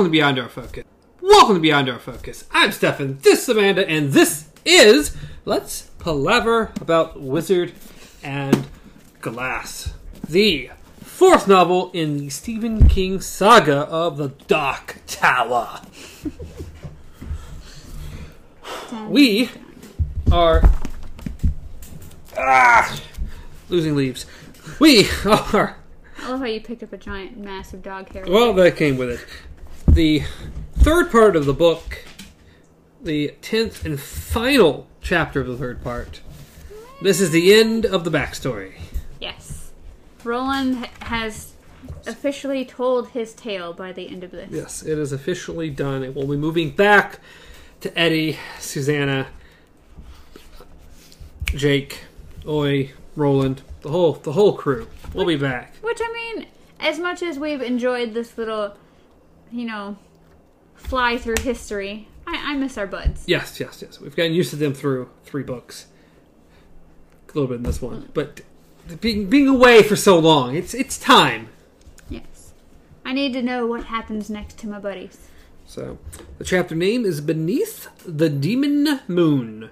[0.00, 0.84] Welcome to Beyond Our Focus.
[1.20, 2.44] Welcome to Beyond Our Focus.
[2.52, 5.14] I'm Stefan, this is Amanda, and this is
[5.44, 7.72] Let's Palaver About Wizard
[8.22, 8.66] and
[9.20, 9.92] Glass,
[10.26, 10.70] the
[11.02, 15.82] fourth novel in the Stephen King saga of the Dark Tower.
[19.06, 19.50] We
[20.32, 20.62] are
[22.38, 23.00] ah,
[23.68, 24.24] losing leaves.
[24.78, 25.76] We are
[26.30, 28.24] love how you picked up a giant, massive dog hair.
[28.26, 29.26] Well, that came with it.
[29.92, 30.22] The
[30.74, 32.04] third part of the book,
[33.02, 36.20] the tenth and final chapter of the third part.
[37.02, 38.74] This is the end of the backstory.
[39.20, 39.72] yes.
[40.22, 41.54] Roland has
[42.06, 44.50] officially told his tale by the end of this.
[44.50, 46.02] Yes, it is officially done.
[46.04, 47.20] It will be moving back
[47.80, 49.28] to Eddie, Susanna,
[51.46, 52.00] Jake,
[52.46, 54.86] Oy, Roland, the whole the whole crew.
[55.14, 55.74] We'll be back.
[55.76, 56.46] Which, I mean,
[56.78, 58.76] as much as we've enjoyed this little,
[59.50, 59.96] you know,
[60.74, 63.24] fly through history, I, I miss our buds.
[63.26, 64.00] Yes, yes, yes.
[64.00, 65.86] We've gotten used to them through three books.
[67.28, 68.08] A little bit in this one, mm.
[68.12, 68.40] but
[69.00, 71.48] being being away for so long, it's it's time.
[72.08, 72.52] Yes.
[73.04, 75.28] I need to know what happens next to my buddies.
[75.64, 75.98] So,
[76.38, 79.70] the chapter name is Beneath the Demon Moon.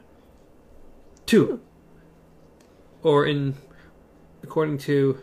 [1.27, 1.61] Two.
[3.03, 3.57] Or in
[4.45, 5.19] according to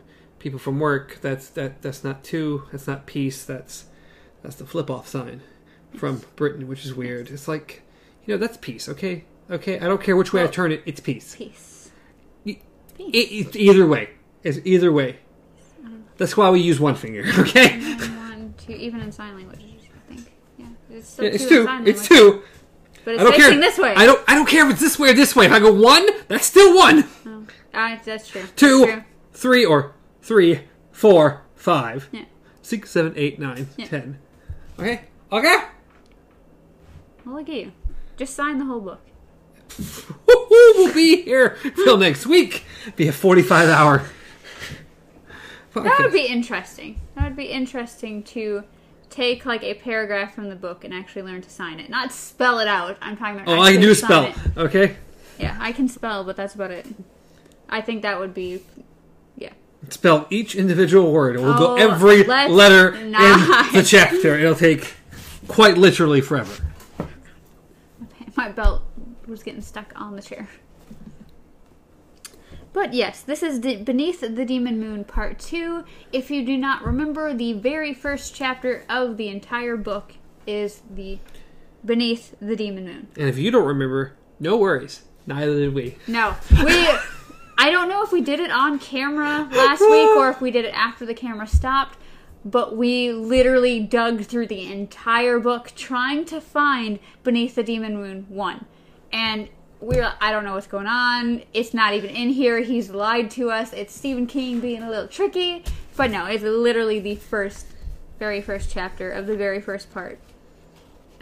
[0.45, 3.85] people from work, that's that that's not two, that's not peace, that's
[4.43, 5.41] that's the flip off sign
[5.95, 7.31] from Britain, which is weird.
[7.31, 7.81] It's like
[8.25, 9.25] you know, that's peace, okay?
[9.49, 11.35] Okay, I don't care which way I turn it, it's peace.
[11.35, 11.89] Peace.
[12.45, 12.57] E-
[12.95, 13.55] Peace.
[13.55, 14.11] Either way.
[14.43, 15.17] It's either way.
[16.17, 17.79] That's why we use one finger, okay?
[17.79, 20.31] One, two, even in sign language, I think.
[20.59, 21.83] Yeah, it's still Yeah, it's two two.
[21.87, 22.43] It's two.
[23.03, 23.61] But it's I don't facing care.
[23.61, 23.93] this way.
[23.95, 24.23] I don't.
[24.29, 25.47] I don't care if it's this way or this way.
[25.47, 27.03] If I go one, that's still one.
[27.25, 28.43] Oh, ah, that's true.
[28.55, 29.03] Two, That's true.
[29.33, 29.93] three, or
[30.25, 32.25] three, four, five, Yeah.
[32.63, 33.85] six, seven, eight, nine, Yeah.
[33.85, 34.17] ten.
[34.79, 35.01] Okay.
[35.31, 35.57] Okay.
[37.23, 37.71] Well, look at you.
[38.17, 39.01] Just sign the whole book.
[39.79, 42.63] Woo-hoo, we'll be here till next week.
[42.95, 44.03] Be a forty-five hour.
[45.73, 47.01] That would be interesting.
[47.15, 48.63] That would be interesting to
[49.09, 51.89] take like a paragraph from the book and actually learn to sign it.
[51.89, 52.97] Not spell it out.
[53.01, 53.47] I'm talking about.
[53.49, 54.63] Oh, I can actually do sign spell.
[54.63, 54.67] it.
[54.67, 54.95] Okay.
[55.39, 56.85] Yeah, I can spell, but that's about it.
[57.69, 58.63] I think that would be.
[59.83, 59.89] Yeah.
[59.89, 61.35] Spell each individual word.
[61.35, 63.67] It will go Oh, every letter not.
[63.67, 64.37] in the chapter.
[64.37, 64.93] It'll take
[65.47, 66.63] quite literally forever.
[68.35, 68.81] My belt
[69.27, 70.47] was getting stuck on the chair.
[72.73, 75.85] But yes, this is the Beneath the Demon Moon Part 2.
[76.11, 80.13] If you do not remember, the very first chapter of the entire book
[80.45, 81.19] is the
[81.85, 83.07] Beneath the Demon Moon.
[83.17, 85.03] And if you don't remember, no worries.
[85.25, 85.95] Neither did we.
[86.07, 86.35] No,
[86.65, 86.87] we.
[87.57, 90.65] I don't know if we did it on camera last week or if we did
[90.65, 91.97] it after the camera stopped,
[92.43, 98.25] but we literally dug through the entire book trying to find Beneath the Demon Moon
[98.29, 98.65] 1.
[99.11, 99.49] And
[99.79, 101.43] we're, I don't know what's going on.
[101.53, 102.59] It's not even in here.
[102.59, 103.73] He's lied to us.
[103.73, 105.63] It's Stephen King being a little tricky.
[105.95, 107.67] But no, it's literally the first,
[108.19, 110.19] very first chapter of the very first part.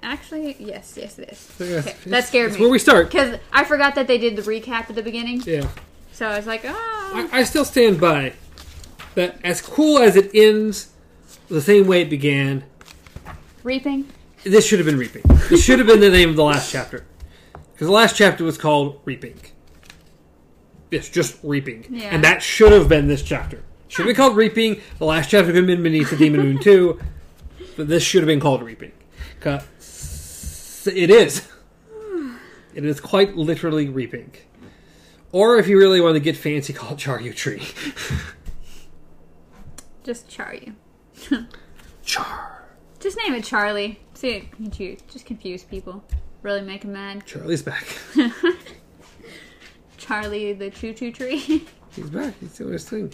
[0.02, 1.50] Actually, yes, yes, it is.
[1.62, 2.60] Okay, that scared me.
[2.60, 3.10] where we start.
[3.10, 5.42] Because I forgot that they did the recap at the beginning.
[5.46, 5.70] Yeah.
[6.24, 7.28] So I was like, ah.
[7.34, 8.32] I, I still stand by
[9.16, 10.90] that as cool as it ends
[11.50, 12.64] the same way it began,
[13.62, 14.08] Reaping?
[14.46, 15.24] this should have been Reaping.
[15.50, 17.06] This should have been the name of the last chapter.
[17.74, 19.38] Because the last chapter was called Reaping.
[20.92, 21.88] It's just Reaping.
[21.90, 22.04] Yeah.
[22.16, 23.62] And that should have been this chapter.
[23.90, 24.80] Should be called Reaping.
[25.00, 27.02] The last chapter could have been Beneath the Demon Moon 2.
[27.76, 28.94] But this should have been called Reaping.
[29.42, 31.50] 'Cause it is.
[32.74, 34.32] It is quite literally Reaping.
[35.34, 37.64] Or if you really want to get fancy, call it Charyou Tree.
[40.04, 40.76] Just char you.
[42.06, 42.66] Char.
[43.00, 44.00] Just name it Charlie.
[44.14, 45.08] See it.
[45.10, 46.04] Just confuse people.
[46.44, 47.24] Really make them mad.
[47.26, 47.86] Charlie's back.
[49.98, 51.66] Charlie the choo choo tree.
[51.96, 52.36] He's back.
[52.40, 53.12] He's doing his thing.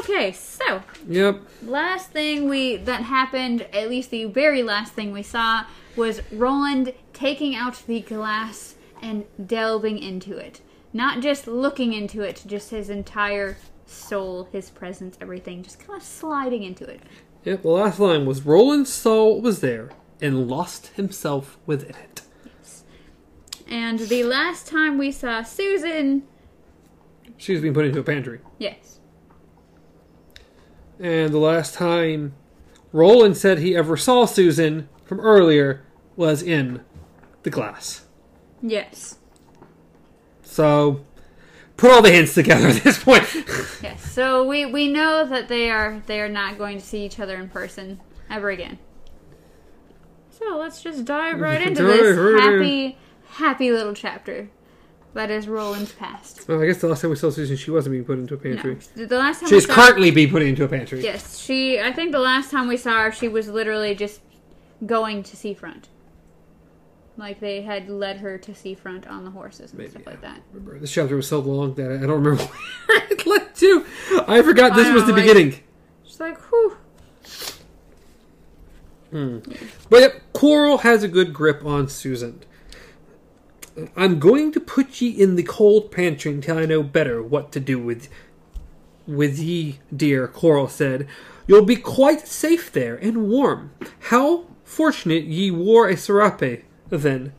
[0.00, 1.42] okay, so Yep.
[1.62, 5.64] last thing we that happened, at least the very last thing we saw,
[5.96, 10.60] was Roland taking out the glass and delving into it.
[10.92, 13.56] Not just looking into it, just his entire
[13.86, 17.00] soul, his presence, everything, just kind of sliding into it.
[17.44, 17.62] Yep.
[17.62, 19.90] The last line was Roland's soul was there
[20.20, 22.22] and lost himself within it.
[22.44, 22.84] Yes.
[23.68, 26.24] And the last time we saw Susan,
[27.36, 28.40] She was being put into a pantry.
[28.58, 28.98] yes,
[30.98, 32.34] And the last time
[32.92, 35.82] Roland said he ever saw Susan from earlier
[36.16, 36.82] was in
[37.44, 38.06] the glass.
[38.60, 39.16] yes,
[40.50, 41.04] So
[41.76, 43.24] put all the hints together at this point.
[43.82, 44.12] Yes.
[44.12, 47.36] So we we know that they are they are not going to see each other
[47.36, 47.98] in person
[48.28, 48.78] ever again.
[50.28, 52.98] So let's just dive right into this happy
[53.30, 54.50] happy little chapter
[55.14, 56.46] that is Roland's past.
[56.46, 58.36] well, I guess the last time we saw Susan, she wasn't being put into a
[58.36, 58.76] pantry.
[58.96, 61.02] No, the last time She's saw currently being put into a pantry.
[61.02, 61.80] Yes, she.
[61.80, 64.20] I think the last time we saw her, she was literally just
[64.84, 65.88] going to seafront.
[67.20, 70.10] Like they had led her to seafront on the horses and Maybe, stuff yeah.
[70.10, 70.40] like that.
[70.52, 72.42] Remember, this chapter was so long that I I don't remember
[72.86, 73.84] where it led to.
[74.26, 75.60] I forgot this I was know, the like- beginning.
[76.04, 76.76] She's like, whew.
[79.10, 79.38] Hmm.
[79.88, 82.40] But yep, Coral has a good grip on Susan.
[83.96, 87.60] I'm going to put ye in the cold pantry until I know better what to
[87.60, 88.08] do with
[89.06, 91.08] with ye, dear, Coral said.
[91.46, 93.72] You'll be quite safe there and warm.
[94.10, 97.32] How fortunate ye wore a serape, then.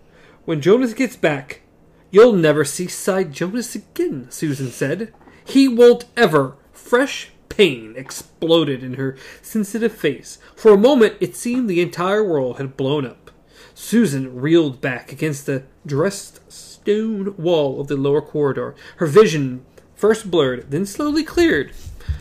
[0.45, 1.61] When Jonas gets back,
[2.09, 5.13] you'll never see sai Jonas again, Susan said.
[5.45, 6.55] He won't ever.
[6.71, 10.39] Fresh pain exploded in her sensitive face.
[10.55, 13.31] For a moment, it seemed the entire world had blown up.
[13.73, 18.75] Susan reeled back against the dressed stone wall of the lower corridor.
[18.97, 19.65] Her vision
[19.95, 21.71] first blurred, then slowly cleared.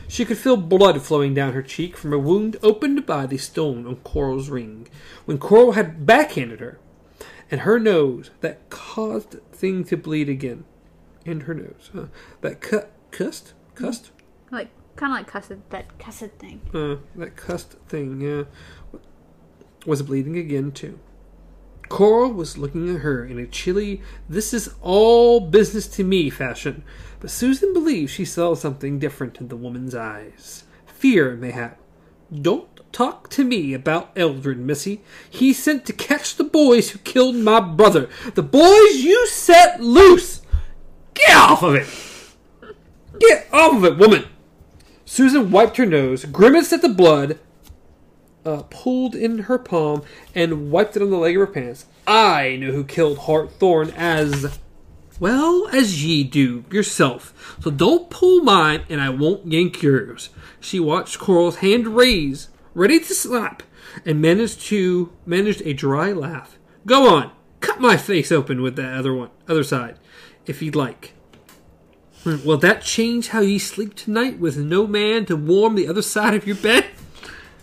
[0.08, 3.86] She could feel blood flowing down her cheek from a wound opened by the stone
[3.86, 4.88] on Coral's ring.
[5.24, 6.78] When Coral had backhanded her,
[7.50, 10.64] and her nose that caused thing to bleed again,
[11.26, 12.06] and her nose uh,
[12.40, 14.10] that cut, cussed, cussed,
[14.50, 16.60] Like kind of like cussed that cussed thing.
[16.74, 18.44] uh, that cussed thing, yeah,
[19.86, 20.98] was bleeding again too.
[21.88, 26.84] Coral was looking at her in a chilly, this is all business to me fashion,
[27.18, 30.64] but Susan believed she saw something different in the woman's eyes.
[30.86, 31.80] Fear, mayhap.
[32.32, 35.02] Don't talk to me about Eldred, missy.
[35.28, 38.08] He sent to catch the boys who killed my brother.
[38.34, 40.42] The boys you set loose!
[41.14, 41.88] Get off of it!
[43.18, 44.26] Get off of it, woman!
[45.04, 47.38] Susan wiped her nose, grimaced at the blood,
[48.44, 50.02] uh, pulled in her palm,
[50.34, 51.86] and wiped it on the leg of her pants.
[52.06, 54.58] I know who killed Hart Thorin as
[55.18, 57.56] well as ye do yourself.
[57.60, 60.30] So don't pull mine, and I won't yank yours.
[60.60, 63.62] She watched Coral's hand raise, ready to slap,
[64.04, 66.58] and managed to managed a dry laugh.
[66.86, 69.98] Go on, cut my face open with that other one, other side,
[70.46, 71.14] if you'd like.
[72.24, 76.34] Will that change how ye sleep tonight with no man to warm the other side
[76.34, 76.86] of your bed?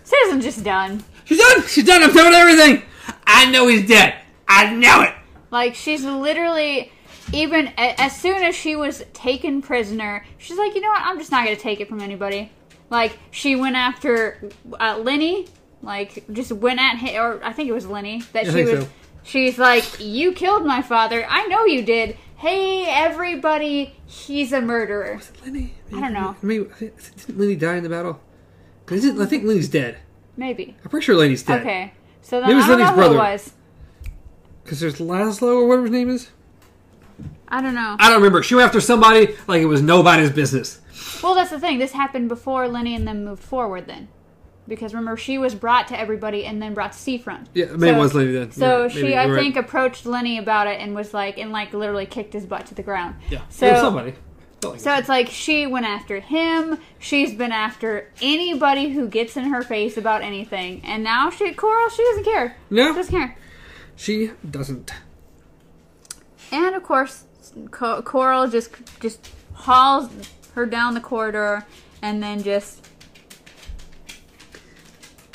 [0.03, 1.03] Susan's just done.
[1.25, 1.63] She's done!
[1.67, 2.01] She's done!
[2.01, 2.83] I'm done with everything!
[3.25, 4.15] I know he's dead!
[4.47, 5.13] I know it!
[5.51, 6.91] Like she's literally
[7.33, 11.01] even as soon as she was taken prisoner, she's like, you know what?
[11.01, 12.51] I'm just not gonna take it from anybody.
[12.89, 14.49] Like she went after
[14.79, 15.47] uh, Lenny,
[15.81, 18.83] like just went at him, or I think it was Lenny that I she was.
[18.85, 18.89] so.
[19.23, 21.25] She's like, you killed my father.
[21.29, 22.15] I know you did.
[22.37, 25.19] Hey, everybody, he's a murderer.
[25.43, 25.73] Lenny?
[25.93, 26.35] I don't know.
[26.41, 28.21] I mean, didn't Lenny die in the battle?
[28.89, 29.97] isn't- I think Lenny's dead.
[30.37, 30.77] Maybe.
[30.83, 31.59] I'm pretty sure Lenny's dead.
[31.61, 31.93] Okay.
[32.21, 33.15] So then Maybe it was I don't know Lenny's who brother.
[33.15, 33.53] it was.
[34.63, 36.29] Because there's Laszlo or whatever his name is.
[37.47, 37.95] I don't know.
[37.99, 38.43] I don't remember.
[38.43, 40.81] She went after somebody like it was nobody's business.
[41.23, 41.79] Well, that's the thing.
[41.79, 43.87] This happened before Lenny and them moved forward.
[43.87, 44.09] Then,
[44.67, 47.47] because remember, she was brought to everybody and then brought to Seafront.
[47.53, 48.51] Yeah, maybe it was Lenny then.
[48.51, 49.35] So Yeah, she, I right.
[49.39, 52.75] think, approached Lenny about it and was like, and like literally kicked his butt to
[52.75, 53.15] the ground.
[53.29, 53.41] Yeah.
[53.49, 54.15] So it somebody.
[54.63, 56.79] Like So it's like she went after him.
[56.99, 61.89] She's been after anybody who gets in her face about anything, and now she, Coral,
[61.89, 62.57] she doesn't care.
[62.69, 62.89] No.
[62.89, 63.37] She doesn't care.
[63.95, 64.91] She doesn't.
[66.51, 67.25] And of course,
[67.71, 70.09] Co- Coral just just hauls
[70.53, 71.65] her down the corridor,
[72.01, 72.87] and then just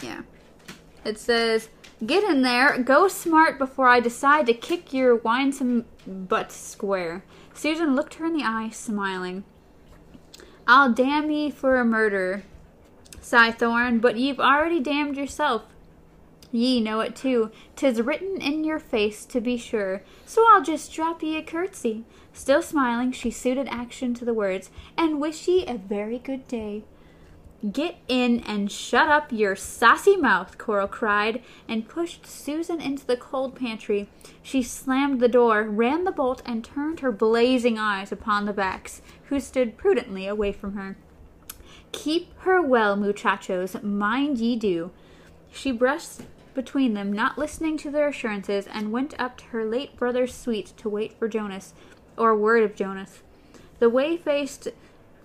[0.03, 0.23] yeah.
[1.05, 1.69] It says,
[2.05, 7.95] "Get in there, go smart before I decide to kick your winsome butt square." Susan
[7.95, 9.45] looked her in the eye, smiling.
[10.67, 12.45] "I'll damn ye for a murder,"
[13.21, 15.63] sighed Thorn, "but ye've already damned yourself."
[16.53, 17.51] Ye know it too.
[17.77, 20.03] 'Tis written in your face, to be sure.
[20.27, 22.05] So I'll just drop ye a curtsy.
[22.35, 26.85] Still smiling, she suited action to the words, and wish ye a very good day.
[27.71, 33.17] Get in and shut up your saucy mouth, Coral cried, and pushed Susan into the
[33.17, 34.09] cold pantry.
[34.43, 39.01] She slammed the door, ran the bolt, and turned her blazing eyes upon the backs,
[39.25, 40.99] who stood prudently away from her.
[41.93, 44.91] Keep her well, muchachos, mind ye do.
[45.53, 46.23] She brushed
[46.55, 50.73] between them, not listening to their assurances, and went up to her late brother's suite
[50.79, 51.75] to wait for Jonas,
[52.17, 53.23] or word of Jonas.
[53.79, 54.69] The whey faced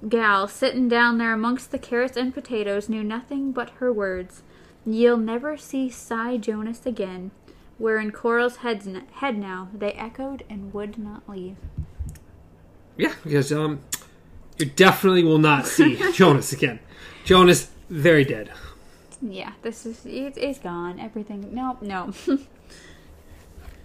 [0.08, 4.44] gal sitting down there amongst the carrots and potatoes knew nothing but her words.
[4.86, 7.32] Ye'll never see sai Jonas again.
[7.78, 11.58] Where in Coral's head, head now, they echoed and would not leave.
[12.96, 13.82] Yeah, because um,
[14.58, 16.80] you definitely will not see Jonas again.
[17.24, 18.50] Jonas very dead.
[19.22, 21.00] Yeah, this is it, it's gone.
[21.00, 21.54] Everything.
[21.54, 22.14] Nope, no.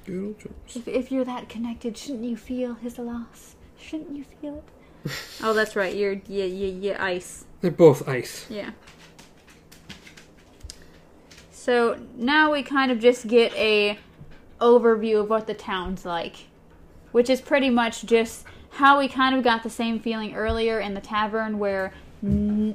[0.06, 0.36] Jonas.
[0.74, 3.54] if, if you're that connected, shouldn't you feel his loss?
[3.78, 4.64] Shouldn't you feel
[5.04, 5.12] it?
[5.42, 5.94] oh, that's right.
[5.94, 7.44] You're yeah yeah yeah ice.
[7.60, 8.46] They're both ice.
[8.48, 8.70] Yeah.
[11.50, 13.98] So now we kind of just get a
[14.60, 16.46] overview of what the town's like,
[17.12, 20.94] which is pretty much just how we kind of got the same feeling earlier in
[20.94, 21.92] the tavern where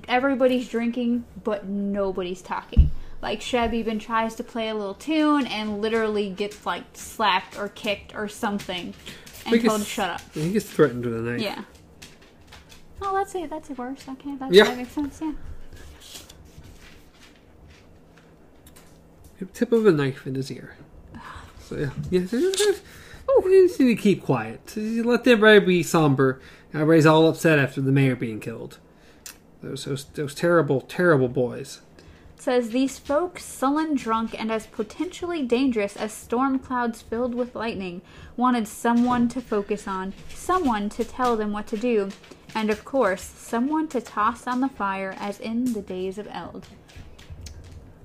[0.07, 2.91] everybody's drinking but nobody's talking.
[3.21, 7.69] Like Sheb even tries to play a little tune and literally gets like slapped or
[7.69, 8.93] kicked or something
[9.45, 10.21] and gets- told to shut up.
[10.33, 11.41] He gets threatened with a knife.
[11.41, 11.63] Yeah.
[13.01, 13.49] Oh, that's it.
[13.49, 14.05] That's it worse.
[14.07, 14.65] Okay, that, Yeah.
[14.65, 15.19] that makes sense.
[15.21, 15.33] Yeah.
[19.53, 20.75] Tip of a knife in his ear.
[21.61, 22.25] So yeah, yeah.
[23.29, 24.73] Oh, you just need to keep quiet.
[24.77, 26.39] Let everybody be somber.
[26.73, 28.77] Everybody's all upset after the mayor being killed.
[29.67, 31.81] Those those, those terrible, terrible boys.
[32.37, 38.01] says these folk, sullen, drunk, and as potentially dangerous as storm clouds filled with lightning,
[38.37, 42.09] wanted someone to focus on, someone to tell them what to do,
[42.55, 46.65] and of course, someone to toss on the fire as in the days of Eld.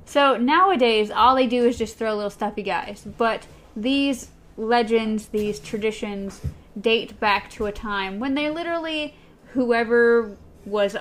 [0.04, 5.61] So nowadays, all they do is just throw little stuffy guys, but these legends, these
[5.61, 6.40] traditions,
[6.81, 9.14] date back to a time when they literally,
[9.52, 10.97] whoever was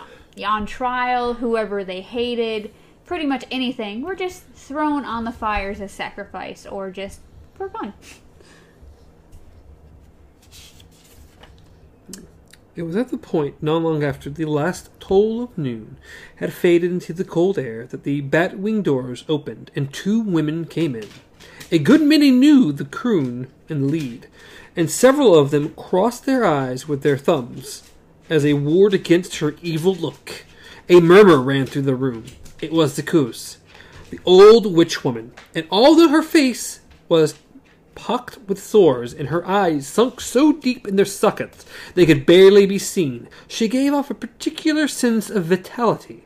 [0.46, 2.72] on trial, whoever they hated,
[3.06, 7.20] pretty much anything, were just thrown on the fires as sacrifice or just
[7.54, 7.94] for fun.
[12.74, 15.98] It was at the point, not long after the last toll of noon
[16.38, 20.66] had faded into the cold air, that the bat wing doors opened and two women
[20.66, 21.10] came in.
[21.70, 24.28] A good many knew the croon and lead,
[24.76, 27.91] and several of them crossed their eyes with their thumbs
[28.30, 30.46] as a ward against her evil look.
[30.90, 32.26] A murmur ran through the room.
[32.62, 33.58] It was the Coos,
[34.10, 37.36] the old witch woman, and although her face was
[37.96, 42.66] pocked with sores and her eyes sunk so deep in their sockets they could barely
[42.66, 46.24] be seen, she gave off a particular sense of vitality.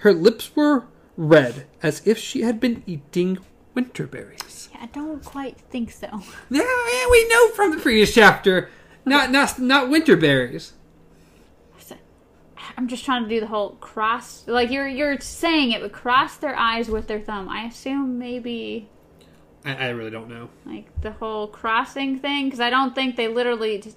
[0.00, 0.84] Her lips were
[1.16, 3.38] red, as if she had been eating
[3.74, 4.68] winter berries.
[4.72, 6.08] Yeah, I don't quite think so.
[6.50, 8.70] Yeah, yeah, we know from the previous chapter,
[9.04, 10.72] not not not winter berries.
[12.76, 14.46] I'm just trying to do the whole cross.
[14.46, 17.48] Like you're you're saying it would cross their eyes with their thumb.
[17.48, 18.88] I assume maybe
[19.64, 20.48] I, I really don't know.
[20.64, 23.78] like the whole crossing thing because I don't think they literally.
[23.78, 23.96] Just,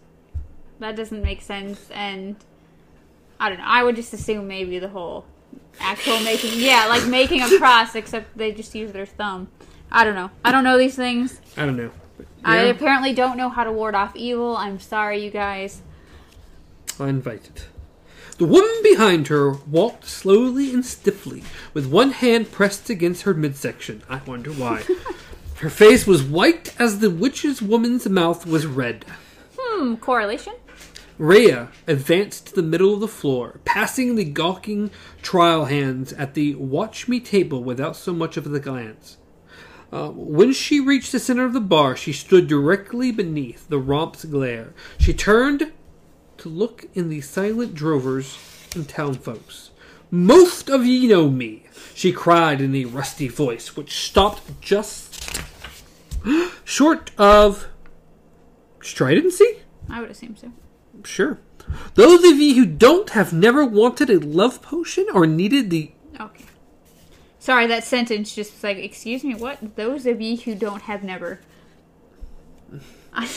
[0.80, 2.36] that doesn't make sense, and
[3.40, 3.66] I don't know.
[3.68, 5.26] I would just assume maybe the whole
[5.80, 9.48] actual making, yeah, like making a cross, except they just use their thumb.
[9.92, 10.32] I don't know.
[10.44, 11.40] I don't know these things.
[11.58, 11.92] I don't know.
[12.18, 14.58] But, I apparently don't know how to ward off evil.
[14.58, 15.82] I'm sorry, you guys.
[17.00, 17.64] I invited.
[18.38, 24.04] The woman behind her walked slowly and stiffly, with one hand pressed against her midsection.
[24.10, 24.84] I wonder why.
[25.58, 29.06] her face was white as the witch's woman's mouth was red.
[29.58, 30.54] Hmm, correlation.
[31.18, 34.90] Rhea advanced to the middle of the floor, passing the gawking
[35.22, 39.18] trial hands at the watch me table without so much of a glance.
[39.92, 44.26] Uh, when she reached the center of the bar, she stood directly beneath the romp's
[44.26, 44.74] glare.
[44.98, 45.72] She turned
[46.42, 48.36] to look in the silent drovers
[48.74, 49.70] and town folks.
[50.10, 55.40] Most of ye know me, she cried in a rusty voice, which stopped just
[56.64, 57.68] short of
[58.82, 59.60] stridency.
[59.88, 60.52] I would assume so.
[61.04, 61.40] Sure.
[61.94, 65.92] Those of ye who don't have never wanted a love potion or needed the.
[66.20, 66.46] Okay.
[67.38, 69.76] Sorry, that sentence just was like, excuse me, what?
[69.76, 71.40] Those of ye who don't have never.
[73.14, 73.30] I,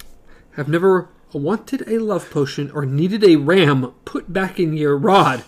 [0.52, 5.44] have never wanted a love potion or needed a ram put back in your rod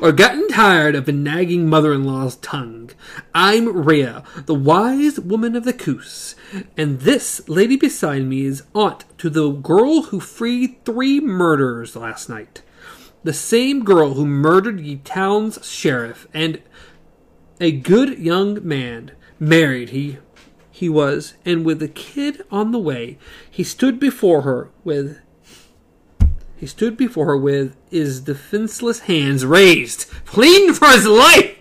[0.00, 2.90] or gotten tired of a nagging mother-in-law's tongue.
[3.34, 6.34] I'm Rhea, the wise woman of the Coos,
[6.76, 12.28] and this lady beside me is aunt to the girl who freed three murderers last
[12.28, 12.62] night.
[13.24, 16.60] The same girl who murdered ye town's sheriff and
[17.60, 20.18] a good young man married he
[20.82, 23.16] he was, and with the kid on the way,
[23.48, 25.20] he stood before her with
[26.56, 31.56] he stood before her with his defenseless hands raised, pleading for his life.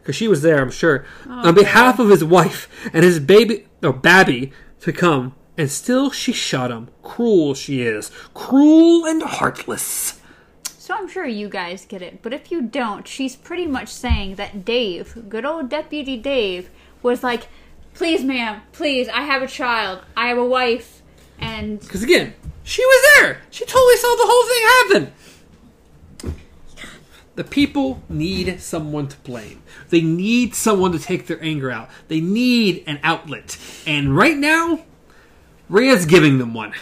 [0.00, 3.92] Because she was there, I'm sure, on behalf of his wife and his baby or
[3.92, 6.88] babby to come, and still she shot him.
[7.04, 10.20] Cruel she is, cruel and heartless.
[10.64, 14.34] so I'm sure you guys get it, but if you don't, she's pretty much saying
[14.34, 16.68] that Dave, good old Deputy Dave,
[17.00, 17.46] was like,
[17.96, 21.02] please, ma'am, please, I have a child, I have a wife,
[21.38, 23.40] and Because again, She was there.
[23.50, 26.32] She totally saw the whole thing happen.
[27.36, 29.62] The people need someone to blame.
[29.90, 31.90] They need someone to take their anger out.
[32.08, 33.58] They need an outlet.
[33.86, 34.80] And right now,
[35.68, 36.72] Rhea's giving them one.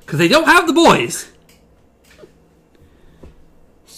[0.00, 1.31] Because they don't have the boys.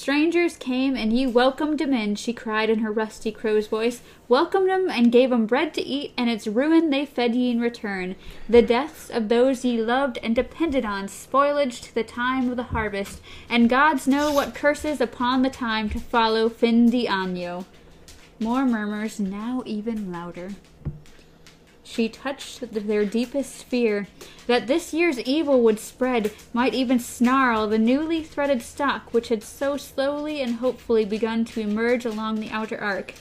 [0.05, 4.03] Strangers came and ye welcomed 'em in, she cried in her rusty crow's voice.
[4.29, 7.59] Welcomed 'em and gave 'em bread to eat, and its ruin they fed ye in
[7.59, 8.15] return.
[8.47, 12.65] The deaths of those ye loved and depended on, spoilage to the time of the
[12.65, 17.65] harvest, and gods know what curses upon the time to follow fin di agno.
[18.39, 20.51] More murmurs, now even louder.
[21.85, 24.09] She touched their deepest fear.
[24.47, 29.43] That this year's evil would spread might even snarl the newly threaded stock which had
[29.43, 33.15] so slowly and hopefully begun to emerge along the outer arc.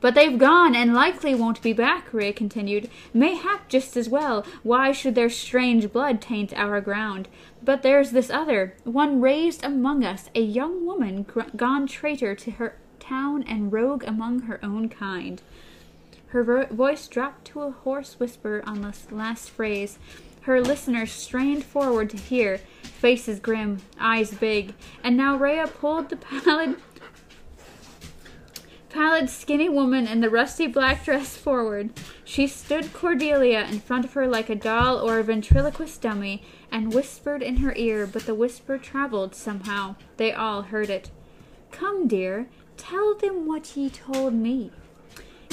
[0.00, 2.88] But they've gone and likely won't be back, Ray continued.
[3.12, 4.46] Mayhap just as well.
[4.62, 7.28] Why should their strange blood taint our ground?
[7.62, 12.52] But there's this other, one raised among us, a young woman gr- gone traitor to
[12.52, 15.42] her town and rogue among her own kind.
[16.30, 19.98] Her vo- voice dropped to a hoarse whisper on the last phrase.
[20.42, 26.16] Her listeners strained forward to hear, faces grim, eyes big, and now Rhea pulled the
[26.16, 26.76] pallid,
[28.90, 31.90] pallid, skinny woman in the rusty black dress forward.
[32.24, 36.94] She stood Cordelia in front of her like a doll or a ventriloquist dummy, and
[36.94, 39.96] whispered in her ear, but the whisper traveled somehow.
[40.16, 41.10] They all heard it.
[41.72, 44.70] Come, dear, tell them what ye told me.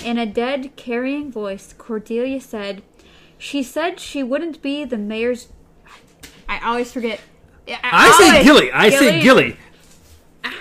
[0.04, 2.82] In a dead, carrying voice, Cordelia said,
[3.38, 5.50] She said she wouldn't be the mayor's.
[6.48, 7.20] I always forget.
[7.68, 8.72] I, I say Gilly.
[8.72, 9.58] I say Gilly.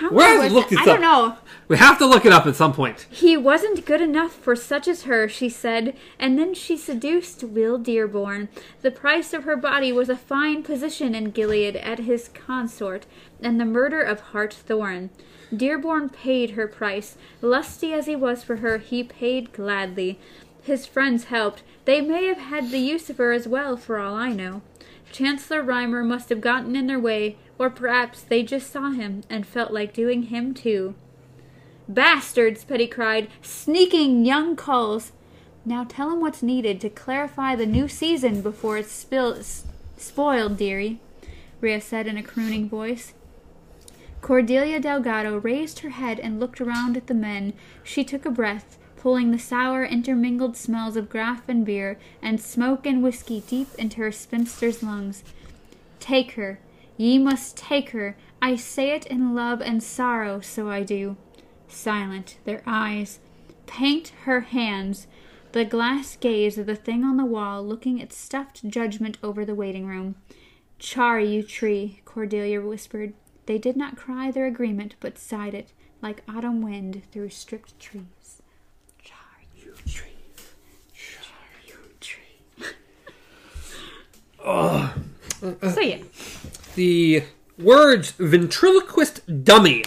[0.09, 0.69] Where was is- look it?
[0.71, 1.37] this I don't know.
[1.67, 3.07] We have to look it up at some point.
[3.09, 7.77] He wasn't good enough for such as her, she said, and then she seduced Will
[7.77, 8.47] Dearborn.
[8.81, 13.05] The price of her body was a fine position in Gilead at his consort,
[13.41, 15.09] and the murder of Hart Thorin.
[15.55, 17.17] Dearborn paid her price.
[17.41, 20.19] Lusty as he was for her, he paid gladly.
[20.61, 21.63] His friends helped.
[21.85, 24.61] They may have had the use of her as well, for all I know.
[25.11, 29.47] Chancellor Rimer must have gotten in their way, or perhaps they just saw him and
[29.47, 30.95] felt like doing him too.
[31.87, 33.29] Bastards, Pettie cried.
[33.41, 35.13] Sneaking young culls.
[35.63, 39.65] Now tell him what's needed to clarify the new season before it's spill- s-
[39.97, 40.99] spoiled, dearie,
[41.61, 43.13] Rhea said in a crooning voice.
[44.27, 47.53] Cordelia Delgado raised her head and looked around at the men.
[47.81, 52.85] She took a breath, pulling the sour, intermingled smells of graff and beer and smoke
[52.85, 55.23] and whiskey deep into her spinster's lungs.
[56.01, 56.59] Take her.
[56.97, 58.17] Ye must take her.
[58.41, 61.15] I say it in love and sorrow, so I do.
[61.69, 63.19] Silent, their eyes.
[63.65, 65.07] Paint her hands.
[65.53, 69.55] The glass gaze of the thing on the wall, looking its stuffed judgment over the
[69.55, 70.15] waiting room.
[70.79, 73.13] Char, you tree, Cordelia whispered.
[73.47, 78.41] They did not cry their agreement, but sighed it, like autumn wind through stripped trees.
[79.01, 79.15] Char,
[79.55, 80.11] you tree.
[80.93, 81.33] Char,
[81.65, 82.43] you tree.
[85.73, 85.99] so yeah.
[86.75, 87.23] The
[87.57, 89.85] words ventriloquist dummy.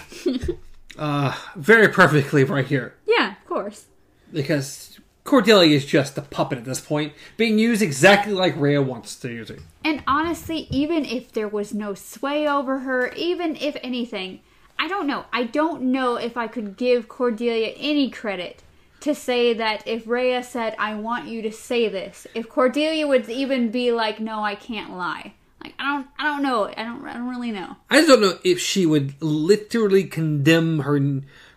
[0.99, 2.94] uh, very perfectly right here.
[3.07, 3.85] Yeah, of course.
[4.33, 4.89] Because
[5.24, 9.28] Cordelia is just a puppet at this point, being used exactly like Rhea wants to
[9.28, 9.61] use it.
[9.85, 14.40] And honestly, even if there was no sway over her, even if anything,
[14.78, 15.26] I don't know.
[15.33, 18.62] I don't know if I could give Cordelia any credit
[19.00, 23.28] to say that if Rhea said, I want you to say this, if Cordelia would
[23.28, 25.35] even be like, no, I can't lie.
[25.62, 26.64] Like, I don't, I don't know.
[26.64, 27.76] I don't, I don't really know.
[27.90, 30.98] I just don't know if she would literally condemn her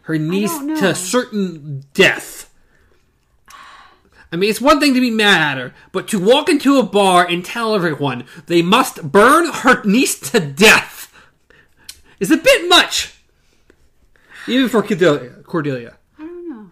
[0.04, 2.53] her niece to certain death.
[4.34, 6.84] I mean, it's one thing to be mad at her, but to walk into a
[6.84, 11.14] bar and tell everyone they must burn her niece to death
[12.20, 13.14] is a bit much.
[14.48, 15.36] Even for Cordelia.
[15.44, 15.98] Cordelia.
[16.18, 16.72] I don't know.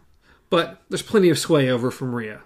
[0.50, 2.42] But there's plenty of sway over from Rhea.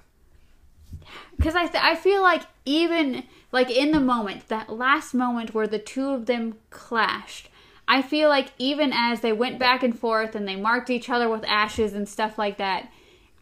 [1.37, 3.23] because I th- I feel like even
[3.53, 7.47] like in the moment that last moment where the two of them clashed,
[7.87, 11.29] I feel like even as they went back and forth and they marked each other
[11.29, 12.91] with ashes and stuff like that,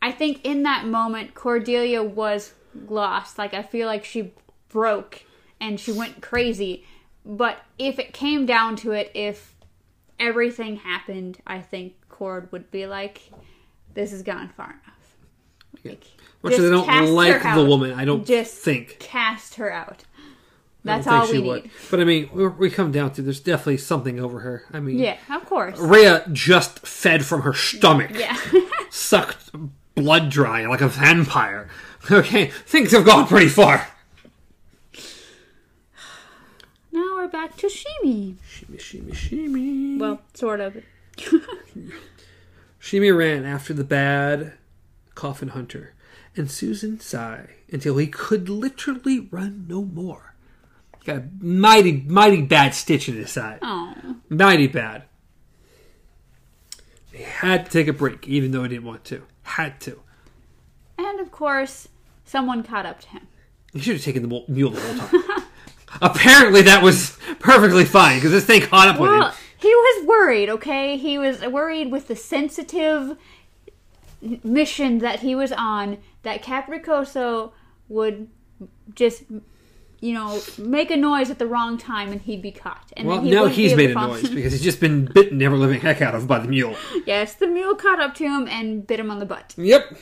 [0.03, 2.53] I think in that moment Cordelia was
[2.89, 3.37] lost.
[3.37, 4.33] Like I feel like she
[4.67, 5.23] broke
[5.61, 6.85] and she went crazy.
[7.25, 9.55] But if it came down to it, if
[10.19, 13.21] everything happened, I think Cord would be like,
[13.93, 15.15] "This has gone far enough."
[15.85, 16.03] Like,
[16.43, 17.67] Much as I don't like the out.
[17.67, 18.99] woman, I don't just think.
[18.99, 20.03] cast her out.
[20.83, 21.47] That's all we she need.
[21.47, 21.69] would.
[21.89, 24.65] But I mean, we we come down to there's definitely something over her.
[24.73, 25.79] I mean, Yeah, of course.
[25.79, 28.11] Rhea just fed from her stomach.
[28.13, 28.37] Yeah.
[28.89, 29.49] Sucked
[29.95, 31.69] blood dry like a vampire.
[32.11, 33.87] Okay, things have gone pretty far.
[36.91, 38.35] Now we're back to Sheemie.
[38.45, 39.99] Sheemie, sheemie, sheemie.
[39.99, 40.83] Well, sort of.
[42.81, 44.51] Sheemie ran after the bad
[45.15, 45.93] coffin hunter,
[46.35, 50.33] and Susan sighed until he could literally run no more.
[51.05, 53.59] Got a mighty, mighty bad stitch in his side.
[53.61, 53.93] Oh.
[54.27, 55.03] Mighty bad.
[57.13, 59.23] He had to take a break, even though he didn't want to.
[59.43, 60.01] Had to.
[60.97, 61.87] And of course,
[62.25, 63.27] someone caught up to him.
[63.71, 65.43] He should have taken the mule mule the whole time.
[66.01, 69.31] Apparently, that was perfectly fine because this thing caught up with him.
[69.57, 70.97] he was worried, okay?
[70.97, 73.15] He was worried with the sensitive
[74.43, 77.51] mission that he was on that Caprichoso
[77.89, 78.27] would
[78.95, 79.23] just,
[80.03, 82.91] you know, make a noise at the wrong time and he'd be caught.
[82.97, 85.45] And Well, then he now he's made a noise because he's just been bitten the
[85.45, 86.75] ever living heck out of by the mule.
[87.05, 89.53] yes, the mule caught up to him and bit him on the butt.
[89.55, 89.97] Yep.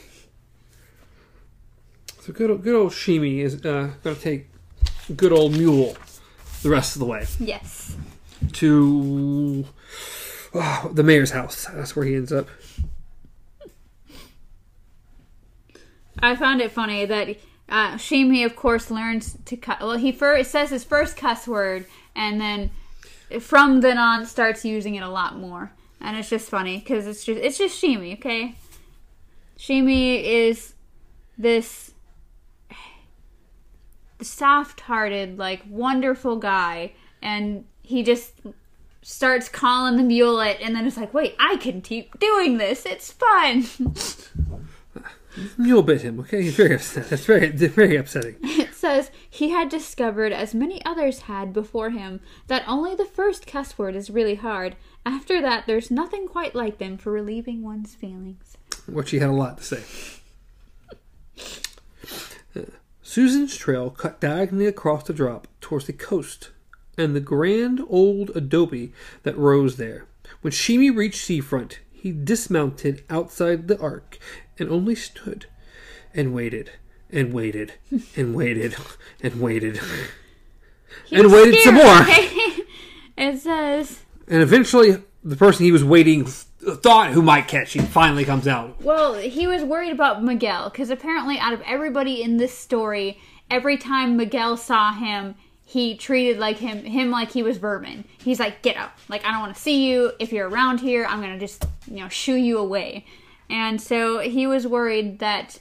[2.22, 4.50] So good, old, good old Sheemie is uh, going to take
[5.16, 5.96] good old mule
[6.64, 7.96] the rest of the way Yes.
[8.54, 9.66] to
[10.56, 11.68] oh, the mayor's house.
[11.76, 12.48] That's where he ends up.
[16.18, 17.36] I found it funny that
[17.72, 19.80] uh, Sheemie, of course, learns to cut.
[19.80, 22.70] Well, he first says his first cuss word, and then
[23.40, 25.72] from then on starts using it a lot more.
[26.02, 28.56] And it's just funny because it's just it's just Sheemie, okay?
[29.58, 30.74] Sheemie is
[31.38, 31.92] this
[34.20, 38.34] soft-hearted, like wonderful guy, and he just
[39.02, 42.86] starts calling the mule and then it's like, wait, I can keep doing this.
[42.86, 43.66] It's fun.
[45.58, 46.20] Mule bit him.
[46.20, 47.10] Okay, he's very upset.
[47.10, 48.36] That's very, very upsetting.
[48.44, 53.48] It says he had discovered, as many others had before him, that only the first
[53.48, 54.76] cuss word is really hard.
[55.06, 58.58] After that, there's nothing quite like them for relieving one's feelings.
[58.88, 59.84] Which he had a lot to say.
[62.56, 62.62] Uh,
[63.02, 66.52] Susan's trail cut diagonally across the drop towards the coast
[66.98, 70.06] and the grand old adobe that rose there.
[70.42, 74.18] When Sheemie reached seafront, he dismounted outside the ark
[74.62, 75.48] and only stood
[76.14, 76.72] and waited
[77.12, 77.74] and waited
[78.16, 78.76] and waited
[79.22, 79.80] and waited
[81.06, 82.02] He And waited some more.
[82.02, 82.30] okay?
[83.18, 88.24] it says, and eventually the person he was waiting thought who might catch him finally
[88.24, 88.82] comes out.
[88.82, 93.20] well, he was worried about Miguel because apparently, out of everybody in this story,
[93.50, 98.04] every time Miguel saw him, he treated like him him like he was vermin.
[98.24, 98.92] He's like, "Get out!
[99.10, 100.12] Like I don't want to see you.
[100.20, 103.06] If you're around here, I'm gonna just you know shoo you away."
[103.52, 105.60] And so he was worried that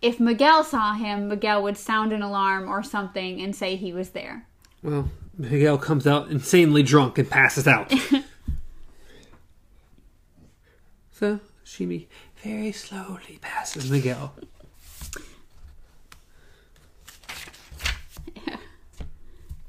[0.00, 4.10] if Miguel saw him, Miguel would sound an alarm or something and say he was
[4.10, 4.46] there.
[4.82, 7.92] Well, Miguel comes out insanely drunk and passes out.
[11.12, 12.06] so Sheemie
[12.42, 14.32] very slowly passes Miguel.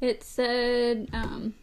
[0.02, 1.56] It said, um,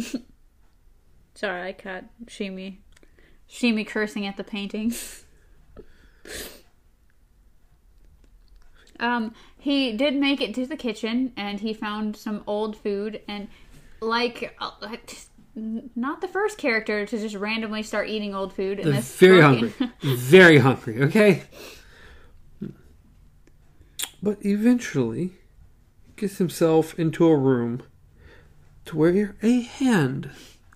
[1.34, 2.78] sorry, I caught Sheemie,
[3.50, 4.92] Sheemie cursing at the painting.
[9.00, 13.48] um, he did make it to the kitchen and he found some old food and
[14.00, 14.56] like.
[14.60, 14.70] Uh,
[15.96, 19.40] not the first character to just randomly start eating old food in They're this very
[19.40, 19.72] book.
[19.76, 19.92] hungry.
[20.16, 21.42] very hungry, okay?
[24.22, 25.32] But eventually
[26.16, 27.82] gets himself into a room
[28.88, 30.30] to where a hand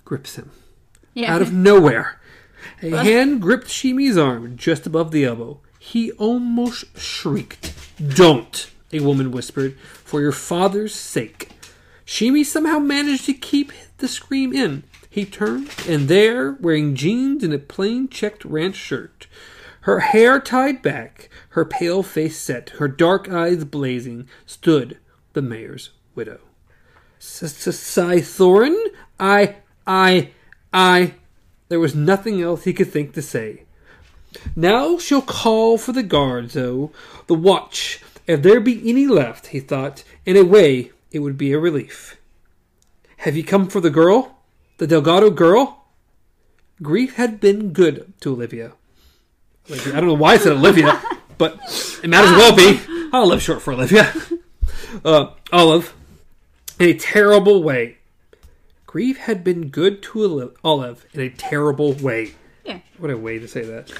[0.04, 0.50] grips him.
[1.14, 1.34] yeah.
[1.34, 2.20] out of nowhere.
[2.82, 5.60] A hand gripped Sheemie's arm just above the elbow.
[5.78, 7.74] He almost shrieked.
[8.14, 11.48] Don't, a woman whispered, for your father's sake.
[12.06, 14.84] Shimi somehow managed to keep the scream in.
[15.08, 19.26] He turned, and there, wearing jeans and a plain checked ranch shirt,
[19.82, 24.98] her hair tied back, her pale face set, her dark eyes blazing, stood
[25.32, 26.40] the mayor's widow.
[27.22, 28.76] Sai Thorin?
[29.20, 29.56] I,
[29.86, 30.30] I,
[30.72, 31.14] I.
[31.68, 33.62] There was nothing else he could think to say.
[34.56, 36.90] Now she'll call for the guards, though,
[37.28, 38.00] the watch.
[38.26, 42.16] If there be any left, he thought, in a way, it would be a relief.
[43.18, 44.38] Have you come for the girl?
[44.78, 45.84] The Delgado girl?
[46.82, 48.72] Grief had been good to Olivia.
[49.70, 49.92] Olivia.
[49.96, 51.00] I don't know why I said Olivia,
[51.38, 51.54] but
[52.02, 52.80] it might as well be.
[53.12, 54.12] I'll live short for Olivia.
[55.04, 55.94] Uh, Olive,
[56.78, 57.98] in a terrible way.
[58.86, 62.34] Grief had been good to Olive in a terrible way.
[62.64, 62.80] Yeah.
[62.98, 63.90] What a way to say that.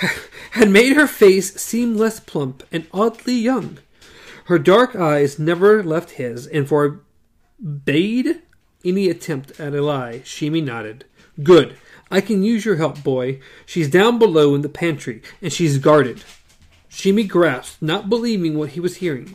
[0.52, 3.78] had made her face seem less plump and oddly young.
[4.46, 8.42] Her dark eyes never left his, and forbade
[8.84, 10.20] any attempt at a lie.
[10.24, 11.04] Sheemie nodded.
[11.42, 11.76] Good.
[12.10, 13.40] I can use your help, boy.
[13.66, 16.22] She's down below in the pantry, and she's guarded.
[16.88, 19.34] Sheemie grasped, not believing what he was hearing.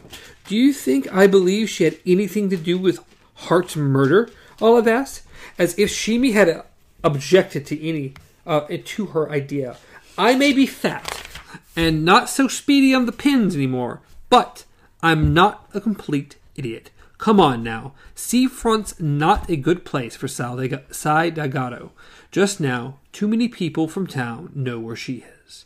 [0.51, 2.99] Do you think I believe she had anything to do with
[3.35, 4.29] Hart's murder?
[4.59, 5.21] Olive asked,
[5.57, 6.65] as if Sheemie had
[7.05, 9.77] objected to any uh, to her idea.
[10.17, 11.25] I may be fat
[11.73, 14.65] and not so speedy on the pins anymore, but
[15.01, 16.91] I'm not a complete idiot.
[17.17, 17.93] Come on now.
[18.13, 21.93] Seafront's not a good place for Sai Delgado.
[22.29, 25.63] Just now, too many people from town know where she is.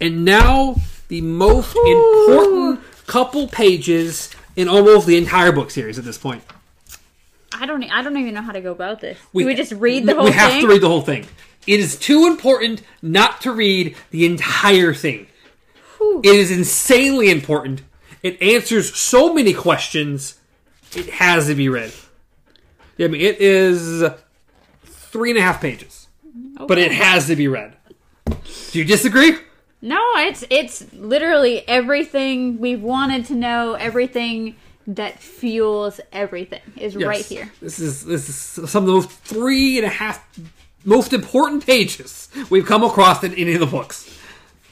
[0.00, 0.76] And now,
[1.08, 2.80] the most important
[3.12, 6.42] couple pages in almost the entire book series at this point.
[7.52, 7.82] I don't.
[7.84, 9.18] I don't even know how to go about this.
[9.34, 10.32] We- Do we just read the whole thing?
[10.32, 10.60] We have thing?
[10.62, 11.26] to read the whole thing.
[11.66, 15.26] It is too important not to read the entire thing.
[16.24, 17.82] It is insanely important.
[18.22, 20.40] It answers so many questions.
[20.96, 21.92] It has to be read.
[22.98, 24.02] I mean, it is
[24.84, 26.08] three and a half pages,
[26.66, 27.74] but it has to be read.
[28.24, 29.36] Do you disagree?
[29.82, 33.74] No, it's it's literally everything we've wanted to know.
[33.74, 34.54] Everything
[34.86, 37.04] that fuels everything is Yes.
[37.06, 37.52] right here.
[37.60, 40.24] This is this is some of the most three and a half
[40.84, 44.08] most important pages we've come across in any of the books.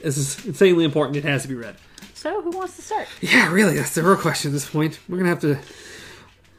[0.02, 1.16] This is insanely important.
[1.16, 1.74] It has to be read.
[2.14, 3.06] So, who wants to start?
[3.20, 4.98] Yeah, really, that's the real question at this point.
[5.08, 5.58] We're gonna have to.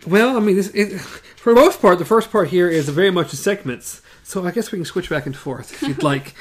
[0.08, 3.12] Well, I mean, this, it, for the most part, the first part here is very
[3.12, 6.34] much in segments, so I guess we can switch back and forth if you'd like.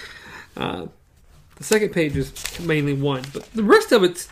[0.57, 0.87] Uh,
[1.61, 4.29] the second page is mainly one, but the rest of it's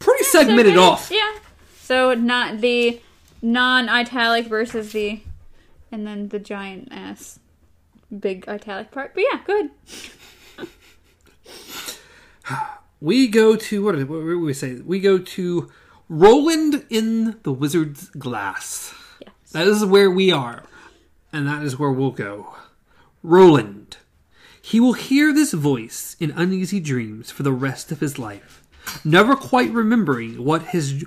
[0.00, 1.12] pretty segmented off.
[1.12, 1.38] Yeah.
[1.80, 3.00] So not the
[3.40, 5.20] non-italic versus the,
[5.92, 7.38] and then the giant ass,
[8.18, 9.14] big italic part.
[9.14, 9.70] But yeah, good.
[13.00, 14.74] We go to what did what did we say?
[14.74, 15.72] We go to
[16.08, 18.94] Roland in the Wizard's Glass.
[19.20, 19.32] Yes.
[19.50, 20.62] That is where we are,
[21.32, 22.54] and that is where we'll go.
[23.24, 23.96] Roland.
[24.72, 28.62] He will hear this voice in uneasy dreams for the rest of his life,
[29.04, 31.04] never quite remembering what his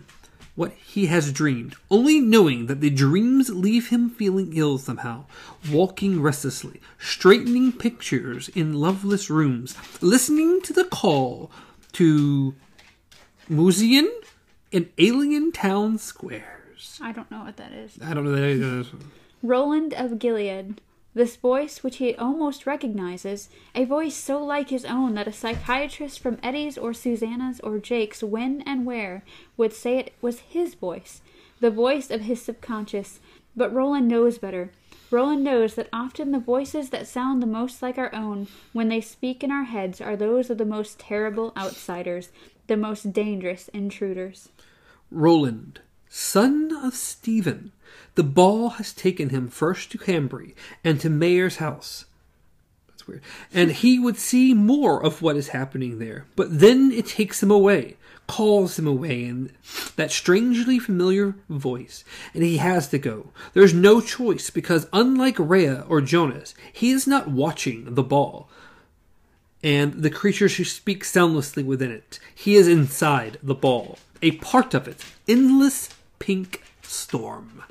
[0.54, 5.25] what he has dreamed, only knowing that the dreams leave him feeling ill somehow,
[5.71, 11.49] walking restlessly, straightening pictures in loveless rooms, listening to the call
[11.93, 12.54] to
[13.49, 14.08] muezzin
[14.71, 16.99] in alien town squares.
[17.01, 17.97] I don't know what that is.
[17.99, 18.88] I don't know that.
[19.41, 20.82] Roland of Gilead.
[21.15, 26.19] This voice, which he almost recognizes, a voice so like his own that a psychiatrist
[26.19, 29.23] from Eddie's or Susanna's or Jake's when and where
[29.56, 31.21] would say it was his voice,
[31.62, 33.21] the voice of his subconscious.
[33.56, 34.71] But Roland knows better.
[35.10, 38.99] Roland knows that often the voices that sound the most like our own when they
[38.99, 42.30] speak in our heads are those of the most terrible outsiders,
[42.67, 44.49] the most dangerous intruders.
[45.10, 45.80] Roland,
[46.15, 47.73] son of Stephen,
[48.15, 52.06] the ball has taken him first to Cambry and to Mayor's house.
[52.88, 53.21] That's weird.
[53.54, 56.25] And he would see more of what is happening there.
[56.38, 57.97] But then it takes him away,
[58.28, 59.51] calls him away in
[59.97, 63.32] that strangely familiar voice, and he has to go.
[63.54, 68.47] There's no choice because, unlike Rhea or Jonas, he is not watching the ball
[69.62, 72.19] and the creatures who speak soundlessly within it.
[72.34, 77.63] He is inside the ball, a part of it, endless pink storm.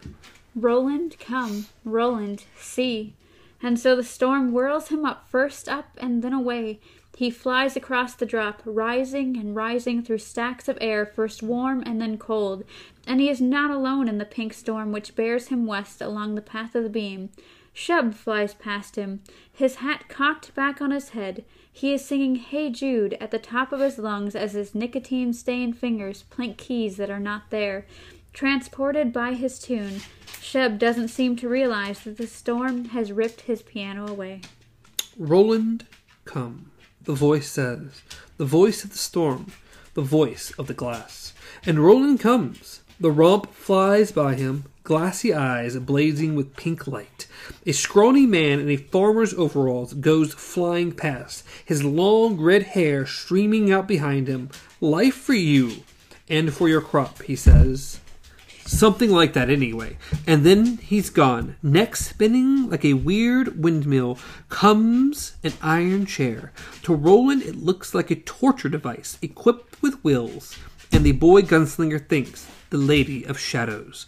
[0.55, 3.15] Roland, come, Roland, see.
[3.63, 6.81] And so the storm whirls him up, first up and then away.
[7.17, 12.01] He flies across the drop, rising and rising through stacks of air, first warm and
[12.01, 12.65] then cold.
[13.07, 16.43] And he is not alone in the pink storm which bears him west along the
[16.43, 17.31] path of the beam.
[17.75, 19.21] Sheb flies past him,
[19.53, 21.45] his hat cocked back on his head.
[21.73, 25.77] He is singing Hey Jude at the top of his lungs as his nicotine stained
[25.77, 27.87] fingers plink keys that are not there.
[28.35, 33.63] Transported by his tune, Sheb doesn't seem to realize that the storm has ripped his
[33.63, 34.41] piano away.
[35.17, 35.87] Roland,
[36.25, 36.73] come.
[37.05, 38.03] The voice says,
[38.37, 39.53] the voice of the storm,
[39.95, 41.33] the voice of the glass.
[41.65, 42.81] And Roland comes.
[42.99, 47.29] The romp flies by him, glassy eyes blazing with pink light.
[47.67, 53.71] A scrawny man in a farmer's overalls goes flying past, his long red hair streaming
[53.71, 54.51] out behind him.
[54.81, 55.85] Life for you
[56.29, 58.01] and for your crop, he says.
[58.67, 59.99] Something like that, anyway.
[60.27, 61.57] And then he's gone.
[61.63, 66.53] Neck spinning like a weird windmill comes an iron chair.
[66.83, 70.59] To Roland, it looks like a torture device equipped with wheels.
[70.93, 74.07] And the boy gunslinger thinks the Lady of Shadows,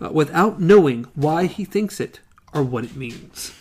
[0.00, 2.20] uh, without knowing why he thinks it
[2.52, 3.54] or what it means.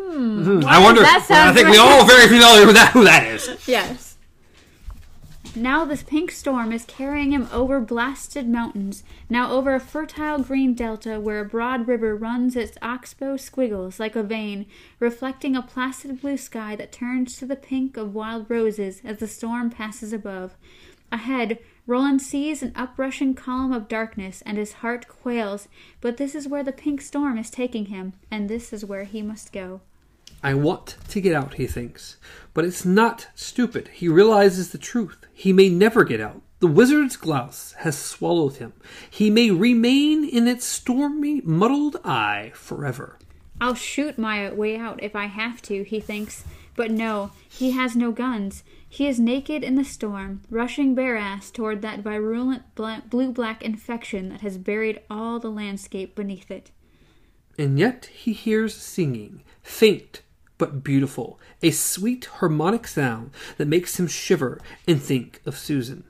[0.00, 0.62] Hmm.
[0.66, 1.02] I wonder.
[1.04, 1.20] I
[1.52, 1.78] think we right?
[1.78, 2.90] all very familiar with that.
[2.92, 3.48] Who that is?
[3.66, 4.11] Yes.
[5.54, 10.72] Now this pink storm is carrying him over blasted mountains, now over a fertile green
[10.72, 14.64] delta where a broad river runs its oxbow squiggles like a vein,
[14.98, 19.28] reflecting a placid blue sky that turns to the pink of wild roses as the
[19.28, 20.56] storm passes above.
[21.12, 25.68] Ahead, Roland sees an uprushing column of darkness, and his heart quails,
[26.00, 29.20] but this is where the pink storm is taking him, and this is where he
[29.20, 29.82] must go.
[30.42, 32.16] I want to get out, he thinks.
[32.52, 33.88] But it's not stupid.
[33.88, 35.24] He realizes the truth.
[35.32, 36.42] He may never get out.
[36.58, 38.72] The wizard's glass has swallowed him.
[39.10, 43.18] He may remain in its stormy, muddled eye forever.
[43.60, 46.44] I'll shoot my way out if I have to, he thinks.
[46.74, 48.64] But no, he has no guns.
[48.88, 54.28] He is naked in the storm, rushing bare ass toward that virulent blue black infection
[54.30, 56.70] that has buried all the landscape beneath it.
[57.58, 60.22] And yet he hears singing, faint
[60.58, 66.04] but beautiful, a sweet harmonic sound that makes him shiver and think of Susan.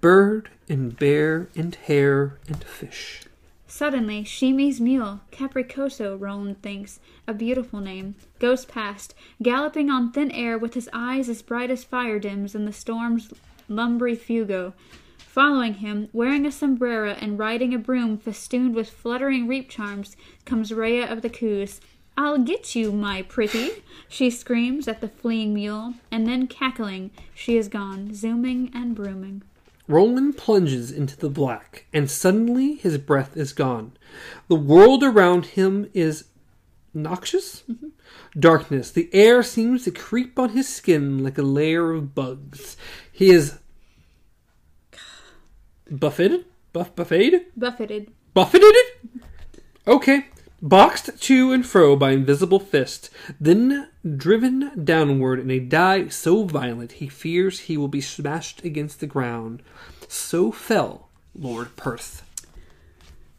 [0.00, 3.22] Bird and bear and hare and fish.
[3.66, 10.56] Suddenly, Sheemie's mule, Caprichoso, Roland thinks, a beautiful name, goes past, galloping on thin air
[10.56, 13.32] with his eyes as bright as fire dims in the storm's
[13.68, 14.74] lumbry fugo.
[15.18, 20.72] Following him, wearing a sombrero and riding a broom festooned with fluttering reap charms, comes
[20.72, 21.80] Rhea of the Coos.
[22.16, 27.56] I'll get you, my pretty, she screams at the fleeing mule, and then cackling, she
[27.56, 29.42] is gone, zooming and brooming.
[29.88, 33.92] Roland plunges into the black, and suddenly his breath is gone.
[34.48, 36.26] The world around him is
[36.94, 37.64] noxious?
[37.70, 37.88] Mm-hmm.
[38.38, 38.90] Darkness.
[38.92, 42.76] The air seems to creep on his skin like a layer of bugs.
[43.10, 43.58] He is
[45.90, 46.46] buffeted?
[46.72, 47.46] Buff buffeted?
[47.56, 48.12] Buffeted.
[48.32, 48.74] Buffeted?
[49.86, 50.26] Okay
[50.64, 56.92] boxed to and fro by invisible fist, then driven downward in a dive so violent
[56.92, 59.62] he fears he will be smashed against the ground.
[60.08, 62.22] So fell Lord Perth.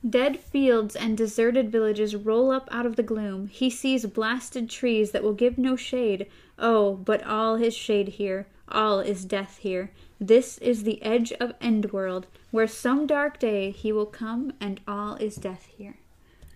[0.08, 3.48] Dead fields and deserted villages roll up out of the gloom.
[3.48, 6.28] He sees blasted trees that will give no shade.
[6.60, 8.46] Oh, but all is shade here.
[8.70, 9.90] All is death here.
[10.20, 15.16] This is the edge of Endworld, where some dark day he will come, and all
[15.16, 15.96] is death here.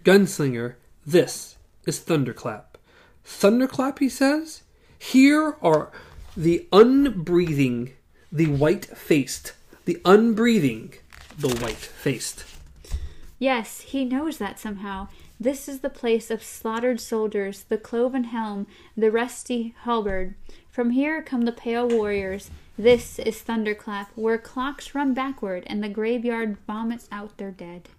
[0.03, 2.77] Gunslinger, this is Thunderclap.
[3.23, 4.63] Thunderclap, he says,
[4.97, 5.91] here are
[6.35, 7.91] the unbreathing,
[8.31, 9.53] the white faced,
[9.85, 10.93] the unbreathing,
[11.38, 12.45] the white faced.
[13.39, 15.09] Yes, he knows that somehow.
[15.39, 20.35] This is the place of slaughtered soldiers, the cloven helm, the rusty halberd.
[20.69, 22.51] From here come the pale warriors.
[22.77, 27.89] This is Thunderclap, where clocks run backward and the graveyard vomits out their dead.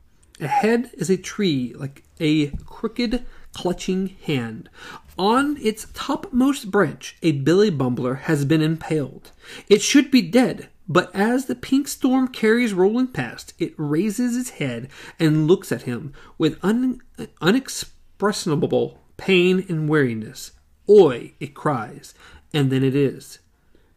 [0.40, 4.70] Ahead is a tree like a crooked, clutching hand.
[5.18, 9.32] On its topmost branch, a billy bumbler has been impaled.
[9.68, 14.50] It should be dead, but as the pink storm carries rolling past, it raises its
[14.50, 17.02] head and looks at him with un-
[17.42, 20.52] unexpressible pain and weariness.
[20.88, 21.34] Oy!
[21.38, 22.14] it cries,
[22.54, 23.40] and then it is.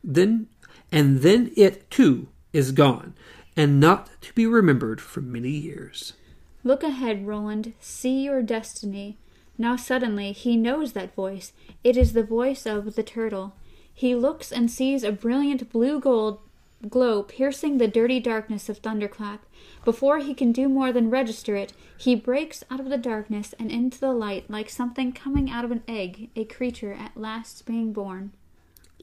[0.03, 0.47] Then,
[0.91, 3.13] and then it too is gone,
[3.55, 6.13] and not to be remembered for many years.
[6.63, 7.73] Look ahead, Roland.
[7.79, 9.17] See your destiny.
[9.57, 11.51] Now suddenly he knows that voice.
[11.83, 13.55] It is the voice of the turtle.
[13.93, 16.39] He looks and sees a brilliant blue gold
[16.89, 19.45] glow piercing the dirty darkness of Thunderclap.
[19.85, 23.71] Before he can do more than register it, he breaks out of the darkness and
[23.71, 27.93] into the light like something coming out of an egg, a creature at last being
[27.93, 28.31] born.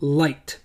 [0.00, 0.60] Light.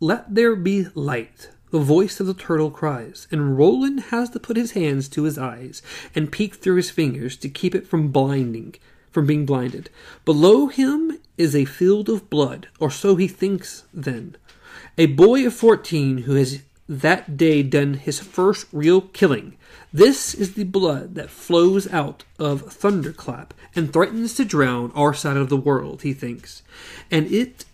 [0.00, 4.56] Let there be light the voice of the turtle cries, and Roland has to put
[4.56, 5.82] his hands to his eyes
[6.14, 8.74] and peek through his fingers to keep it from blinding,
[9.10, 9.90] from being blinded.
[10.24, 14.36] Below him is a field of blood, or so he thinks then.
[14.96, 19.56] A boy of fourteen who has that day done his first real killing.
[19.92, 25.36] This is the blood that flows out of Thunderclap and threatens to drown our side
[25.36, 26.62] of the world, he thinks.
[27.10, 27.66] And it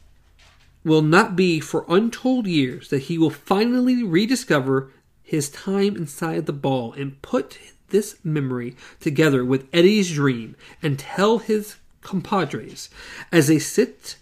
[0.84, 4.92] will not be for untold years that he will finally rediscover
[5.22, 11.38] his time inside the ball and put this memory together with Eddie's dream and tell
[11.38, 12.90] his compadres
[13.32, 14.16] as they sit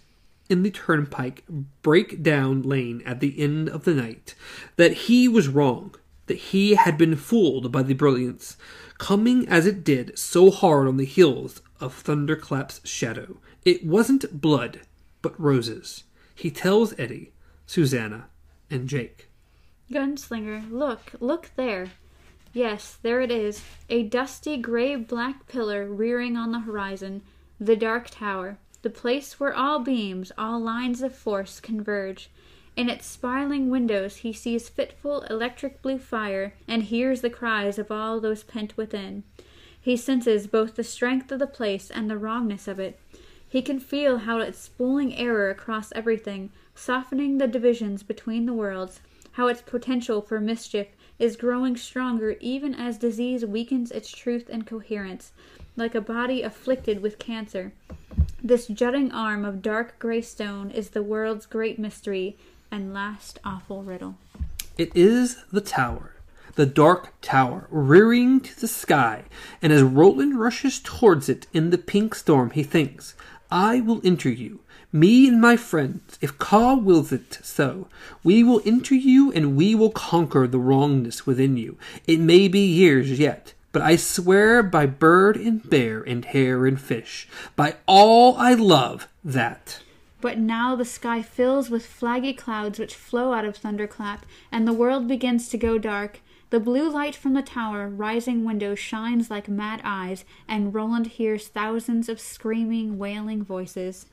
[0.49, 1.43] in the turnpike
[1.81, 4.35] breakdown lane at the end of the night
[4.75, 5.95] that he was wrong,
[6.27, 8.57] that he had been fooled by the brilliance,
[8.97, 13.37] coming as it did so hard on the heels of Thunderclap's shadow.
[13.65, 14.81] It wasn't blood,
[15.21, 16.03] but roses.
[16.35, 17.31] He tells Eddie,
[17.65, 18.27] Susanna,
[18.69, 19.29] and Jake.
[19.91, 21.91] Gunslinger, look, look there.
[22.53, 27.21] Yes, there it is, a dusty gray black pillar rearing on the horizon,
[27.59, 32.29] the dark tower, the place where all beams, all lines of force converge.
[32.75, 37.91] In its spiraling windows he sees fitful electric blue fire and hears the cries of
[37.91, 39.23] all those pent within.
[39.79, 42.99] He senses both the strength of the place and the wrongness of it.
[43.53, 48.99] He can feel how it's spooling error across everything, softening the divisions between the worlds,
[49.33, 50.87] how its potential for mischief
[51.19, 55.33] is growing stronger even as disease weakens its truth and coherence,
[55.75, 57.73] like a body afflicted with cancer.
[58.41, 62.35] This jutting arm of dark gray stone is the world's great mystery
[62.71, 64.15] and last awful riddle.
[64.79, 66.13] It is the tower,
[66.55, 69.25] the dark tower, rearing to the sky,
[69.61, 73.15] and as Roland rushes towards it in the pink storm, he thinks,
[73.53, 77.87] I will enter you, me and my friends, if Ka wills it so.
[78.23, 81.77] We will enter you and we will conquer the wrongness within you.
[82.07, 86.81] It may be years yet, but I swear by bird and bear and hare and
[86.81, 89.83] fish, by all I love, that.
[90.19, 94.73] But now the sky fills with flaggy clouds which flow out of Thunderclap, and the
[94.73, 96.21] world begins to go dark.
[96.53, 101.47] The blue light from the tower rising window shines like mad eyes, and Roland hears
[101.47, 104.05] thousands of screaming, wailing voices.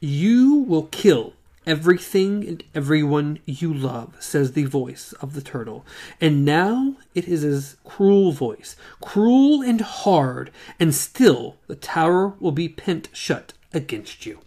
[0.00, 1.34] You will kill
[1.66, 5.84] everything and everyone you love, says the voice of the turtle.
[6.22, 12.52] And now it is his cruel voice, cruel and hard, and still the tower will
[12.52, 14.38] be pent shut against you.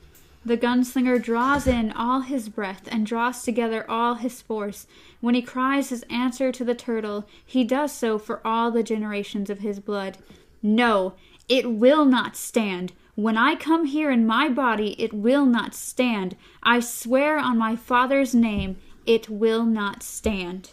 [0.48, 4.88] The gunslinger draws in all his breath and draws together all his force.
[5.20, 9.50] When he cries his answer to the turtle, he does so for all the generations
[9.50, 10.20] of his blood.
[10.64, 11.16] No,
[11.50, 12.94] it will not stand.
[13.16, 16.38] When I come here in my body, it will not stand.
[16.64, 20.70] I swear on my father's name, it will not stand.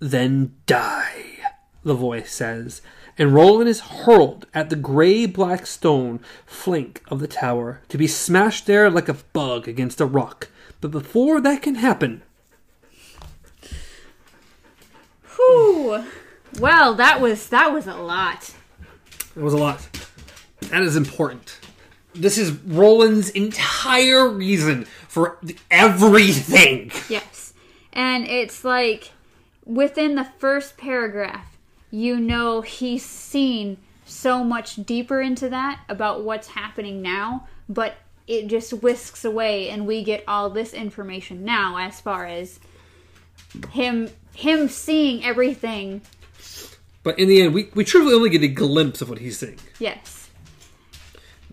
[0.00, 1.36] Then die,
[1.84, 2.82] the voice says,
[3.20, 8.06] and Roland is hurled at the gray black stone flank of the tower to be
[8.06, 10.48] smashed there like a bug against a rock.
[10.80, 12.22] But before that can happen,
[15.36, 16.02] Whew.
[16.58, 18.54] Well, that was that was a lot.
[19.34, 19.86] That was a lot.
[20.70, 21.58] That is important.
[22.14, 25.38] This is Roland's entire reason for
[25.70, 26.90] everything.
[27.10, 27.52] Yes.
[27.92, 29.12] And it's like
[29.66, 31.49] within the first paragraph,
[31.90, 37.94] you know he's seen so much deeper into that about what's happening now, but
[38.26, 42.60] it just whisks away and we get all this information now as far as
[43.70, 46.00] him him seeing everything.
[47.02, 49.58] But in the end, we, we truly only get a glimpse of what he's seeing.
[49.78, 50.28] Yes.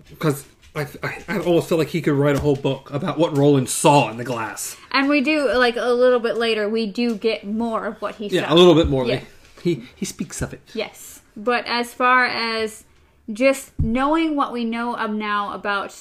[0.10, 3.36] Because I, I, I almost feel like he could write a whole book about what
[3.38, 4.76] Roland saw in the glass.
[4.92, 8.28] And we do like a little bit later we do get more of what he
[8.28, 8.54] Yeah, saw.
[8.54, 9.06] a little bit more.
[9.06, 9.16] Yeah.
[9.16, 9.26] Like,
[9.68, 10.62] he, he speaks of it.
[10.74, 11.22] Yes.
[11.36, 12.86] But as far as
[13.32, 15.96] just knowing what we know of now about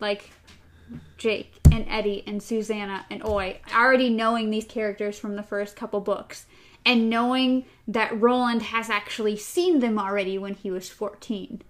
[0.00, 0.30] like
[1.18, 6.00] Jake and Eddie and Susanna and Oy, already knowing these characters from the first couple
[6.00, 6.46] books
[6.84, 11.60] and knowing that Roland has actually seen them already when he was 14,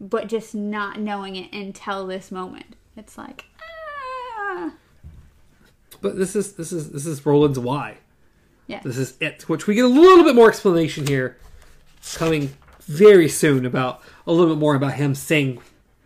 [0.00, 2.74] but just not knowing it until this moment.
[2.96, 4.72] It's like, ah.
[6.00, 7.98] But this is this is this is Roland's why.
[8.68, 8.80] Yeah.
[8.84, 11.38] This is it, which we get a little bit more explanation here,
[12.14, 15.60] coming very soon about a little bit more about him saying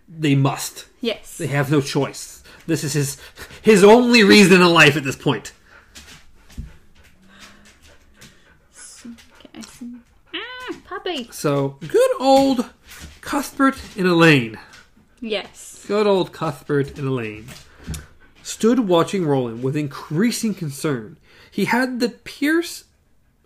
[0.09, 0.87] they must.
[1.01, 1.37] Yes.
[1.37, 2.43] They have no choice.
[2.67, 3.21] This is his
[3.61, 5.53] his only reason in life at this point.
[10.35, 11.29] Ah, puppy.
[11.33, 12.71] So good old
[13.21, 14.59] Cuthbert and Elaine.
[15.21, 15.85] Yes.
[15.89, 17.49] Good old Cuthbert and Elaine
[18.45, 21.17] stood watching Roland with increasing concern.
[21.53, 22.85] He had the pierce,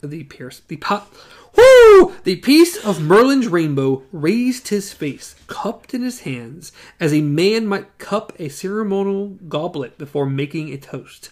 [0.00, 1.12] the pierce, the pot,
[1.56, 7.20] whoo, the piece of Merlin's rainbow raised his face, cupped in his hands, as a
[7.20, 11.30] man might cup a ceremonial goblet before making a toast.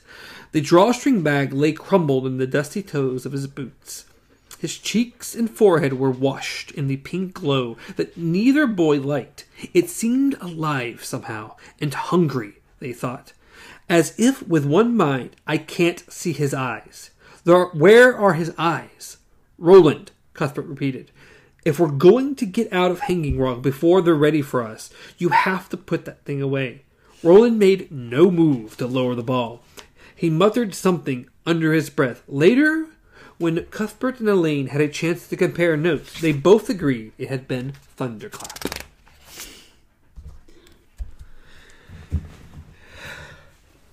[0.50, 4.06] The drawstring bag lay crumbled in the dusty toes of his boots.
[4.58, 9.44] His cheeks and forehead were washed in the pink glow that neither boy liked.
[9.72, 13.32] It seemed alive somehow, and hungry, they thought.
[13.88, 17.10] As if with one mind, I can't see his eyes.
[17.44, 19.18] There, where are his eyes?
[19.58, 21.10] Roland, Cuthbert repeated.
[21.64, 25.30] If we're going to get out of Hanging Rock before they're ready for us, you
[25.30, 26.82] have to put that thing away.
[27.22, 29.62] Roland made no move to lower the ball.
[30.14, 32.22] He muttered something under his breath.
[32.28, 32.86] Later,
[33.38, 37.48] when Cuthbert and Elaine had a chance to compare notes, they both agreed it had
[37.48, 38.64] been Thunderclap.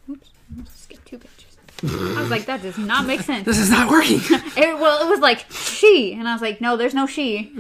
[0.09, 0.29] Oops.
[0.57, 1.57] Let's get two pictures.
[1.83, 3.45] I was like, that does not make sense.
[3.45, 4.19] This is not working.
[4.57, 7.53] It, well, it was like she, and I was like, no, there's no she.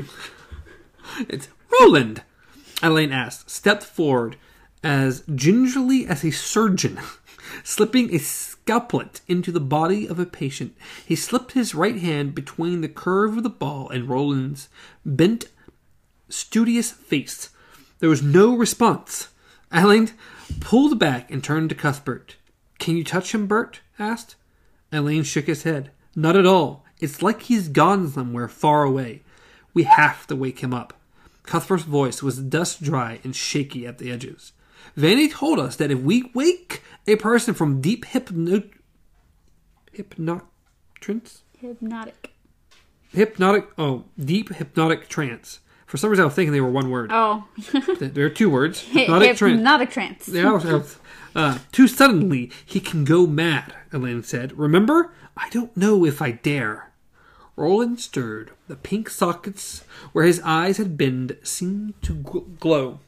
[1.29, 1.47] It's
[1.79, 2.21] Roland.
[2.83, 4.35] Elaine asked, stepped forward
[4.83, 6.99] as gingerly as a surgeon,
[7.63, 10.75] slipping a scalpel into the body of a patient.
[11.05, 14.69] He slipped his right hand between the curve of the ball and Roland's
[15.05, 15.45] bent,
[16.29, 17.49] studious face.
[17.99, 19.29] There was no response.
[19.71, 20.11] Elaine
[20.59, 22.35] pulled back and turned to Cuthbert.
[22.79, 23.81] Can you touch him, Bert?
[24.01, 24.35] Asked.
[24.91, 25.91] Elaine shook his head.
[26.15, 26.83] Not at all.
[26.99, 29.21] It's like he's gone somewhere far away.
[29.75, 30.93] We have to wake him up.
[31.43, 34.53] Cuthbert's voice was dust dry and shaky at the edges.
[34.97, 38.69] Vannay told us that if we wake a person from deep hypno-
[39.95, 42.31] hypnotrance, Hypnotic.
[43.11, 45.59] hypnotic, oh, deep hypnotic trance.
[45.91, 47.09] For some reason, I was thinking they were one word.
[47.13, 47.43] Oh,
[47.99, 48.79] There are two words.
[48.91, 49.55] Hypnotic trance.
[49.57, 50.27] hypnotic trance.
[50.29, 50.97] Yeah, I was-
[51.35, 54.57] uh, too suddenly, he can go mad, Elaine said.
[54.57, 55.11] Remember?
[55.35, 56.91] I don't know if I dare.
[57.57, 58.51] Roland stirred.
[58.69, 59.83] The pink sockets
[60.13, 62.99] where his eyes had been seemed to gl- glow.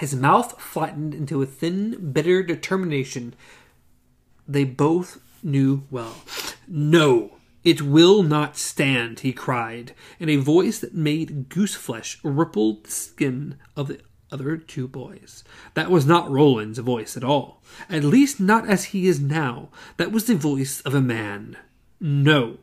[0.00, 3.34] His mouth flattened into a thin, bitter determination
[4.46, 6.14] they both knew well.
[6.66, 7.32] No,
[7.64, 13.56] it will not stand, he cried, in a voice that made gooseflesh ripple the skin
[13.76, 14.00] of the
[14.30, 15.42] other two boys.
[15.74, 17.62] That was not Roland's voice at all.
[17.88, 19.68] At least not as he is now.
[19.96, 21.56] That was the voice of a man.
[22.00, 22.58] No,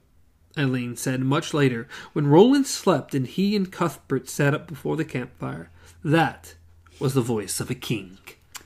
[0.56, 5.06] Elaine said much later, when Roland slept and he and Cuthbert sat up before the
[5.06, 5.70] campfire.
[6.04, 6.56] That
[7.00, 8.20] was the voice of a king.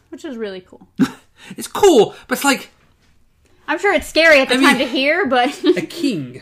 [0.10, 0.88] Which is really cool.
[1.56, 2.70] It's cool, but it's like
[3.70, 6.41] I'm sure it's scary at the I time mean- to hear, but a king.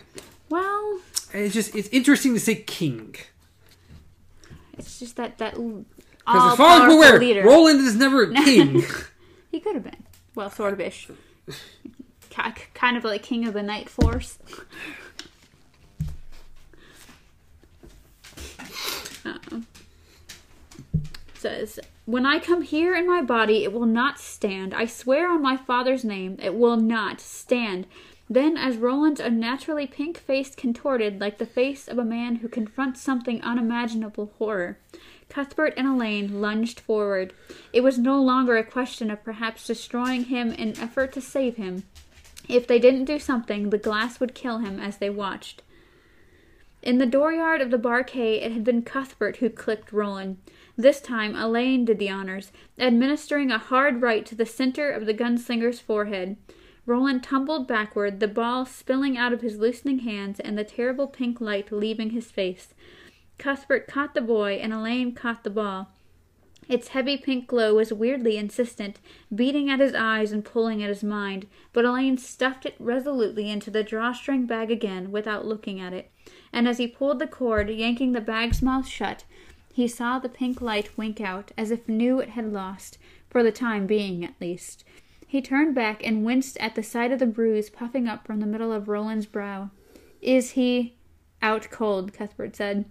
[0.49, 0.99] well,
[1.33, 3.15] It's just it's interesting to say king.
[4.77, 5.85] it's just that that Because
[6.25, 7.43] all as far as we're aware, leader.
[7.43, 8.83] Roland is never a king.
[9.51, 10.03] he could have been.
[10.35, 11.09] Well, sort of ish.
[12.73, 14.39] Kind of like king of the night force.
[19.25, 19.67] Um,
[21.37, 24.73] says, When I come here in my body, it will not stand.
[24.73, 27.87] I swear on my father's name, it will not stand.
[28.29, 33.01] Then, as Roland's unnaturally pink face contorted like the face of a man who confronts
[33.01, 34.79] something unimaginable horror,
[35.29, 37.33] Cuthbert and Elaine lunged forward.
[37.71, 41.83] It was no longer a question of perhaps destroying him in effort to save him.
[42.49, 45.61] If they didn't do something, the glass would kill him as they watched.
[46.81, 50.37] In the dooryard of the Bar K, it had been Cuthbert who clipped Roland.
[50.79, 55.13] This time, Elaine did the honors, administering a hard right to the center of the
[55.13, 56.37] gunslinger's forehead.
[56.85, 61.41] Roland tumbled backward, the ball spilling out of his loosening hands and the terrible pink
[61.41, 62.75] light leaving his face.
[63.39, 65.89] Cuthbert caught the boy, and Elaine caught the ball.
[66.69, 68.99] Its heavy pink glow was weirdly insistent,
[69.33, 73.71] beating at his eyes and pulling at his mind, but Elaine stuffed it resolutely into
[73.71, 76.11] the drawstring bag again without looking at it.
[76.51, 79.23] And as he pulled the cord, yanking the bag's mouth shut,
[79.77, 82.97] he saw the pink light wink out, as if knew it had lost,
[83.29, 84.83] for the time being at least.
[85.27, 88.47] He turned back and winced at the sight of the bruise puffing up from the
[88.47, 89.69] middle of Roland's brow.
[90.19, 90.95] Is he
[91.43, 92.11] out cold?
[92.11, 92.85] Cuthbert said.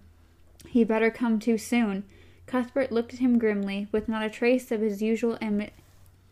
[0.65, 2.05] He better come too soon.
[2.45, 5.71] Cuthbert looked at him grimly, with not a trace of his usual ami-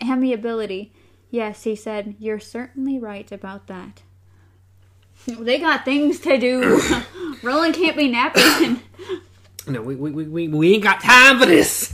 [0.01, 0.93] amiability.
[1.29, 4.03] Yes, he said, you're certainly right about that.
[5.27, 6.81] They got things to do.
[7.43, 8.79] Roland can't be napping.
[9.67, 11.93] No, we, we, we, we, we ain't got time for this.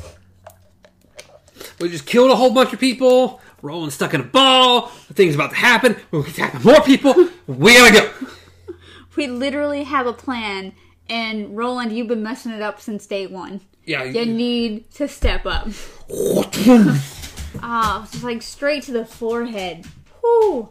[1.80, 3.42] We just killed a whole bunch of people.
[3.62, 4.92] Roland's stuck in a ball.
[5.08, 5.96] The thing's about to happen.
[6.12, 7.14] We're attacking more people.
[7.48, 8.74] We gotta go.
[9.16, 10.74] we literally have a plan,
[11.10, 13.62] and Roland, you've been messing it up since day one.
[13.86, 14.04] Yeah.
[14.04, 15.68] You need to step up.
[17.62, 19.86] Ah, it's just like straight to the forehead.
[20.24, 20.70] Whoo!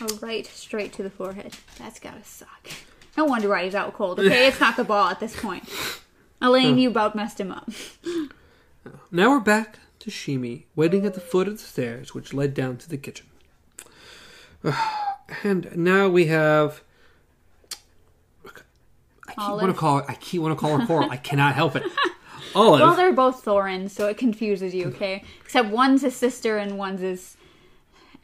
[0.00, 1.56] Oh, right, straight to the forehead.
[1.78, 2.68] That's gotta suck.
[3.18, 4.20] No wonder why he's out cold.
[4.28, 5.68] Okay, it's not the ball at this point.
[6.40, 7.68] Elaine, you about messed him up.
[9.10, 12.76] Now we're back to Sheemie, waiting at the foot of the stairs which led down
[12.78, 13.26] to the kitchen.
[15.42, 16.82] And now we have.
[18.46, 20.06] I keep want to call it.
[20.08, 21.10] I keep want to call her Coral.
[21.10, 21.82] I cannot help it.
[22.54, 22.80] Olive.
[22.80, 25.22] Well, they're both Thorins, so it confuses you, okay?
[25.42, 27.36] Except one's his sister and one's his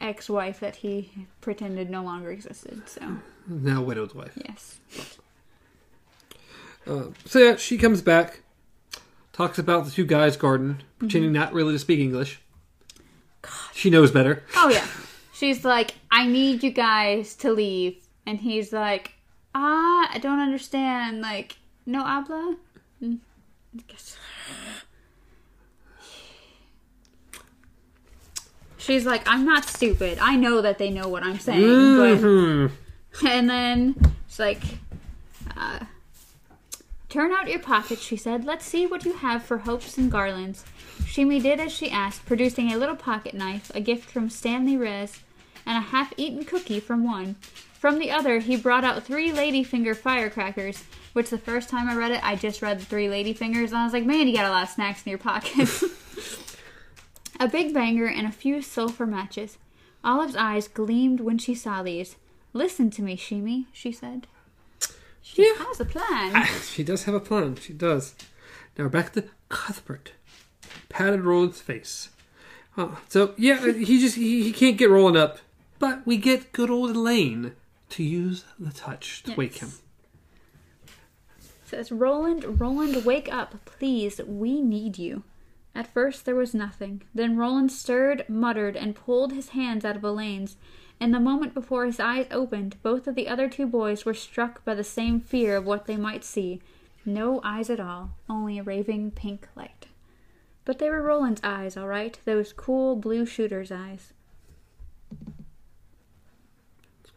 [0.01, 2.87] ex-wife that he pretended no longer existed.
[2.87, 3.17] So,
[3.47, 4.33] now widowed wife.
[4.47, 4.79] yes.
[6.87, 8.41] Uh, so yeah, she comes back,
[9.33, 11.39] talks about the two guys' garden, pretending Mm-hmm.
[11.41, 12.39] not really to speak English.
[13.41, 13.51] God.
[13.73, 14.43] She knows better.
[14.55, 14.85] Oh yeah.
[15.33, 19.13] She's like, I need you guys to leave, and he's like,
[19.53, 21.21] Ah, I don't understand.
[21.21, 22.57] Like, no habla.
[23.01, 23.19] Mm,
[23.77, 24.17] I guess-
[28.85, 30.19] She's like, I'm not stupid.
[30.21, 32.71] I know that they know what I'm saying, Mhm.
[33.19, 33.95] but and then
[34.27, 34.61] she's like,
[35.57, 35.79] uh,
[37.09, 38.43] Turn out your pockets, she said.
[38.43, 40.65] Let's see what you have for hopes and garlands.
[41.03, 45.21] Sheemie did as she asked, producing a little pocket knife, a gift from Stanley Ruiz,
[45.65, 47.35] and a half eaten cookie from one.
[47.79, 50.83] From the other, he brought out three ladyfinger firecrackers,
[51.13, 53.85] which the first time I read it, I just read the three ladyfingers, and I
[53.85, 55.85] was like, man, you got a lot of snacks in your pockets.
[57.39, 59.57] a big banger and a few sulfur matches.
[60.03, 62.15] Olive's eyes gleamed when she saw these.
[62.53, 64.27] Listen to me, Sheemie, she said.
[65.21, 65.65] She Yeah.
[65.65, 66.45] has a plan.
[66.71, 67.55] she does have a plan.
[67.55, 68.15] She does.
[68.77, 70.11] Now back to Cuthbert.
[70.89, 72.09] Patted Roland's face.
[72.77, 75.39] Uh, so yeah, he just he, he can't get Roland up,
[75.79, 77.53] but we get good old Elaine
[77.89, 79.71] to use the touch to wake him.
[81.65, 84.19] Says Roland, Roland, wake up, please.
[84.25, 85.23] We need you.
[85.75, 87.01] At first there was nothing.
[87.13, 90.55] Then Roland stirred, muttered, and pulled his hands out of Elaine's.
[91.01, 94.63] In the moment before his eyes opened, both of the other two boys were struck
[94.63, 96.61] by the same fear of what they might see.
[97.05, 99.87] No eyes at all, only a raving pink light.
[100.63, 104.13] But they were Roland's eyes, all right, those cool blue shooter's eyes.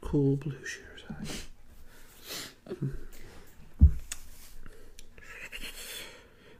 [0.00, 1.46] Cool blue shooter's eyes.
[2.78, 2.88] Hmm.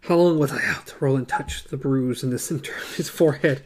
[0.09, 0.95] How long was I out?
[1.01, 3.63] Roland touched the bruise in the center of his forehead.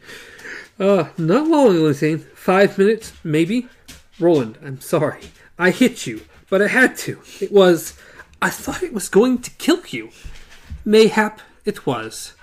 [0.77, 2.19] Uh, not long, Elaine.
[2.19, 3.69] Five minutes, maybe.
[4.19, 5.21] Roland, I'm sorry.
[5.57, 7.21] I hit you, but I had to.
[7.39, 7.97] It was.
[8.41, 10.09] I thought it was going to kill you.
[10.83, 12.33] Mayhap it was.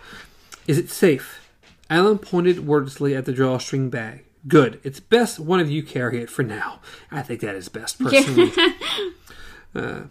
[0.66, 1.46] Is it safe?
[1.90, 4.24] Alan pointed wordlessly at the drawstring bag.
[4.48, 4.80] Good.
[4.82, 6.80] It's best one of you carry it for now.
[7.10, 8.50] I think that is best, personally.
[9.74, 10.02] uh,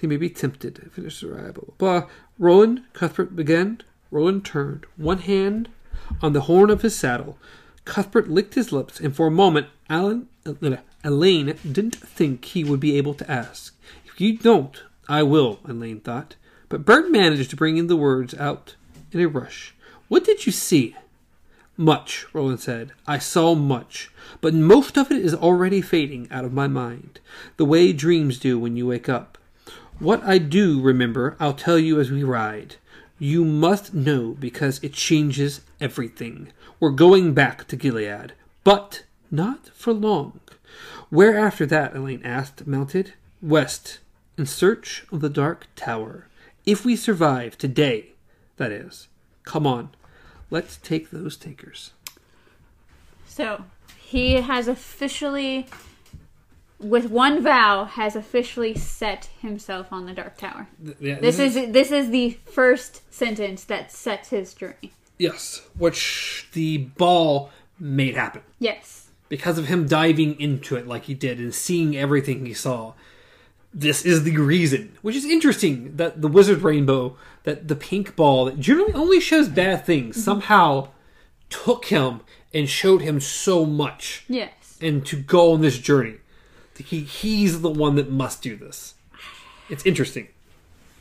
[0.00, 2.08] he may be tempted to finish the ride, blah, blah, blah.
[2.38, 3.80] Roland, Cuthbert began.
[4.10, 5.68] Roland turned, one hand
[6.22, 7.38] on the horn of his saddle.
[7.84, 12.80] Cuthbert licked his lips, and for a moment, Alan, uh, Elaine didn't think he would
[12.80, 13.74] be able to ask.
[14.04, 16.36] If you don't, I will, Elaine thought.
[16.68, 18.74] But Bert managed to bring in the words out
[19.12, 19.74] in a rush.
[20.08, 20.96] What did you see?
[21.76, 22.92] Much, Roland said.
[23.06, 24.10] I saw much,
[24.40, 27.20] but most of it is already fading out of my mind,
[27.56, 29.38] the way dreams do when you wake up.
[29.98, 32.76] What I do remember, I'll tell you as we ride.
[33.18, 36.48] You must know because it changes everything.
[36.78, 40.40] We're going back to Gilead, but not for long.
[41.08, 41.96] Where after that?
[41.96, 43.14] Elaine asked, mounted.
[43.40, 44.00] West,
[44.36, 46.26] in search of the Dark Tower.
[46.66, 48.10] If we survive today,
[48.58, 49.08] that is.
[49.44, 49.90] Come on,
[50.50, 51.92] let's take those takers.
[53.26, 53.64] So
[53.96, 55.66] he has officially,
[56.78, 60.68] with one vow, has officially set himself on the Dark Tower.
[61.00, 64.92] Yeah, This is this is the first sentence that sets his journey.
[65.18, 67.50] yes, which the ball
[67.80, 69.08] made happen Yes.
[69.28, 72.92] because of him diving into it like he did and seeing everything he saw.
[73.72, 78.46] This is the reason, which is interesting that the wizard rainbow, that the pink ball
[78.46, 80.24] that generally only shows bad things, mm-hmm.
[80.24, 80.88] somehow
[81.50, 82.20] took him
[82.54, 84.78] and showed him so much, Yes.
[84.80, 86.16] and to go on this journey.
[86.78, 88.94] He he's the one that must do this.
[89.68, 90.28] It's interesting.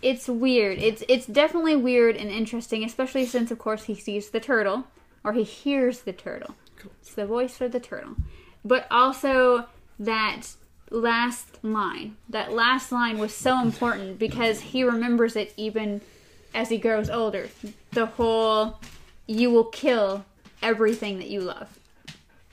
[0.01, 0.77] It's weird.
[0.79, 4.85] It's it's definitely weird and interesting, especially since of course he sees the turtle
[5.23, 6.55] or he hears the turtle.
[7.01, 8.15] It's the voice for the turtle.
[8.63, 9.65] But also
[9.99, 10.43] that
[10.91, 12.17] last line.
[12.29, 16.01] That last line was so important because he remembers it even
[16.53, 17.49] as he grows older.
[17.91, 18.79] The whole
[19.27, 20.25] you will kill
[20.61, 21.79] everything that you love.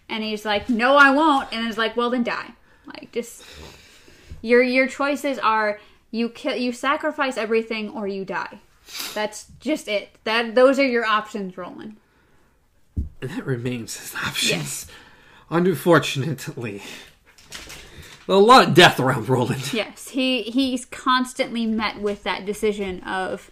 [0.09, 2.53] And he's like, "No, I won't." And it's like, "Well, then die."
[2.87, 3.45] Like just
[4.41, 5.79] your your choices are
[6.11, 8.61] you kill you sacrifice everything or you die.
[9.15, 10.17] That's just it.
[10.25, 11.97] That those are your options, Roland.
[13.21, 14.51] And that remains his options.
[14.51, 14.87] Yes.
[15.51, 16.83] Unfortunately.
[18.29, 19.73] A lot of death around Roland.
[19.73, 23.51] Yes, he he's constantly met with that decision of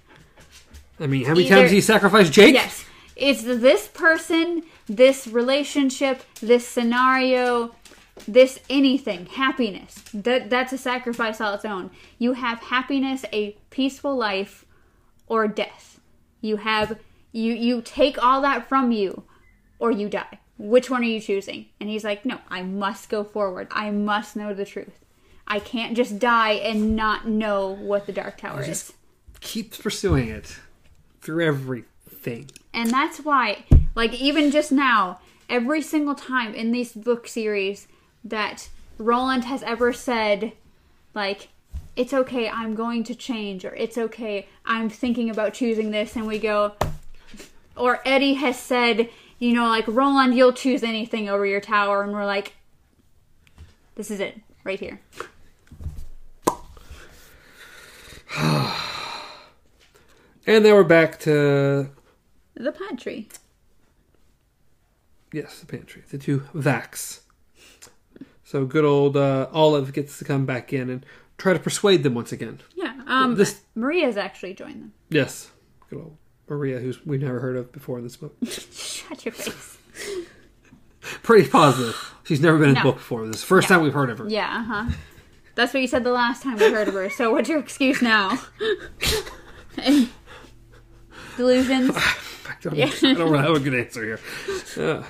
[0.99, 2.55] I mean, how many Either- times he sacrificed Jake?
[2.55, 2.85] yes,
[3.17, 7.75] it's this person, this relationship, this scenario,
[8.27, 10.03] this anything, happiness.
[10.15, 11.91] That that's a sacrifice all its own.
[12.19, 14.65] You have happiness, a peaceful life,
[15.27, 16.01] or death.
[16.41, 16.99] You have
[17.33, 19.25] you you take all that from you,
[19.79, 20.39] or you die.
[20.59, 21.67] Which one are you choosing?
[21.81, 23.69] And he's like, no, I must go forward.
[23.71, 25.05] I must know the truth.
[25.47, 28.67] I can't just die and not know what the Dark Tower is.
[28.67, 28.93] Just
[29.41, 30.59] keep pursuing it
[31.23, 32.51] through everything.
[32.75, 33.65] And that's why,
[33.95, 37.89] like, even just now, every single time in these book series
[38.25, 38.69] that
[38.99, 40.53] Roland has ever said,
[41.15, 41.49] like,
[41.97, 46.27] it's okay, I'm going to change, or it's okay, I'm thinking about choosing this, and
[46.27, 46.73] we go,
[47.77, 49.09] or Eddie has said,
[49.39, 52.55] you know, like, Roland, you'll choose anything over your tower, and we're like,
[53.97, 55.01] this is it, right here.
[60.47, 61.91] And then we're back to
[62.55, 63.29] The pantry.
[65.33, 66.03] yes, the pantry.
[66.11, 67.21] The two Vax.
[68.51, 71.07] So good old uh, Olive gets to come back in and
[71.39, 72.59] try to persuade them once again.
[72.75, 73.01] Yeah.
[73.07, 74.93] Um, This- Maria's actually joined them.
[75.09, 75.53] Yes,
[75.89, 76.17] good old
[76.49, 78.35] Maria, who's we've never heard of before in this book.
[78.45, 79.79] Shut your face.
[81.23, 82.13] Pretty positive.
[82.25, 82.81] She's never been in No.
[82.81, 83.25] the book before.
[83.25, 83.77] This is the first No.
[83.77, 84.29] time we've heard of her.
[84.29, 84.91] Yeah, uh huh.
[85.55, 87.09] That's what you said the last time we heard of her.
[87.09, 88.37] So what's your excuse now?
[91.37, 91.97] Delusions.
[91.97, 94.21] I don't, I don't have a good answer here.
[94.77, 95.05] Uh,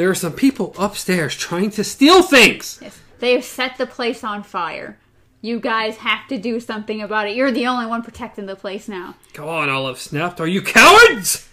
[0.00, 2.78] there are some people upstairs trying to steal things.
[2.80, 2.98] Yes.
[3.18, 4.98] They have set the place on fire.
[5.42, 7.36] You guys have to do something about it.
[7.36, 9.14] You're the only one protecting the place now.
[9.34, 10.40] Go on, Olive snapped.
[10.40, 11.46] Are you cowards?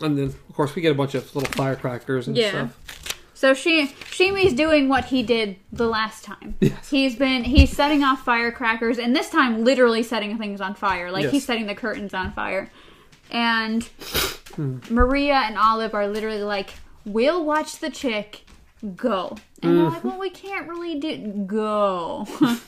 [0.00, 2.48] And then, of course, we get a bunch of little firecrackers and Yeah.
[2.50, 2.78] stuff.
[3.34, 6.56] So she Sheemie's doing what he did the last time.
[6.60, 6.90] Yes.
[6.90, 11.12] He's been he's setting off firecrackers and this time literally setting things on fire.
[11.12, 11.32] Like Yes.
[11.32, 12.70] he's setting the curtains on fire.
[13.32, 13.82] And
[14.54, 14.78] hmm.
[14.90, 16.74] Maria and Olive are literally like,
[17.04, 18.44] We'll watch the chick
[18.94, 19.36] go.
[19.60, 20.08] And they're like, mm-hmm.
[20.08, 22.28] Well we can't really do go.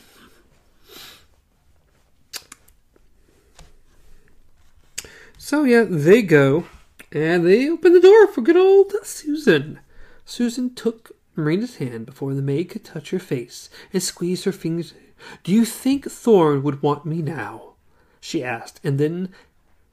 [5.45, 6.65] So yeah, they go
[7.11, 9.79] and they open the door for good old Susan.
[10.25, 14.95] Susan took Marina's hand before the maid could touch her face and squeeze her fingers.
[15.43, 17.75] Do you think Thorin would want me now?
[18.19, 19.29] she asked, and then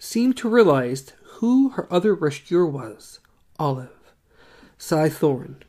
[0.03, 3.21] seemed to realize who her other rescuer was.
[3.59, 3.89] Olive.
[4.77, 5.63] Sai Thorin.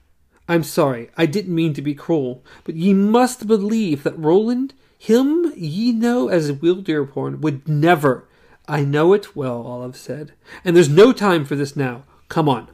[0.49, 5.53] I'm sorry, I didn't mean to be cruel, but ye must believe that Roland, him
[5.55, 8.27] ye know as Will Dearborn, would never.
[8.67, 10.33] I know it well, Olive said,
[10.65, 12.03] and there's no time for this now.
[12.27, 12.69] Come on.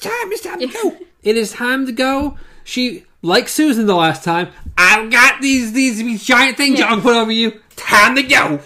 [0.00, 0.96] Time, it's time to go.
[1.20, 2.38] It is time to go.
[2.62, 6.86] She, like Susan the last time, I've got these these, these giant things Yeah.
[6.86, 7.60] I can put over you.
[7.74, 8.60] Time to go.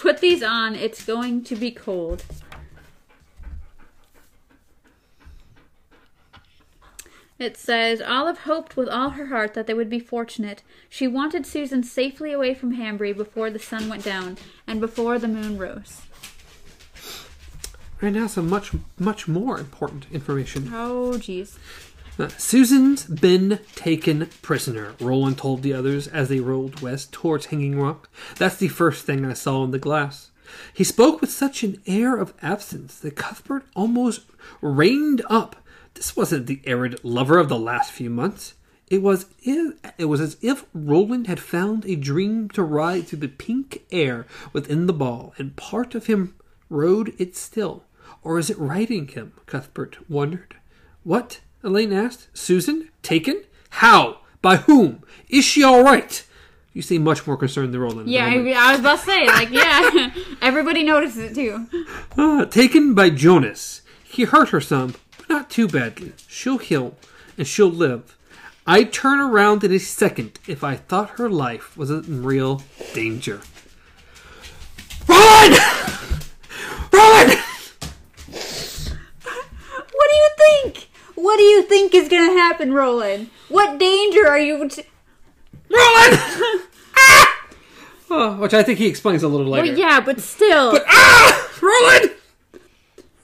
[0.00, 2.24] Put these on, it's going to be cold.
[7.38, 10.62] It says Olive hoped with all her heart that they would be fortunate.
[10.88, 15.28] She wanted Susan safely away from Hambry before the sun went down and before the
[15.28, 16.00] moon rose.
[18.00, 20.72] Right now, some much much more important information.
[20.72, 21.58] Oh, jeez.
[22.20, 27.80] Uh, Susan's been taken prisoner, Roland told the others as they rolled west towards Hanging
[27.80, 28.10] Rock.
[28.36, 30.30] That's the first thing I saw in the glass.
[30.74, 34.26] He spoke with such an air of absence that Cuthbert almost
[34.60, 35.56] reined up.
[35.94, 38.52] This wasn't the arid lover of the last few months.
[38.88, 43.20] It was i- it was as if Roland had found a dream to ride through
[43.20, 46.34] the pink air within the ball, and part of him
[46.68, 47.84] rode it still.
[48.22, 49.32] Or is it riding him?
[49.46, 50.56] Cuthbert wondered.
[51.02, 51.40] What?
[51.62, 52.28] Elaine asked.
[52.36, 52.90] Susan?
[53.02, 53.42] Taken?
[53.70, 54.20] How?
[54.42, 55.02] By whom?
[55.28, 56.26] Is she all right?
[56.72, 58.08] You seem much more concerned than Roland.
[58.08, 61.66] Yeah, I, I was about to say, like, yeah, everybody notices it too.
[62.16, 63.82] Ah, taken by Jonas.
[64.04, 66.12] He hurt her some, but not too badly.
[66.28, 66.96] She'll heal,
[67.36, 68.16] and she'll live.
[68.66, 72.62] I'd turn around in a second if I thought her life was in real
[72.94, 73.40] danger.
[75.08, 75.50] Run!
[76.92, 77.36] Run!
[79.92, 80.88] What do you think?
[81.20, 83.28] What do you think is gonna happen, Roland?
[83.48, 84.68] What danger are you?
[84.68, 84.84] T-
[85.68, 86.18] Roland!
[86.96, 87.46] ah!
[88.10, 89.68] Oh, which I think he explains a little later.
[89.68, 91.50] well, yeah, but still, But ah!
[91.60, 92.10] Roland!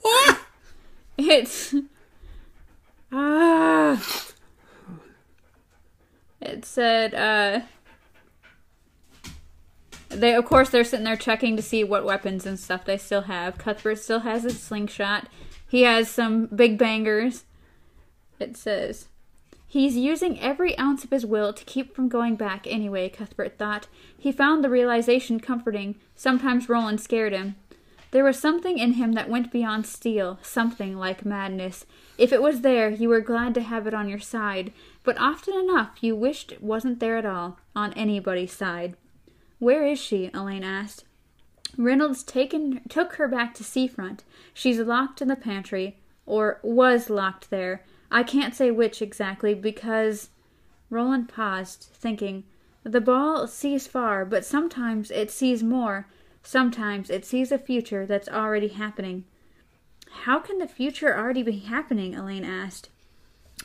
[0.05, 0.45] Ah!
[1.17, 1.73] it's
[3.11, 4.33] ah.
[6.39, 7.61] It said, uh,
[10.09, 13.23] they of course they're sitting there checking to see what weapons and stuff they still
[13.23, 13.57] have.
[13.57, 15.27] Cuthbert still has his slingshot.
[15.67, 17.43] He has some big bangers.
[18.39, 19.07] It says.
[19.69, 23.87] He's using every ounce of his will to keep from going back anyway, Cuthbert thought.
[24.17, 25.95] He found the realization comforting.
[26.15, 27.55] Sometimes Roland scared him.
[28.11, 31.85] There was something in him that went beyond steel, something like madness.
[32.17, 34.71] If it was there, you were glad to have it on your side,
[35.03, 38.95] but often enough you wished it wasn't there at all, on anybody's side.
[39.59, 40.31] Where is she?
[40.33, 41.03] Elaine asked.
[41.77, 44.23] Reynolds taken took her back to Seafront.
[44.53, 47.83] She's locked in the pantry, or was locked there.
[48.11, 50.29] I can't say which exactly because
[50.89, 52.43] Roland paused, thinking.
[52.83, 56.07] The ball sees far, but sometimes it sees more.
[56.41, 59.25] Sometimes it sees a future that's already happening.
[60.23, 62.15] How can the future already be happening?
[62.15, 62.89] Elaine asked.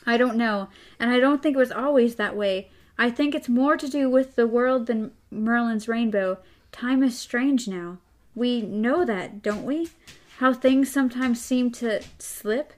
[0.05, 0.67] I don't know,
[0.99, 2.69] and I don't think it was always that way.
[2.97, 6.39] I think it's more to do with the world than Merlin's rainbow.
[6.71, 7.99] Time is strange now.
[8.35, 9.89] We know that, don't we?
[10.37, 12.73] How things sometimes seem to slip.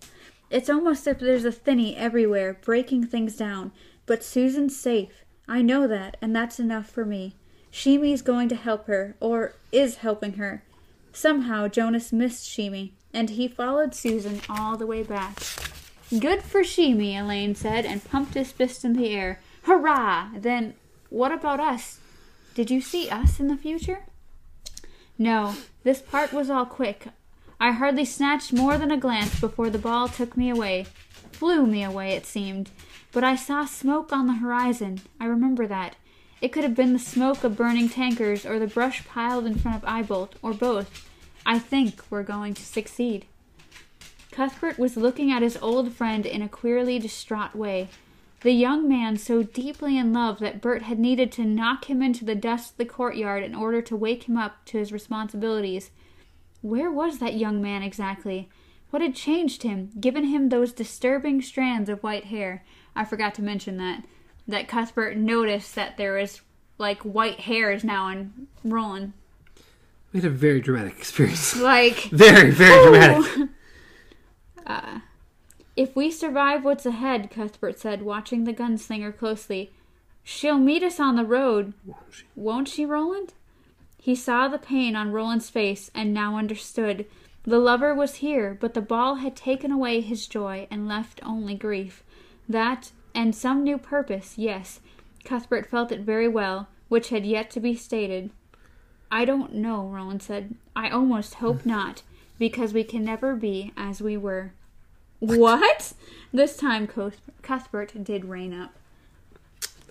[0.56, 3.74] It's almost as if there's a thinny everywhere, breaking things down.
[4.06, 5.26] But Susan's safe.
[5.50, 7.36] I know that, and that's enough for me.
[7.70, 10.64] Sheemie's going to help her, or is helping her.
[11.12, 15.42] Somehow Jonas missed Sheemie, and he followed Susan all the way back.
[16.18, 19.42] Good for Sheemie, Elaine said, and pumped his fist in the air.
[19.64, 20.30] Hurrah!
[20.38, 20.76] Then,
[21.10, 22.00] what about us?
[22.54, 24.06] Did you see us in the future?
[25.18, 27.08] No, this part was all quick.
[27.60, 30.86] I hardly snatched more than a glance before the ball took me away.
[31.32, 32.72] Flew me away, it seemed.
[33.12, 35.02] But I saw smoke on the horizon.
[35.20, 35.96] I remember that.
[36.42, 39.84] It could have been the smoke of burning tankers or the brush piled in front
[39.84, 41.10] of Eyebolt, or both.
[41.46, 43.26] I think we're going to succeed.
[44.32, 47.88] Cuthbert was looking at his old friend in a queerly distraught way.
[48.42, 52.26] The young man so deeply in love that Bert had needed to knock him into
[52.26, 55.90] the dust of the courtyard in order to wake him up to his responsibilities.
[56.62, 58.50] Where was that young man exactly?
[58.90, 62.64] What had changed him, given him those disturbing strands of white hair?
[62.96, 64.04] I forgot to mention that.
[64.48, 66.42] That Cuthbert noticed that there was
[66.78, 69.14] like white hairs now on Roland.
[70.14, 71.56] We had a very dramatic experience.
[71.60, 73.50] Like Very, very dramatic.
[74.68, 75.02] Uh,
[75.76, 79.72] if we survive what's ahead, Cuthbert said, watching the gunslinger closely,
[80.24, 81.74] she'll meet us on the road.
[82.36, 83.34] Won't she, Roland?
[84.06, 87.08] He saw the pain on Roland's face and now understood.
[87.42, 91.56] The lover was here, but the ball had taken away his joy and left only
[91.56, 92.04] grief.
[92.48, 94.80] That, and some new purpose, yes.
[95.24, 98.30] Cuthbert felt it very well, which had yet to be stated.
[99.10, 100.54] I don't know, Roland said.
[100.76, 102.04] I almost hope not,
[102.38, 104.54] because we can never be as we were.
[105.18, 105.94] What?
[106.32, 106.88] This time
[107.42, 108.76] Cuthbert did rein up.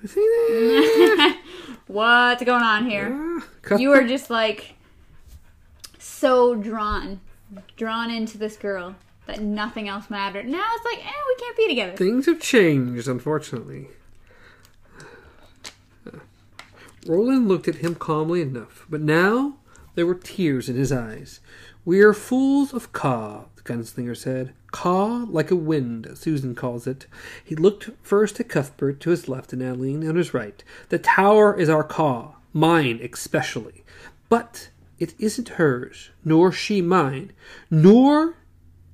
[1.87, 3.11] What's going on here?
[3.13, 4.75] Ah, Cuthbert- You were just like
[5.99, 7.21] so drawn,
[7.77, 8.97] drawn into this girl
[9.27, 10.47] that nothing else mattered.
[10.47, 11.97] Now it's like, eh, we can't be together.
[11.97, 13.89] Things have changed, unfortunately.
[17.07, 19.57] Roland looked at him calmly enough, but now
[19.95, 21.41] there were tears in his eyes.
[21.85, 24.53] We are fools of the gunslinger said.
[24.73, 27.07] Ka, like a wind, Susan calls it.
[27.45, 30.63] He looked first at Cuthbert to his left and Alain on his right.
[30.89, 33.85] The tower is our Ka, mine especially.
[34.29, 37.33] But it isn't hers, nor she mine,
[37.71, 38.37] nor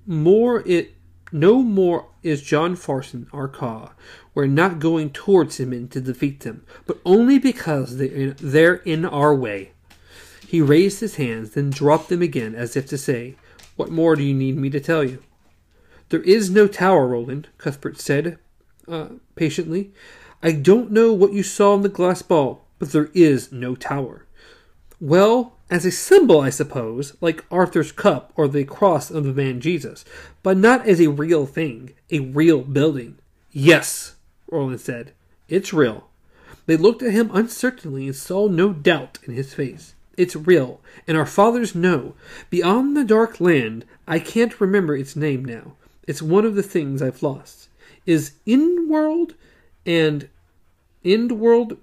[0.07, 0.95] more it
[1.33, 3.93] no more is John Farson our Ka.
[4.35, 8.77] We're not going towards him and to defeat them, but only because they're in, they're
[8.77, 9.73] in our way.
[10.47, 13.37] He raised his hands, then dropped them again, as if to say,
[13.81, 15.22] What more do you need me to tell you?
[16.11, 18.39] There is no tower, Roland, Cuthbert said
[18.87, 19.07] uh,
[19.37, 19.91] patiently.
[20.43, 24.26] I don't know what you saw in the glass ball, but there is no tower.
[25.01, 29.62] Well, as a symbol, I suppose, like Arthur's cup or the cross of the man
[29.62, 30.05] Jesus,
[30.43, 33.16] but not as a real thing, a real building.
[33.51, 34.16] Yes,
[34.51, 35.14] Roland said,
[35.49, 36.07] it's real.
[36.66, 39.95] They looked at him uncertainly and saw no doubt in his face.
[40.21, 42.12] It's real, and our fathers know.
[42.51, 45.77] Beyond the dark land, I can't remember its name now.
[46.07, 47.71] It's one of the things I've lost.
[48.05, 49.35] Is in world
[49.87, 50.29] and
[51.03, 51.79] end world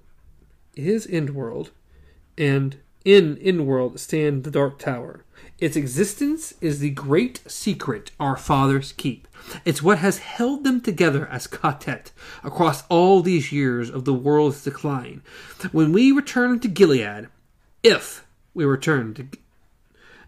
[0.76, 1.72] is end world
[2.36, 5.24] and in in world stand the dark tower.
[5.58, 9.26] Its existence is the great secret our fathers keep.
[9.64, 12.12] It's what has held them together as ka-tet
[12.44, 15.22] across all these years of the world's decline.
[15.72, 17.26] When we return to Gilead,
[17.82, 18.24] if
[18.54, 19.36] we returned.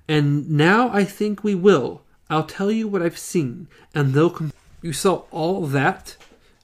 [0.08, 2.02] and now I think we will.
[2.28, 4.34] I'll tell you what I've seen, and they'll
[4.82, 6.16] You saw all that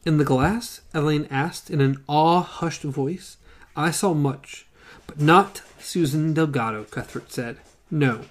[0.05, 0.81] in the glass?
[0.95, 3.37] Elaine asked in an awe-hushed voice.
[3.77, 4.67] I saw much,
[5.07, 7.59] but not Susan Delgado, Cuthbert said.
[7.91, 8.23] No.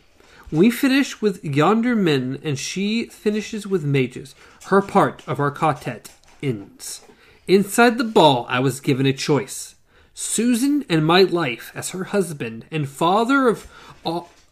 [0.52, 4.34] We finish with yonder men, and she finishes with Mejis.
[4.66, 6.12] Her part of our quartet
[6.42, 7.02] ends.
[7.48, 9.75] Inside the ball, I was given a choice.
[10.18, 13.68] Susan and my life as her husband and father of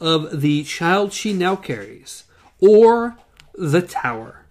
[0.01, 2.25] of the child she now carries,
[2.59, 3.15] or
[3.53, 4.41] the tower.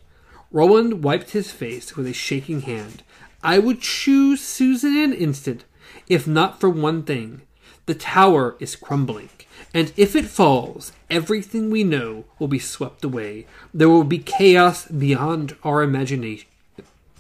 [0.51, 3.03] Roland wiped his face with a shaking hand.
[3.43, 5.67] I would choose Susan in an instant,
[6.09, 7.43] if not for one thing.
[7.85, 9.29] The tower is crumbling,
[9.75, 13.47] and if it falls, everything we know will be swept away.
[13.75, 16.49] There will be chaos beyond our imagination.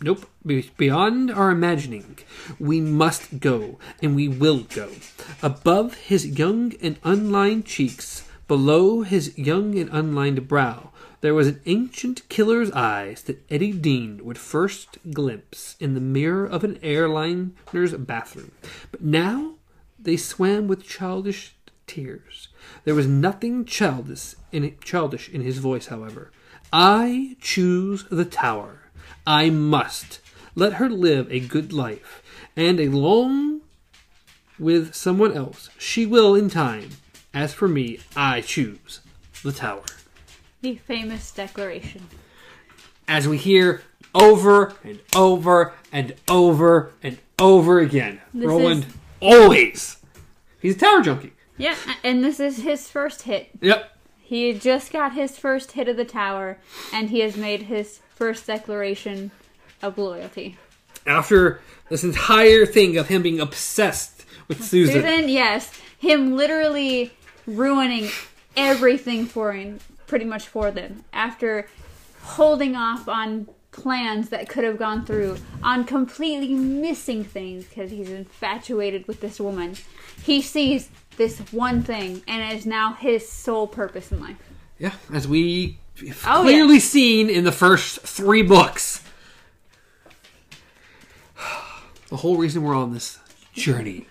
[0.03, 2.18] Nope, be- beyond our imagining.
[2.59, 4.90] We must go, and we will go.
[5.42, 10.90] Above his young and unlined cheeks, below his young and unlined brow,
[11.20, 16.44] there was an ancient killer's eyes that Eddie Dean would first glimpse in the mirror
[16.44, 18.50] of an airliner's bathroom.
[18.90, 19.55] But now
[20.00, 21.55] they swam with childish
[21.86, 22.48] tears.
[22.82, 26.32] There was nothing childish in, childish in his voice, however.
[26.72, 28.81] I choose the tower.
[29.26, 30.20] I must.
[30.54, 32.22] Let her live a good life,
[32.56, 33.62] and along
[34.58, 36.90] with someone else, she will in time.
[37.32, 39.00] As for me, I choose
[39.42, 39.84] the tower.
[40.60, 42.08] The famous declaration.
[43.08, 43.82] As we hear
[44.14, 49.96] over and over and over and over again, This Roland is- always.
[50.60, 51.32] He's a tower junkie.
[51.56, 53.50] Yeah, and this is his first hit.
[53.62, 53.96] Yep.
[54.20, 56.58] He just got his first hit of the tower,
[56.92, 59.30] and he has made his first declaration
[59.82, 60.56] of loyalty.
[61.06, 65.02] After this entire thing of him being obsessed with Susan.
[65.02, 67.12] Susan, yes, him literally
[67.46, 68.08] ruining
[68.56, 71.04] everything for him, pretty much for them.
[71.12, 71.68] After
[72.22, 78.10] holding off on plans that could have gone through, on completely missing things because he's
[78.10, 79.76] infatuated with this woman,
[80.22, 84.36] he sees this one thing, and it is now his sole purpose in life.
[84.78, 85.78] Yeah, as we
[86.26, 86.80] Oh, clearly yeah.
[86.80, 89.03] seen in the first three books.
[92.09, 93.18] The whole reason we're on this
[93.55, 94.07] journey.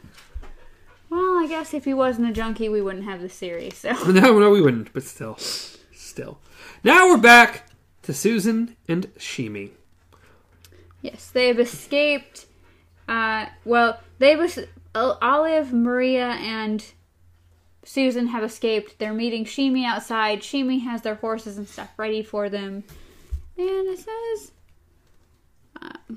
[1.10, 3.78] Well, I guess if he wasn't a junkie, we wouldn't have the series.
[3.78, 5.38] So No, no, we wouldn't, but still.
[5.38, 6.40] Still.
[6.84, 7.68] Now we're back
[8.04, 9.72] to Susan and Sheemie.
[11.02, 12.48] yes, they have escaped.
[13.08, 14.58] Uh, well, they was
[14.96, 16.84] Olive, Maria, and
[17.84, 19.00] Susan have escaped.
[19.00, 20.42] They're meeting Sheemie outside.
[20.42, 22.84] Sheemie has their horses and stuff ready for them,
[23.58, 24.52] and it says.
[25.82, 26.16] Uh,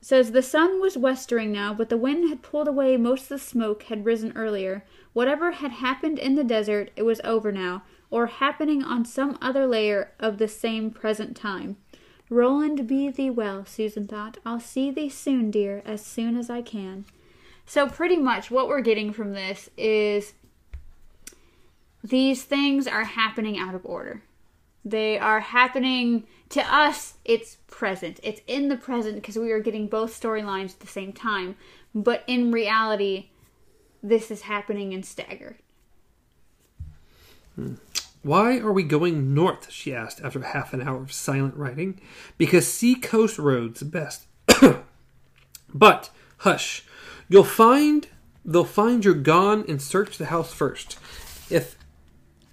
[0.00, 3.38] says the sun was westering now, but the wind had pulled away most of the
[3.38, 4.84] smoke had risen earlier.
[5.14, 9.66] Whatever had happened in the desert, it was over now, or happening on some other
[9.66, 11.78] layer of the same present time.
[12.28, 14.36] Roland, be thee well, Susan thought.
[14.44, 17.06] I'll see thee soon, dear, as soon as I can.
[17.64, 20.34] So, pretty much what we're getting from this is
[22.04, 24.22] these things are happening out of order.
[24.84, 28.20] They are happening to us, it's present.
[28.22, 31.56] It's in the present because we are getting both storylines at the same time.
[31.94, 33.30] But in reality,
[34.02, 35.56] this is happening in stagger.
[37.54, 37.74] Hmm.
[38.22, 39.70] Why are we going north?
[39.70, 42.00] she asked after half an hour of silent writing.
[42.36, 44.26] Because sea coast roads best.
[45.74, 46.84] but, hush,
[47.30, 48.08] you'll find
[48.44, 50.98] they'll find you're gone and search the house first.
[51.48, 51.78] If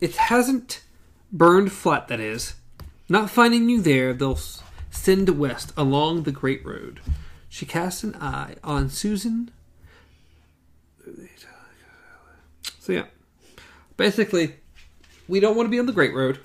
[0.02, 0.84] it hasn't
[1.32, 2.56] burned flat, that is.
[3.08, 4.40] Not finding you there, they'll
[4.90, 7.00] send west along the great road.
[7.48, 9.52] She cast an eye on Susan.
[12.80, 13.06] So yeah,
[13.98, 14.56] basically,
[15.28, 16.40] we don't want to be on the Great Road.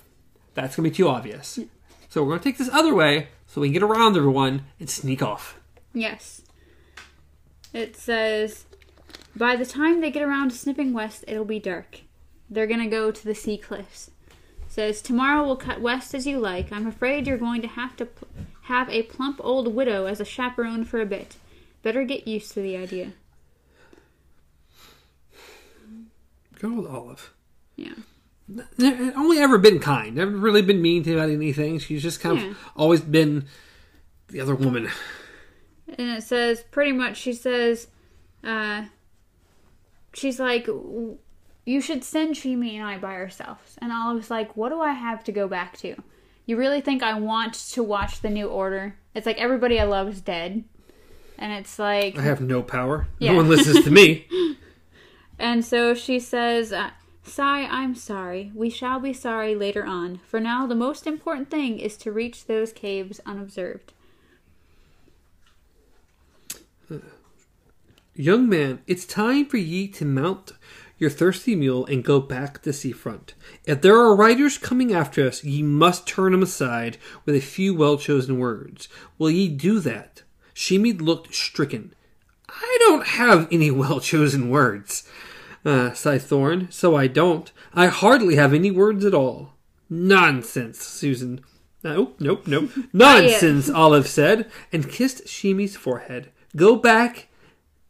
[0.54, 1.59] That's gonna be too obvious.
[2.09, 5.22] So we're gonna take this other way so we can get around everyone and sneak
[5.22, 5.59] off.
[5.94, 6.42] Yes.
[7.72, 8.64] It says,
[9.34, 12.00] by the time they get around to snipping west, it'll be dark.
[12.51, 14.11] They're gonna go to the sea cliffs.
[14.68, 16.70] says, tomorrow we'll cut west as you like.
[16.70, 18.28] I'm afraid you're going to have to pl-
[18.62, 21.36] have a plump old widow as a chaperone for a bit.
[21.82, 23.12] Better get used to the idea.
[26.59, 27.32] Go with Olive.
[27.76, 27.94] Yeah.
[28.78, 30.16] N- Only ever been kind.
[30.16, 31.78] Never really been mean to about anything.
[31.78, 32.47] She's just kind Yeah.
[32.51, 33.47] of always been
[34.28, 34.88] the other woman.
[35.99, 37.86] and it says pretty much she says
[38.42, 38.84] uh
[40.14, 41.18] she's like "W-
[41.66, 44.92] you should send Sheemie and I by ourselves and I was like what do I
[44.92, 45.96] have to go back to
[46.46, 50.08] you really think I want to watch the new order it's like everybody I love
[50.08, 50.64] is dead
[51.38, 53.08] and it's like I have no power.
[53.18, 53.32] Yeah.
[53.32, 54.26] No one listens to me.
[55.38, 56.90] and so she says uh,
[57.22, 58.52] Sai, I'm sorry.
[58.54, 60.20] We shall be sorry later on.
[60.26, 63.92] For now, the most important thing is to reach those caves unobserved.
[68.14, 70.52] Young man, it's time for ye to mount
[70.99, 73.34] your thirsty mule and go back to seafront.
[73.64, 77.74] If there are riders coming after us, ye must turn 'em aside with a few
[77.74, 78.88] well chosen words.
[79.18, 80.22] Will ye do that?
[80.55, 81.94] Sheemie looked stricken.
[82.49, 85.07] I don't have any well chosen words,
[85.64, 86.72] uh, sai Thorin.
[86.72, 87.53] So I don't.
[87.74, 89.55] I hardly have any words at all.
[89.88, 91.40] Nonsense, Susan.
[91.84, 92.70] Nope, nope, nope.
[92.92, 96.30] Nonsense, Olive said, and kissed Sheemie's forehead.
[96.57, 97.28] Go back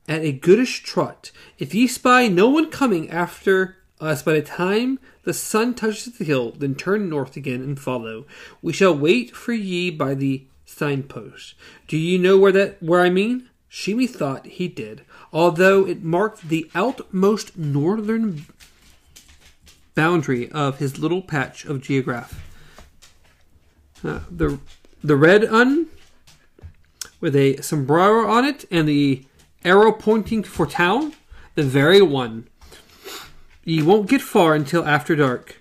[0.08, 1.30] at a goodish trot.
[1.58, 6.24] If ye spy no one coming after us by the time the sun touches the
[6.24, 8.26] hill, then turn north again and follow.
[8.62, 11.54] We shall wait for ye by the signpost.
[11.88, 13.48] Do ye know where that where I mean?
[13.70, 15.02] Sheemie thought he did,
[15.32, 18.46] although it marked the outmost northern
[19.94, 22.42] boundary of his little patch of geograph.
[24.04, 24.58] Uh, the
[25.02, 25.88] the red un
[27.20, 29.24] with a sombrero on it and the
[29.66, 31.12] arrow pointing for town,
[31.56, 32.48] the very one.
[33.64, 35.60] Ye won't get far until after dark.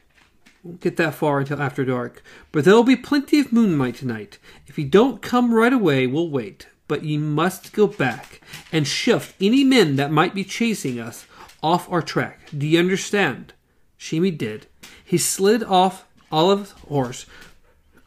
[0.64, 2.22] Won't get that far until after dark.
[2.52, 4.38] But there'll be plenty of moonlight tonight.
[4.68, 6.68] If you don't come right away, we'll wait.
[6.88, 8.42] but ye must go back
[8.72, 11.26] and shift any men that might be chasing us
[11.64, 12.40] off our track.
[12.56, 13.54] Do you understand?
[14.00, 14.68] Sheemie did.
[15.04, 17.26] He slid off Olive's horse,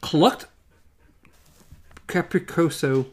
[0.01, 0.47] clucked
[2.07, 3.07] Caprichoso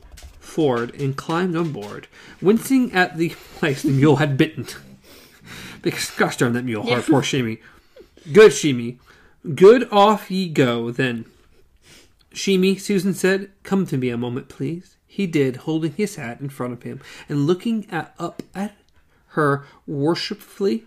[0.55, 2.07] forward, and climbed on board,
[2.41, 4.65] wincing at the place the mule had bitten.
[5.81, 7.59] because, gosh darn that mule hard, poor Sheemie.
[8.31, 8.97] Good, Sheemie.
[9.53, 11.25] Good, off ye go, then.
[12.33, 14.95] Sheemie, Susan said, come to me a moment, please.
[15.05, 18.77] He did, holding his hat in front of him and looking at, up at
[19.35, 20.85] her worshipfully.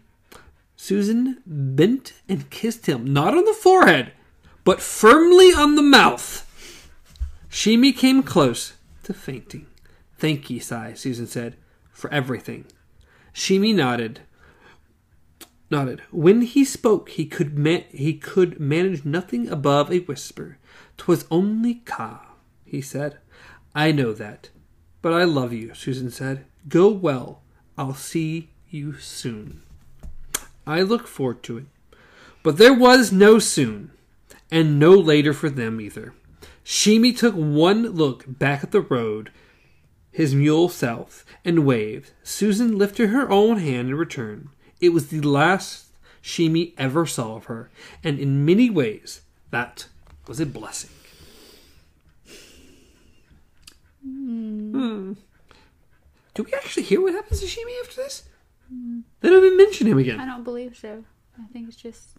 [0.76, 4.12] Susan bent and kissed him, not on the forehead,
[4.64, 6.46] but firmly on the mouth.
[7.50, 8.72] Sheemie came close
[9.08, 9.66] to fainting.
[10.18, 11.56] Thank ye, Sai, Susan said,
[11.90, 12.66] for everything.
[13.32, 14.20] Sheemie nodded.
[15.70, 16.02] Nodded.
[16.10, 20.58] When he spoke, he could ma- he could manage nothing above a whisper.
[20.98, 22.34] 'Twas only Ka,
[22.66, 23.16] he said.
[23.74, 24.50] I know that,
[25.00, 26.44] but I love you, Susan said.
[26.68, 27.40] Go well.
[27.78, 29.62] I'll see you soon.
[30.66, 31.66] I look forward to it.
[32.42, 33.90] But there was no soon,
[34.50, 36.12] and no later for them either.
[36.68, 39.30] Sheemie took one look back at the road,
[40.12, 42.12] his mule south, and waved.
[42.22, 44.50] Susan lifted her own hand in return.
[44.78, 45.86] It was the last
[46.22, 47.70] Sheemie ever saw of her,
[48.04, 49.86] and in many ways that
[50.26, 50.90] was a blessing.
[54.02, 55.14] Hmm.
[56.34, 58.24] Do we actually hear what happens to Sheemie after this?
[59.20, 60.20] They don't even mention him again.
[60.20, 61.02] I don't believe so.
[61.42, 62.10] I think it's just.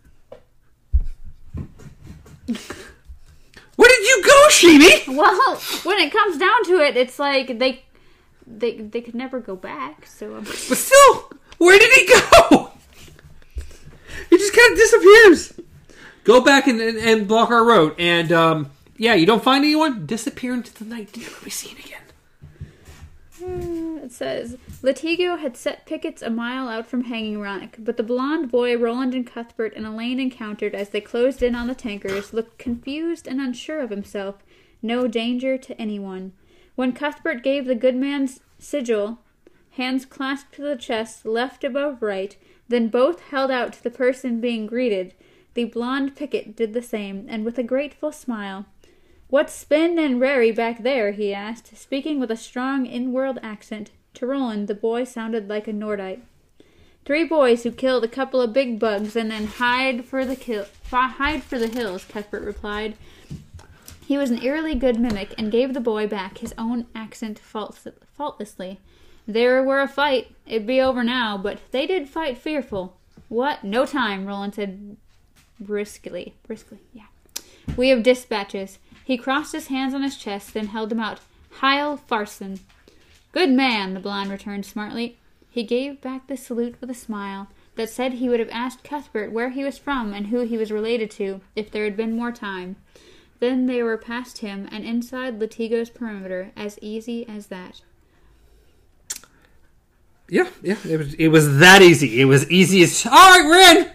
[3.75, 4.23] Where did you
[4.79, 5.15] Sheemie?
[5.15, 7.83] Well, when it comes down to it, it's like they
[8.47, 10.05] they they could never go back.
[10.05, 12.71] So I'm But still, where did he go?
[14.29, 15.53] He just kind of disappears.
[16.23, 20.05] Go back and, and, and block our road, and um, yeah, you don't find anyone.
[20.05, 21.99] Disappear into the night, never be seen again.
[23.99, 28.49] It says Latigo had set pickets a mile out from Hanging Rock, but the blond
[28.49, 32.57] boy Roland and Cuthbert and Alain encountered as they closed in on the tankers looked
[32.57, 34.35] confused and unsure of himself.
[34.81, 36.33] No danger to anyone.
[36.75, 39.19] When Cuthbert gave the good man's sigil,
[39.71, 42.35] hands clasped to the chest, left above right,
[42.67, 45.13] then both held out to the person being greeted.
[45.55, 48.65] The blond picket did the same, and with a grateful smile.
[49.29, 51.11] What's Spin and Rary back there?
[51.11, 53.91] he asked, speaking with a strong in-world accent.
[54.15, 56.21] To Roland, the boy sounded like a Nordite.
[57.05, 60.65] Three boys who killed a couple of big bugs and then hide for the kill,
[60.91, 62.05] hide for the hills.
[62.05, 62.95] Cuthbert replied.
[64.09, 68.79] He was an eerily good mimic and gave the boy back his own accent faultlessly.
[69.27, 70.31] There were a fight.
[70.47, 72.97] It'd be over now, but they did fight fearful.
[73.27, 73.63] What?
[73.63, 74.97] No time, Roland said
[75.59, 76.33] briskly.
[76.47, 77.05] Briskly, yeah.
[77.77, 78.79] We have dispatches.
[79.05, 81.19] He crossed his hands on his chest, then held them out.
[81.59, 82.61] Hile Farson.
[83.31, 85.19] Good man, the blonde returned smartly.
[85.51, 89.31] He gave back the salute with a smile that said he would have asked Cuthbert
[89.31, 92.31] where he was from and who he was related to if there had been more
[92.31, 92.75] time.
[93.39, 97.81] Then they were past him and inside Latigo's perimeter, as easy as that.
[100.27, 102.21] Yeah, yeah, it was it was that easy.
[102.21, 103.91] It was easy as all right, we're in.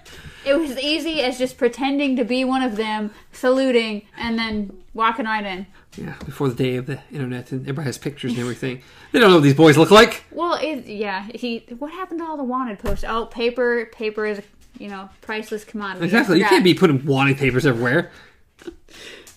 [0.47, 5.25] It was easy as just pretending to be one of them, saluting, and then walking
[5.25, 5.67] right in.
[5.97, 8.83] Yeah, before the day of the internet and everybody has pictures and everything.
[9.13, 10.25] They don't know what these boys look like.
[10.33, 11.65] Well, it, yeah, he.
[11.79, 13.05] What happened to all the wanted posts?
[13.07, 14.43] Oh, paper, paper is,
[14.77, 16.07] you know, priceless commodity.
[16.07, 16.41] Exactly.
[16.41, 18.11] You can't be putting wanted papers everywhere.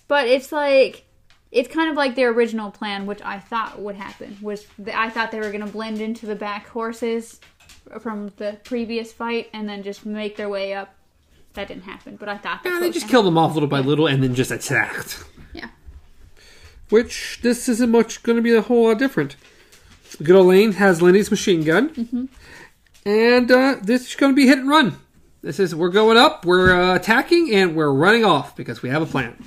[0.08, 1.06] But it's like,
[1.52, 4.38] it's kind of like their original plan, which I thought would happen.
[4.42, 7.40] Was th- I thought they were going to blend into the back horses
[8.00, 10.94] from the previous fight and then just make their way up.
[11.54, 13.80] That didn't happen, but I thought Yeah, they just gonna killed them off little by
[13.80, 15.24] little and then just attacked.
[15.54, 15.70] Yeah.
[16.90, 19.36] Which this isn't much going to be a whole lot different.
[20.24, 22.26] Good old Lane has Lenny's machine gun, Mm-hmm.
[23.06, 24.98] and uh, this is going to be hit and run.
[25.42, 29.02] This is we're going up, we're uh, attacking, and we're running off because we have
[29.02, 29.44] a plan.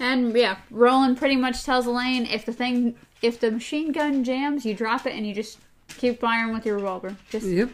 [0.00, 4.64] And yeah, Roland pretty much tells Alain if the thing, if the machine gun jams,
[4.64, 5.58] you drop it and you just
[5.96, 7.16] keep firing with your revolver.
[7.30, 7.70] Just Yep.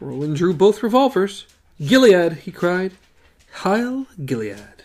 [0.00, 1.46] Roland drew both revolvers.
[1.80, 2.92] Gilead, he cried.
[3.52, 4.84] Hile Gilead.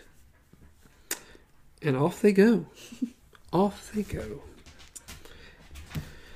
[1.81, 2.65] And off they go.
[3.53, 4.41] off they go.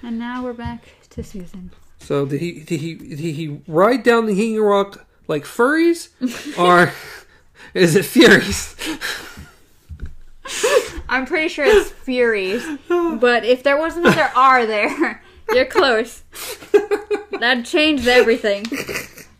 [0.03, 1.71] and now we're back to Susan.
[1.99, 6.09] So did he did he did he ride down the hanging rock like furries,
[6.57, 6.93] or
[7.73, 8.75] is it furies?
[11.07, 15.21] I'm pretty sure it's Furies, but if there was another R there,
[15.53, 16.23] you're close.
[17.39, 18.63] That changed everything.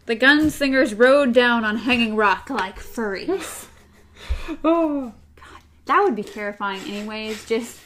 [0.06, 3.68] The gunslingers rode down on Hanging Rock like furries.
[4.64, 5.14] Oh.
[5.36, 7.46] God, That would be terrifying, anyways.
[7.46, 7.80] Just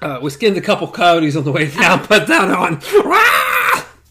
[0.00, 2.00] Uh, we skinned a couple coyotes on the way down.
[2.06, 2.80] Put that on.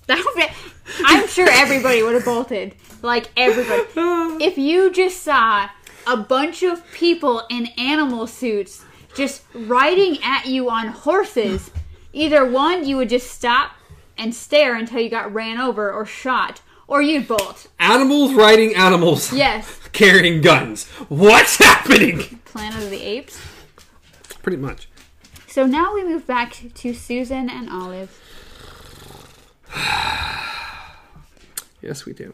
[0.07, 0.68] That would be-
[1.05, 2.75] I'm sure everybody would have bolted.
[3.01, 3.83] Like everybody.
[4.43, 5.69] If you just saw
[6.07, 8.83] a bunch of people in animal suits
[9.15, 11.71] just riding at you on horses,
[12.13, 13.71] either one, you would just stop
[14.17, 17.67] and stare until you got ran over or shot, or you'd bolt.
[17.79, 19.31] Animals riding animals.
[19.31, 19.79] Yes.
[19.93, 20.87] Carrying guns.
[21.07, 22.19] What's happening?
[22.45, 23.39] Planet of the Apes.
[24.41, 24.89] Pretty much.
[25.47, 28.17] So now we move back to Susan and Olive.
[31.81, 32.33] Yes, we do.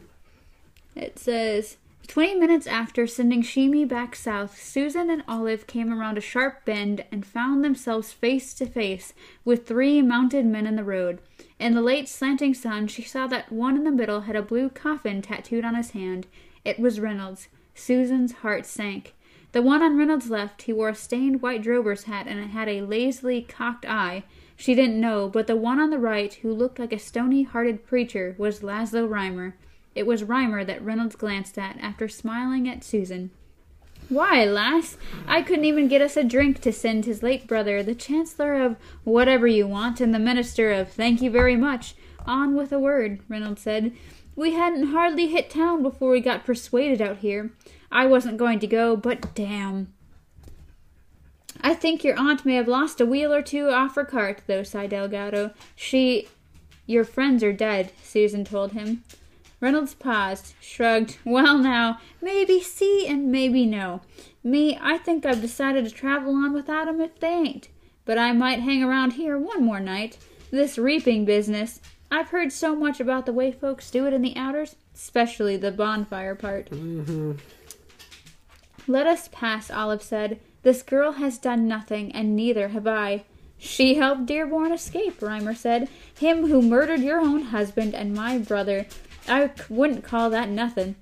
[0.94, 6.20] It says 20 minutes after sending Sheemie back south, Susan and Olive came around a
[6.20, 9.12] sharp bend and found themselves face to face
[9.44, 11.18] with three mounted men in the road.
[11.58, 14.68] In the late slanting sun, she saw that one in the middle had a blue
[14.68, 16.26] coffin tattooed on his hand.
[16.64, 17.48] It was Reynolds.
[17.74, 19.14] Susan's heart sank.
[19.52, 22.82] The one on Reynolds' left, he wore a stained white drover's hat and had a
[22.82, 24.24] lazily cocked eye.
[24.56, 27.86] She didn't know, but the one on the right, who looked like a stony hearted
[27.86, 29.54] preacher, was Laszlo Rimer.
[29.94, 33.30] It was Rimer that Reynolds glanced at after smiling at Susan.
[34.08, 34.96] Why, lass,
[35.26, 38.76] I couldn't even get us a drink to send his late brother, the Chancellor of
[39.04, 43.20] whatever you want, and the Minister of thank you very much, on with a word,
[43.28, 43.92] Reynolds said.
[44.36, 47.52] We hadn't hardly hit town before we got persuaded out here.
[47.90, 49.92] I wasn't going to go, but damn.
[51.66, 54.62] I think your aunt may have lost a wheel or two off her cart, though,
[54.62, 55.50] sai Delgado.
[55.74, 56.28] She.
[56.86, 59.02] Your friends are dead, Susan told him.
[59.60, 61.16] Reynolds paused, shrugged.
[61.24, 64.02] Well, now, maybe see and maybe no.
[64.44, 67.68] Me, I think I've decided to travel on without 'em if they ain't.
[68.04, 70.18] But I might hang around here one more night.
[70.52, 71.80] This reaping business.
[72.12, 75.72] I've heard so much about the way folks do it in the outers, especially the
[75.72, 76.70] bonfire part.
[76.70, 77.32] Mm-hmm.
[78.86, 80.38] Let us pass, Olive said.
[80.66, 83.22] This girl has done nothing, and neither have I.
[83.56, 85.88] She helped Dearborn escape, Rimer said.
[86.18, 88.86] Him who murdered your own husband and my brother.
[89.28, 90.96] I wouldn't call that nothing.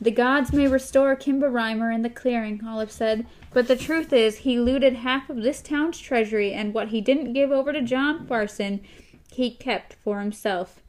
[0.00, 4.36] The gods may restore Kimba Rimer in the clearing, Olive said, but the truth is
[4.36, 8.24] he looted half of this town's treasury, and what he didn't give over to John
[8.28, 8.84] Farson,
[9.32, 10.80] he kept for himself.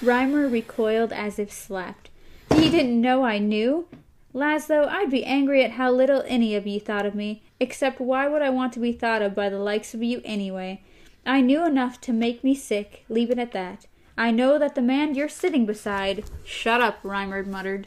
[0.00, 2.10] Rimer recoiled as if slapped.
[2.54, 3.88] He didn't know I knew.
[4.34, 8.26] Laszlo, I'd be angry at how little any of you thought of me, except why
[8.26, 10.82] would I want to be thought of by the likes of you anyway?
[11.24, 13.86] I knew enough to make me sick, leave it at that.
[14.18, 17.86] I know that the man you're sitting beside, shut up, Rimer muttered,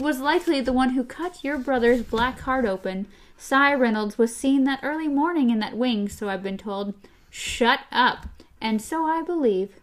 [0.00, 3.06] was likely the one who cut your brother's black heart open.
[3.36, 6.94] Sai Reynolds was seen that early morning in that wing, so I've been told.
[7.30, 8.26] Shut up,
[8.60, 9.80] and so I believe.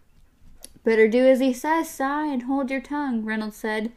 [0.83, 3.91] Better do as he says, Sai, and hold your tongue, Reynolds said.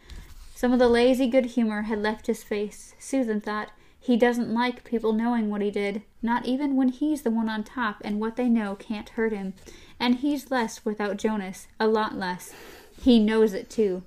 [0.65, 2.95] Some of the lazy good humor had left his face.
[2.99, 3.71] Susan thought,
[4.01, 7.65] he doesn't like people knowing what he did, not even when he's the one on
[7.65, 9.53] top and what they know can't hurt him.
[10.01, 12.55] And he's less without Jonas, a lot less.
[12.99, 14.05] He knows it too.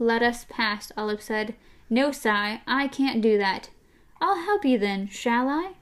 [0.00, 1.54] Let us pass, Olive said.
[1.88, 3.70] No, Sai, I can't do that.
[4.20, 5.74] I'll help you then, shall I?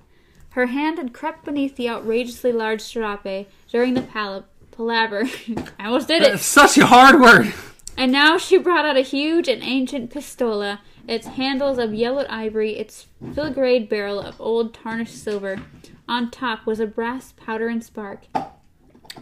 [0.50, 5.24] Her hand had crept beneath the outrageously large serape during the pal- palaver.
[5.78, 6.34] I almost did it.
[6.34, 7.54] It's such a hard word.
[8.00, 12.78] And now she brought out a huge and ancient pistola, its handles of yellowed ivory,
[12.78, 15.60] its filigreed barrel of old tarnished silver.
[16.08, 18.24] On top was a brass powder and spark.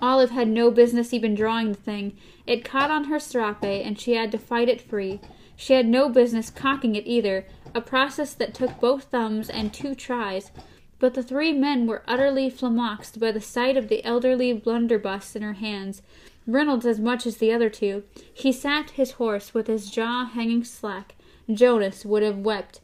[0.01, 2.17] Olive had no business even drawing the thing.
[2.47, 5.19] It caught on her serape, and she had to fight it free.
[5.57, 9.97] She had no business cocking it either, a process that took both thumbs and two
[9.97, 10.53] tries.
[11.01, 15.43] But the three men were utterly flummoxed by the sight of the elderly blunderbuss in
[15.43, 16.01] her hands.
[16.49, 18.05] Reynolds as much as the other two.
[18.33, 21.15] He sat his horse with his jaw hanging slack.
[21.53, 22.81] Jonas would have wept.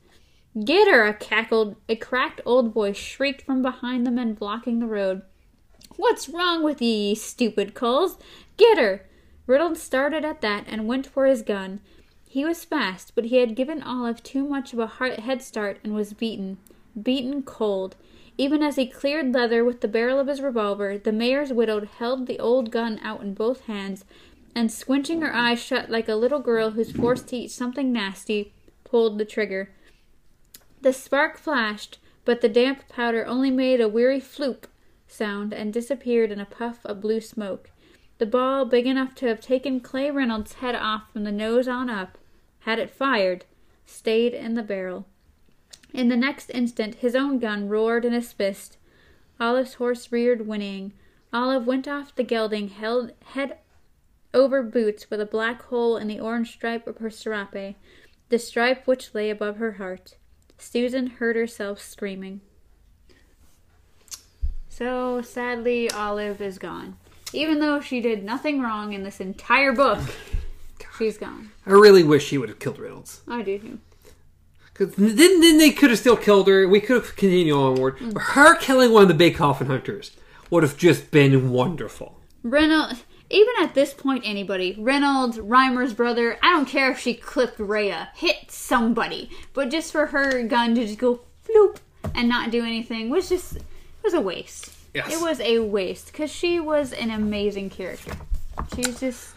[0.62, 1.06] Get her!
[1.06, 5.22] A cackled, a cracked old voice shrieked from behind the men blocking the road.
[5.96, 8.18] What's wrong with ye, ye stupid culls?
[8.58, 9.06] Get her!
[9.46, 11.80] Reynolds started at that and went for his gun.
[12.28, 15.94] He was fast, but he had given Olive too much of a head start and
[15.94, 16.58] was beaten.
[17.00, 17.96] Beaten cold.
[18.36, 22.27] Even as he cleared leather with the barrel of his revolver, the mayor's widow held
[22.27, 24.05] the old gun out in both hands,
[24.55, 28.52] and squinching her eyes shut like a little girl who's forced to eat something nasty,
[28.82, 29.70] pulled the trigger.
[30.81, 34.65] The spark flashed, but the damp powder only made a weary floop
[35.06, 37.70] sound and disappeared in a puff of blue smoke.
[38.19, 41.89] The ball, big enough to have taken Clay Reynolds' head off from the nose on
[41.89, 42.19] up,
[42.61, 43.44] had it fired,
[43.86, 45.06] stayed in the barrel.
[45.94, 48.78] In the next instant, his own gun roared in his fist.
[49.38, 50.92] Olive's horse reared, whinnying.
[51.32, 53.58] Olive went off the gelding, held head
[54.34, 57.76] over boots with a black hole in the orange stripe of her serape,
[58.28, 60.16] the stripe which lay above her heart.
[60.58, 62.40] Susan heard herself screaming.
[64.68, 66.96] So sadly, Olive is gone.
[67.32, 70.00] Even though she did nothing wrong in this entire book,
[70.98, 71.52] she's gone.
[71.64, 73.22] I really wish he would have killed Reynolds.
[73.28, 73.78] I do too.
[74.74, 76.66] Because then, then they could have still killed her.
[76.68, 77.96] We could have continued onward.
[78.12, 80.10] But her killing one of the big coffin hunters
[80.51, 82.20] would have just been wonderful.
[82.42, 87.59] Reynolds, even at this point, anybody, Reynolds, Rimer's brother, I don't care if she clipped
[87.59, 91.78] Rhea, hit somebody, but just for her gun to just go floop
[92.14, 93.62] and not do anything was just, it
[94.02, 94.72] was a waste.
[94.92, 95.12] Yes.
[95.12, 98.12] It was a waste because she was an amazing character.
[98.74, 99.35] She's just,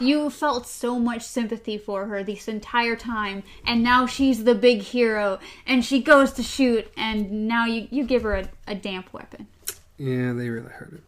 [0.00, 4.82] you felt so much sympathy for her this entire time, and now she's the big
[4.82, 9.12] hero, and she goes to shoot, and now you, you give her a, a damp
[9.12, 9.46] weapon.
[9.98, 11.02] Yeah, they really hurt it.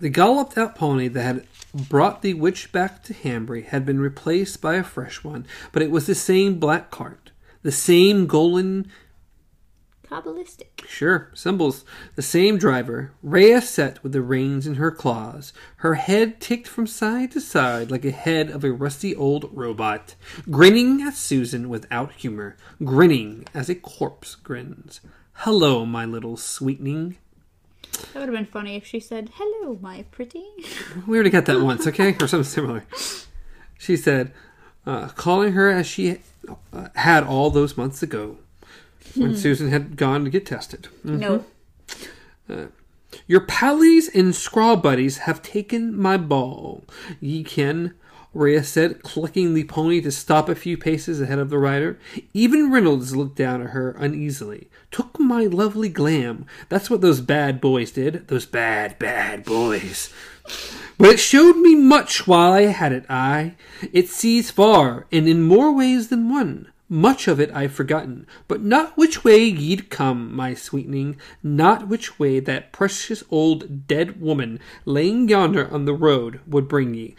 [0.00, 4.60] The galloped out pony that had brought the witch back to Hambry had been replaced
[4.60, 7.30] by a fresh one, but it was the same black cart,
[7.62, 8.90] the same golden
[10.10, 10.86] Kabbalistic.
[10.86, 11.84] Sure, symbols.
[12.14, 13.12] The same driver.
[13.22, 15.52] Rhea sat with the reins in her claws.
[15.78, 20.14] Her head ticked from side to side like a head of a rusty old robot,
[20.50, 25.00] grinning at Susan without humor, grinning as a corpse grins.
[25.40, 27.16] Hello, my little sweetening.
[28.12, 30.44] That would have been funny if she said, Hello, my pretty.
[31.06, 32.16] We already got that once, okay?
[32.20, 32.84] Or something similar.
[33.78, 34.32] She said,
[34.86, 36.18] uh, calling her as she
[36.72, 38.38] uh, had all those months ago
[39.14, 39.36] when hmm.
[39.36, 40.88] Susan had gone to get tested.
[41.04, 41.18] Mm-hmm.
[41.18, 41.44] No.
[42.48, 42.66] Uh,
[43.26, 46.84] your pallies and scraw buddies have taken my ball.
[47.20, 47.94] Ye ken,
[48.34, 51.98] Rhea said, clicking the pony to stop a few paces ahead of the rider.
[52.34, 54.68] Even Reynolds looked down at her uneasily.
[54.90, 56.46] Took my lovely glam.
[56.68, 58.28] That's what those bad boys did.
[58.28, 60.12] Those bad, bad boys.
[60.98, 63.54] But it showed me much while I had it, I.
[63.92, 66.70] It sees far, and in more ways than one.
[66.88, 72.18] Much of it I've forgotten, but not which way ye'd come, my sweetening, not which
[72.18, 77.16] way that precious old dead woman laying yonder on the road would bring ye.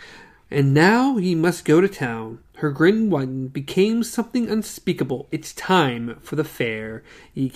[0.50, 2.40] And now ye must go to town.
[2.58, 5.28] Her grin widened, became something unspeakable.
[5.32, 7.04] It's time for the fair,
[7.34, 7.52] ye.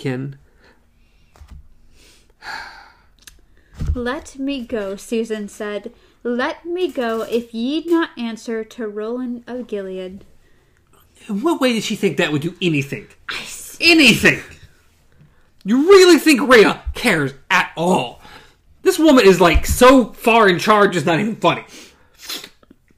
[3.95, 5.93] Let me go, Susan said.
[6.23, 10.25] Let me go if ye'd not answer to Roland of Gilead.
[11.27, 13.07] In what way did she think that would do anything?
[13.80, 14.41] Anything!
[15.64, 18.22] You really think Rhea cares at all?
[18.81, 21.64] This woman is like so far in charge, it's not even funny.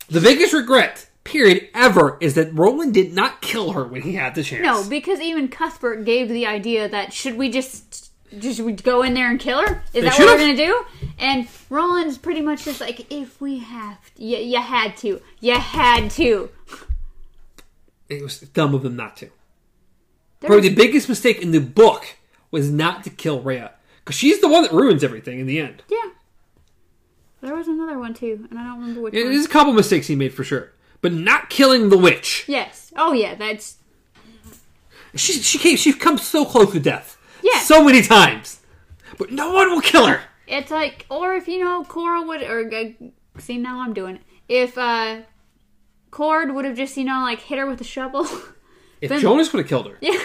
[0.07, 4.35] The biggest regret, period, ever, is that Roland did not kill her when he had
[4.35, 4.63] the chance.
[4.63, 9.13] No, because even Cuthbert gave the idea that should we just just we go in
[9.13, 9.83] there and kill her?
[9.93, 10.83] Is that what we're gonna do?
[11.19, 15.55] And Roland's pretty much just like, if we have, to, you, you had to, you
[15.55, 16.49] had to.
[18.09, 19.25] It was dumb of them not to.
[20.39, 22.05] There Probably was- the biggest mistake in the book
[22.51, 23.71] was not to kill Rhea.
[24.03, 25.81] Because she's the one that ruins everything in the end.
[25.89, 26.09] yeah.
[27.41, 29.23] There was another one too, and I don't remember which one.
[29.23, 30.71] There's a couple mistakes he made for sure.
[31.01, 32.45] But not killing the witch.
[32.47, 32.93] Yes.
[32.95, 33.77] Oh yeah, that's
[35.15, 37.17] She she came she comes so close to death.
[37.43, 37.59] Yeah.
[37.59, 38.61] So many times.
[39.17, 40.21] But no one will kill her.
[40.47, 42.85] It's like, or if you know, Cora would, or uh,
[43.39, 44.21] see now I'm doing it.
[44.47, 45.21] If uh,
[46.13, 48.27] Cord would have just you know like hit her with a shovel,
[49.01, 49.97] If Then- Jonas would have killed her.
[49.99, 50.19] yeah,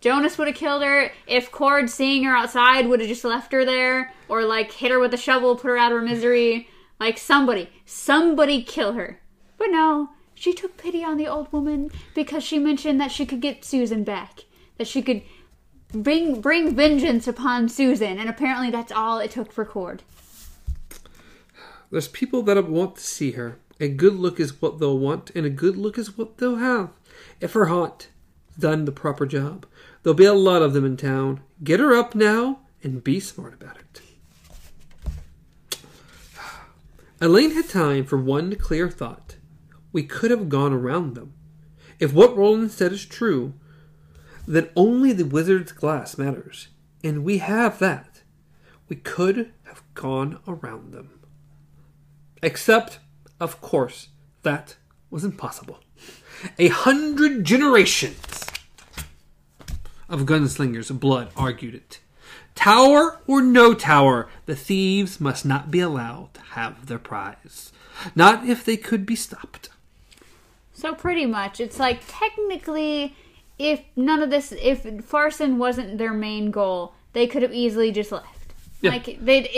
[0.00, 1.10] Jonas would have killed her.
[1.26, 5.00] If Cord seeing her outside would have just left her there, or like hit her
[5.00, 6.68] with a shovel, put her out of her misery.
[7.00, 9.20] Like somebody, somebody kill her.
[9.58, 13.40] But no, she took pity on the old woman because she mentioned that she could
[13.40, 14.44] get Susan back,
[14.78, 15.22] that she could
[15.92, 20.04] bring bring vengeance upon Susan, and apparently that's all it took for Cord.
[21.90, 23.58] There's people that want to see her.
[23.78, 26.90] A good look is what they'll want, and a good look is what they'll have.
[27.40, 28.08] If her haunt
[28.58, 29.66] done the proper job,
[30.02, 31.40] there'll be a lot of them in town.
[31.62, 34.00] Get her up now and be smart about it.
[37.20, 39.36] Alain had time for one clear thought.
[39.92, 41.34] We could have gone around them.
[41.98, 43.54] If what Roland said is true,
[44.46, 46.68] then only the wizard's glass matters.
[47.02, 48.22] And we have that.
[48.88, 51.20] We could have gone around them.
[52.42, 53.00] Except,
[53.40, 54.08] of course,
[54.42, 54.76] that
[55.10, 55.80] was impossible.
[56.58, 58.44] A hundred generations
[60.08, 62.00] of gunslingers' blood argued it.
[62.54, 67.72] Tower or no tower, the thieves must not be allowed to have their prize.
[68.14, 69.68] Not if they could be stopped.
[70.72, 73.16] So pretty much, it's like technically,
[73.58, 78.12] if none of this, if Farson wasn't their main goal, they could have easily just
[78.12, 78.35] left.
[78.86, 78.90] Yeah.
[78.92, 79.48] Like they, it,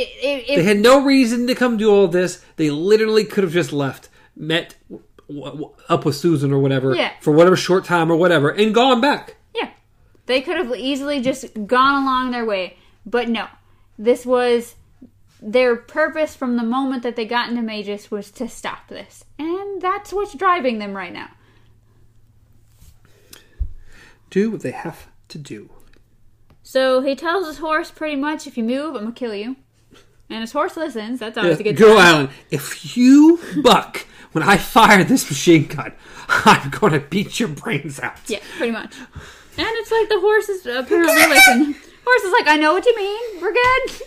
[0.48, 2.44] it, They had no reason to come do all this.
[2.56, 7.12] They literally could have just left, met w- w- up with Susan or whatever Yeah.
[7.20, 9.36] for whatever short time or whatever, and gone back.
[9.54, 9.70] yeah,
[10.26, 12.76] they could have easily just gone along their way.
[13.06, 13.46] But no,
[13.98, 14.74] this was
[15.40, 19.24] their purpose from the moment that they got into Mejis was to stop this.
[19.38, 21.28] And that's what's driving them right now.
[24.30, 25.70] Do what they have to do.
[26.68, 29.56] So he tells his horse pretty much, if you move, I'm gonna kill you.
[30.28, 31.18] And his horse listens.
[31.18, 32.28] That's always a good Go sign.
[32.50, 35.94] If you buck when I fire this machine gun,
[36.28, 38.18] I'm to beat your brains out.
[38.28, 38.94] Yeah, pretty much.
[38.98, 41.74] And it's like the horse is apparently listening.
[42.04, 43.40] Horse is like, I know what you mean.
[43.40, 44.02] We're good.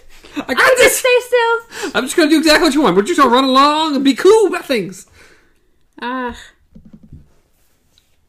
[0.48, 0.98] I got I just this.
[1.00, 1.92] stay still.
[1.96, 2.96] I'm just going to do exactly what you want.
[2.96, 5.08] We're just to run along and be cool about things.
[6.00, 6.38] Ah.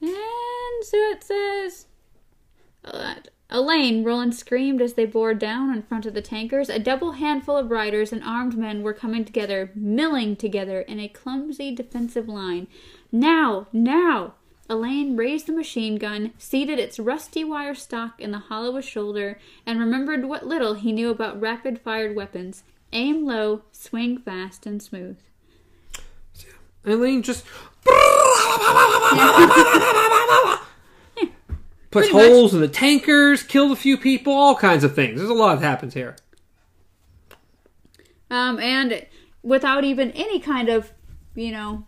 [0.01, 0.11] And
[0.85, 1.87] so it says.
[2.83, 3.15] Uh,
[3.55, 6.71] Alain, Roland screamed as they bore down in front of the tankers.
[6.71, 11.07] A double handful of riders and armed men were coming together, milling together in a
[11.07, 12.67] clumsy defensive line.
[13.13, 14.37] Now, now!
[14.71, 18.87] Alain raised the machine gun, seated its rusty wire stock in the hollow of his
[18.87, 22.63] shoulder, and remembered what little he knew about rapid fired weapons.
[22.95, 25.19] Aim low, swing fast and smooth.
[26.87, 27.45] Alain just
[31.93, 32.33] puts pretty much.
[32.33, 35.19] holes in the tankers, killed a few people, all kinds of things.
[35.19, 36.17] There's a lot that happens here.
[38.31, 39.07] Um, and
[39.43, 40.91] without even any kind of,
[41.35, 41.87] you know,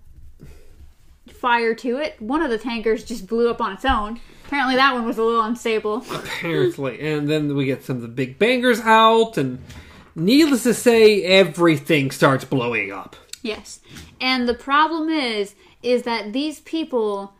[1.27, 4.21] fire to it, one of the tankers just blew up on its own.
[4.47, 6.05] Apparently, that one was a little unstable.
[6.13, 7.01] Apparently.
[7.01, 9.59] and then we get some of the big bangers out, and
[10.15, 13.17] needless to say, everything starts blowing up.
[13.43, 13.81] Yes.
[14.21, 17.33] And the problem is, is that these people,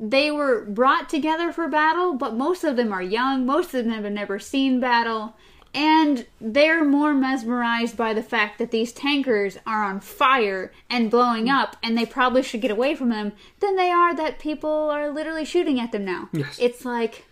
[0.00, 3.44] they were brought together for battle, but most of them are young.
[3.44, 5.34] Most of them have never seen battle.
[5.74, 11.46] And they're more mesmerized by the fact that these tankers are on fire and blowing
[11.46, 11.52] mm.
[11.52, 15.10] up, and they probably should get away from them, than they are that people are
[15.10, 16.30] literally shooting at them now.
[16.32, 16.58] Yes.
[16.58, 17.26] It's like,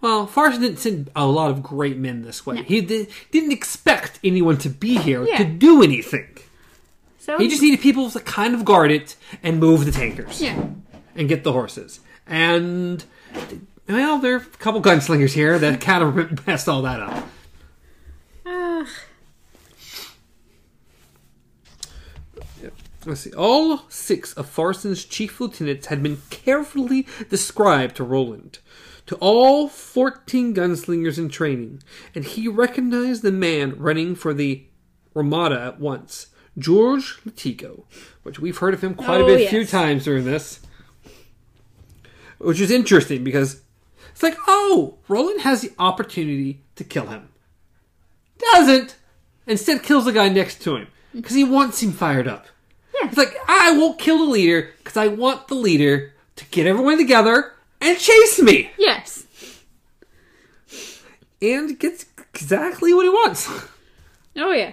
[0.00, 2.62] Well, Farson didn't send a lot of great men this way.
[2.62, 5.38] He did, didn't expect anyone to be here Yeah.
[5.38, 6.36] to do anything.
[7.18, 7.38] so.
[7.38, 10.62] He just needed people to kind of guard it and move the tankers Yeah.
[11.16, 12.00] and get the horses.
[12.28, 13.04] And,
[13.88, 17.28] well, there are a couple gunslingers here that kind of messed all that up.
[18.46, 18.86] Ah.
[23.06, 23.32] Let's see.
[23.32, 28.58] All six of Farson's chief lieutenants had been carefully described to Roland,
[29.06, 31.82] to all 14 gunslingers in training,
[32.14, 34.64] and he recognized the man running for the
[35.14, 36.26] Ramada at once,
[36.58, 37.84] George Latigo,
[38.24, 39.50] which we've heard of him quite Oh, a bit, yes.
[39.50, 40.60] few times during this.
[42.38, 43.62] Which is interesting because
[44.10, 47.28] it's like, oh, Roland has the opportunity to kill him.
[48.38, 48.96] Doesn't.
[49.46, 52.46] Instead, kills the guy next to him because he wants him fired up.
[52.94, 53.08] Yeah.
[53.08, 56.98] It's like, I won't kill the leader because I want the leader to get everyone
[56.98, 58.70] together and chase me.
[58.78, 59.26] Yes.
[61.40, 63.48] And gets exactly what he wants.
[64.36, 64.72] Oh yeah,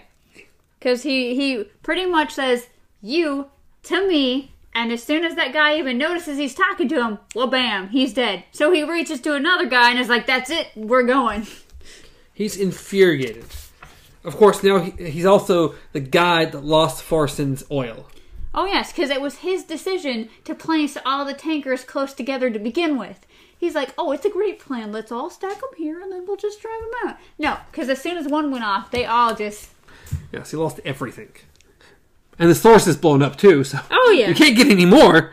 [0.80, 2.68] because he he pretty much says
[3.02, 3.48] you
[3.84, 7.48] to me, and as soon as that guy even notices he's talking to him, well,
[7.48, 8.44] bam, he's dead.
[8.52, 11.48] So he reaches to another guy and is like, "That's it, we're going."
[12.34, 13.46] He's infuriated.
[14.26, 18.10] Of course, now he, he's also the guy that lost Farson's oil.
[18.54, 22.60] Oh yes, because it was his decision to place all the tankers close together to
[22.60, 23.26] begin with.
[23.58, 24.92] He's like, "Oh, it's a great plan.
[24.92, 28.02] Let's all stack them here, and then we'll just drive them out." No, because as
[28.02, 29.70] soon as one went off, they all just
[30.32, 31.30] Yes, he lost everything.
[32.38, 34.28] And the source is blown up too, so Oh, yeah.
[34.28, 35.32] you can't get any more.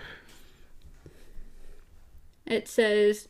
[2.47, 3.29] It says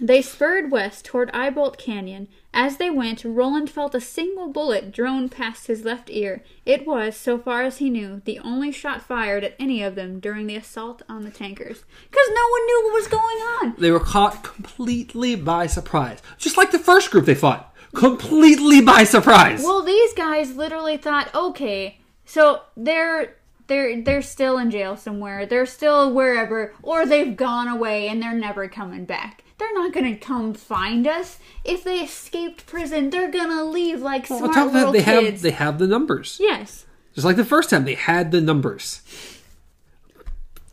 [0.00, 2.28] they spurred west toward Eyebolt Canyon.
[2.52, 6.42] As they went, Roland felt a single bullet drone past his left ear.
[6.64, 10.20] It was, so far as he knew, the only shot fired at any of them
[10.20, 11.84] during the assault on the tankers.
[12.10, 13.38] Because no one knew what was going
[13.72, 13.74] on.
[13.78, 16.20] They were caught completely by surprise.
[16.38, 17.72] Just like the first group they fought.
[17.94, 19.62] Completely by surprise.
[19.62, 23.36] Well, these guys literally thought, okay, so they're
[23.66, 25.46] they're they're still in jail somewhere.
[25.46, 29.42] They're still wherever, or they've gone away and they're never coming back.
[29.58, 31.38] They're not gonna come find us.
[31.64, 35.40] If they escaped prison, they're gonna leave like On smart top of that, they have
[35.40, 36.38] they have the numbers.
[36.40, 36.86] yes.
[37.14, 39.00] Just like the first time, they had the numbers.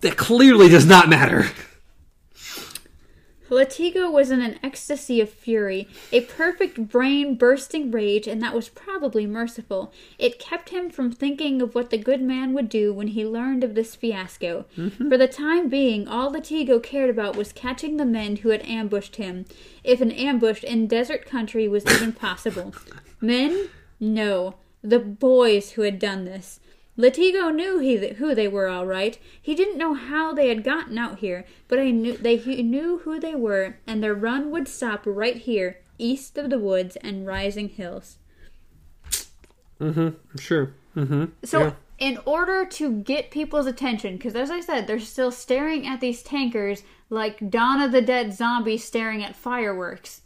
[0.02, 1.46] That clearly does not matter.
[3.52, 8.70] Latigo was in an ecstasy of fury, a perfect brain bursting rage, and that was
[8.70, 9.92] probably merciful.
[10.18, 13.66] It kept him from thinking of what the good man would do when he learned
[13.66, 14.66] of this fiasco.
[14.78, 15.10] Mm-hmm.
[15.10, 19.18] For the time being, all Latigo cared about was catching the men who had ambushed
[19.18, 19.46] him,
[19.84, 22.74] if an ambush in desert country was even possible.
[23.20, 23.68] Men?
[24.00, 24.56] No.
[24.82, 26.61] The boys who had done this.
[26.98, 29.18] Latigo knew he, who they were, all right.
[29.42, 33.00] He didn't know how they had gotten out here, but I knew they he knew
[33.00, 37.26] who they were, and their run would stop right here, east of the woods and
[37.26, 38.18] rising hills.
[39.80, 40.38] Mm-hmm.
[40.38, 40.74] Sure.
[40.96, 41.26] Mm-hmm.
[41.44, 41.74] So, Yeah.
[41.98, 46.22] in order to get people's attention, because as I said, they're still staring at these
[46.22, 50.22] tankers like Dawn of the Dead zombies staring at fireworks,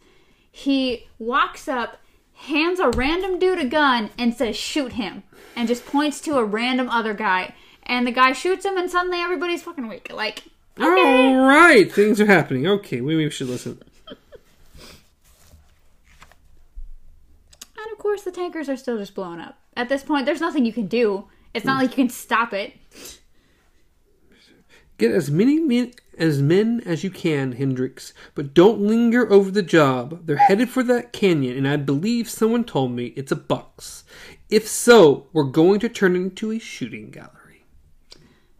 [0.51, 1.97] he walks up,
[2.35, 5.23] hands a random dude a gun, and says, shoot him.
[5.55, 7.55] And just points to a random other guy.
[7.83, 10.11] And the guy shoots him, and suddenly everybody's fucking weak.
[10.11, 10.43] Like,
[10.79, 11.35] okay.
[11.35, 12.67] All right, things are happening.
[12.67, 13.81] Okay, maybe we should listen.
[17.77, 19.59] And of course, the tankers are still just blowing up.
[19.75, 21.25] At this point, there's nothing you can do.
[21.53, 21.81] It's not hmm.
[21.83, 22.73] like you can stop it.
[24.97, 29.61] Get as many men as men as you can, Hendricks, but don't linger over the
[29.61, 30.25] job.
[30.25, 34.03] They're headed for that canyon, and I believe someone told me it's a box.
[34.49, 37.65] If so, we're going to turn it into a shooting gallery.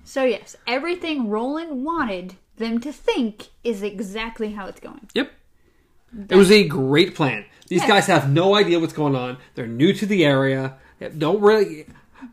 [0.03, 5.09] So, yes, everything Roland wanted them to think is exactly how it's going.
[5.13, 5.31] Yep.
[6.29, 7.45] It was a great plan.
[7.67, 7.87] These Yes.
[7.89, 9.37] guys have no idea what's going on.
[9.55, 10.77] They're new to the area.
[10.99, 11.87] They Don't really.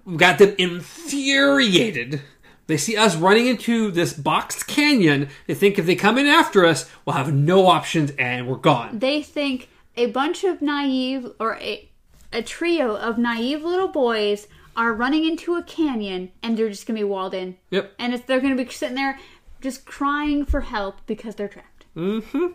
[0.05, 2.21] We've got them infuriated.
[2.67, 5.29] They see us running into this boxed canyon.
[5.47, 8.99] They think if they come in after us, we'll have no options and we're gone.
[8.99, 11.89] They think a bunch of naive, or a,
[12.33, 16.97] a trio of naive little boys are running into a canyon and they're just going
[16.97, 17.57] to be walled in.
[17.71, 17.93] Yep.
[17.99, 19.19] And it's, they're going to be sitting there
[19.61, 21.85] just crying for help because they're trapped.
[21.97, 22.47] Mm-hmm.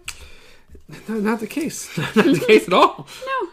[1.07, 1.95] No, not the case.
[2.15, 3.07] not the case at all.
[3.25, 3.49] No.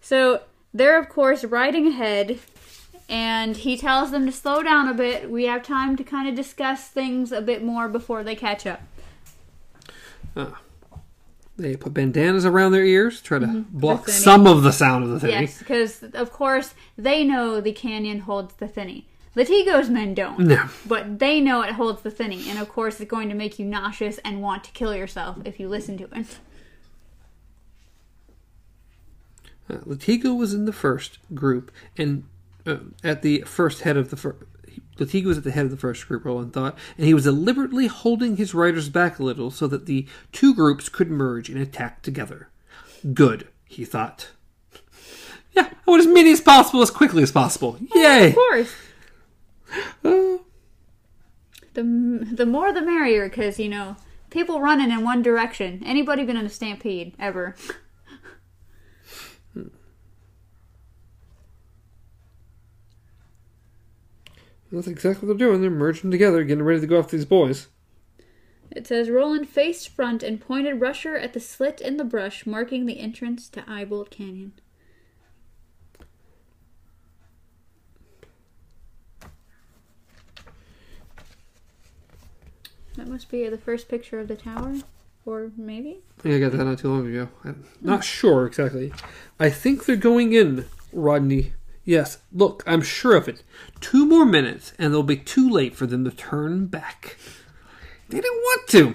[0.00, 2.38] So they're, of course, riding ahead,
[3.08, 5.30] and he tells them to slow down a bit.
[5.30, 8.82] We have time to kind of discuss things a bit more before they catch up.
[11.56, 15.20] They put bandanas around their ears, try to block some of the sound of the
[15.20, 15.30] thing.
[15.30, 19.06] Yes, because, of course, they know the canyon holds the thinny.
[19.34, 20.38] Latigo's men don't.
[20.40, 20.68] No.
[20.86, 23.64] But they know it holds the thinny, and of course, it's going to make you
[23.64, 26.38] nauseous and want to kill yourself if you listen to it.
[29.68, 32.24] Uh, Latigo was in the first group, and
[32.66, 34.38] uh, at the first head of the first.
[34.98, 37.86] Latigo was at the head of the first group, Roland thought, and he was deliberately
[37.86, 42.00] holding his riders back a little so that the two groups could merge and attack
[42.02, 42.48] together.
[43.12, 44.30] Good, he thought.
[45.52, 47.78] Yeah, I want as many as possible as quickly as possible.
[47.94, 48.28] Yay!
[48.28, 48.74] Of course.
[50.04, 50.36] Uh,
[51.72, 51.82] The,
[52.32, 53.96] the more the merrier, because, you know,
[54.28, 55.82] people running in one direction.
[55.84, 57.54] Anybody been in a stampede, ever?
[64.72, 65.60] That's exactly what they're doing.
[65.60, 67.68] They're merging together, getting ready to go after these boys.
[68.70, 72.86] It says Roland faced front and pointed Rusher at the slit in the brush, marking
[72.86, 74.52] the entrance to Eyebolt Canyon.
[82.96, 84.74] That must be the first picture of the tower,
[85.24, 86.00] or maybe.
[86.18, 87.28] I think I got that not too long ago.
[87.44, 88.92] I'm not sure exactly.
[89.38, 91.52] I think they're going in, Rodney.
[91.86, 93.44] Yes, look, I'm sure of it.
[93.80, 97.16] Two more minutes, and it'll be too late for them to turn back.
[98.08, 98.94] They didn't want to.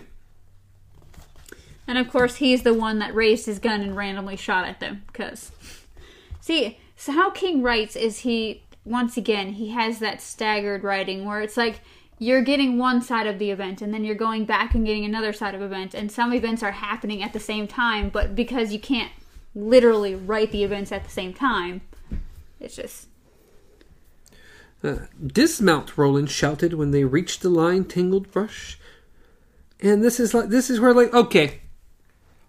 [1.87, 5.03] And of course, he's the one that raised his gun and randomly shot at them.
[5.07, 5.53] Because,
[6.41, 11.41] see, so how King writes is he, once again, he has that staggered writing where
[11.41, 11.79] it's like
[12.19, 15.31] you're getting one side of the event and then you're going back and getting another
[15.31, 15.93] side of event.
[15.93, 19.11] And some events are happening at the same time, but because you can't
[19.55, 21.81] literally write the events at the same time,
[22.61, 23.07] it's just.
[24.83, 28.79] Uh, dismount, Roland shouted when they reached the line tangled brush.
[29.79, 31.61] And this is like this is where like okay,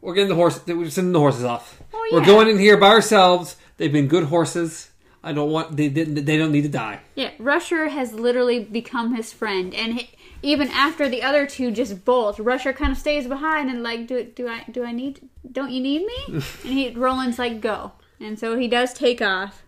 [0.02, 0.60] we're getting the horse.
[0.66, 1.82] We're sending the horses off.
[1.94, 3.56] Oh, We're going in here by ourselves.
[3.76, 4.90] They've been good horses.
[5.24, 5.76] I don't want.
[5.76, 6.24] They didn't.
[6.24, 7.00] They don't need to die.
[7.14, 10.10] Yeah, Rusher has literally become his friend, and he,
[10.42, 14.24] even after the other two just bolt, Rusher kind of stays behind and like, do
[14.24, 15.20] do I do I need?
[15.50, 16.24] Don't you need me?
[16.28, 19.62] and he Roland's like, go, and so he does take off,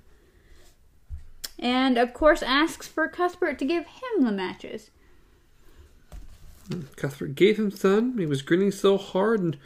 [1.58, 4.90] and of course asks for Cuthbert to give him the matches.
[6.96, 8.16] Cuthbert gave him some.
[8.18, 9.58] He was grinning so hard, and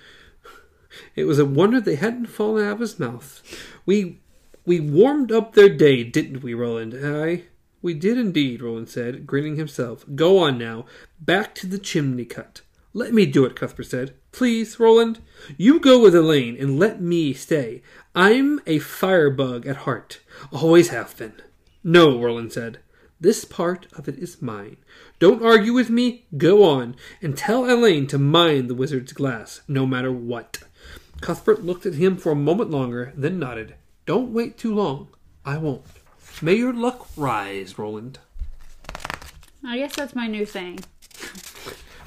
[1.15, 3.43] it was a wonder they hadn't fallen out of his mouth.
[3.87, 4.21] We
[4.67, 6.95] we warmed up their day, didn't we, Roland?
[6.95, 7.45] Aye,
[7.81, 8.61] we did indeed.
[8.61, 10.05] Roland said, grinning himself.
[10.15, 10.85] Go on now,
[11.21, 12.63] back to the chimney cut.
[12.93, 14.15] Let me do it, Cuthbert said.
[14.33, 15.21] Please, Roland,
[15.57, 17.83] you go with Alain and let me stay.
[18.15, 20.21] I'm a firebug at heart.
[20.53, 21.35] Always have been.
[21.91, 22.81] No, Roland said.
[23.19, 24.77] This part of it is mine.
[25.19, 26.27] Don't argue with me.
[26.37, 30.59] Go on and tell Alain to mind the wizard's glass, no matter what.
[31.23, 33.75] Cuthbert looked at him for a moment longer, then nodded.
[34.05, 35.09] Don't wait too long.
[35.47, 35.87] I won't.
[36.43, 38.19] May your luck rise, Roland.
[39.65, 40.81] I guess that's my new saying.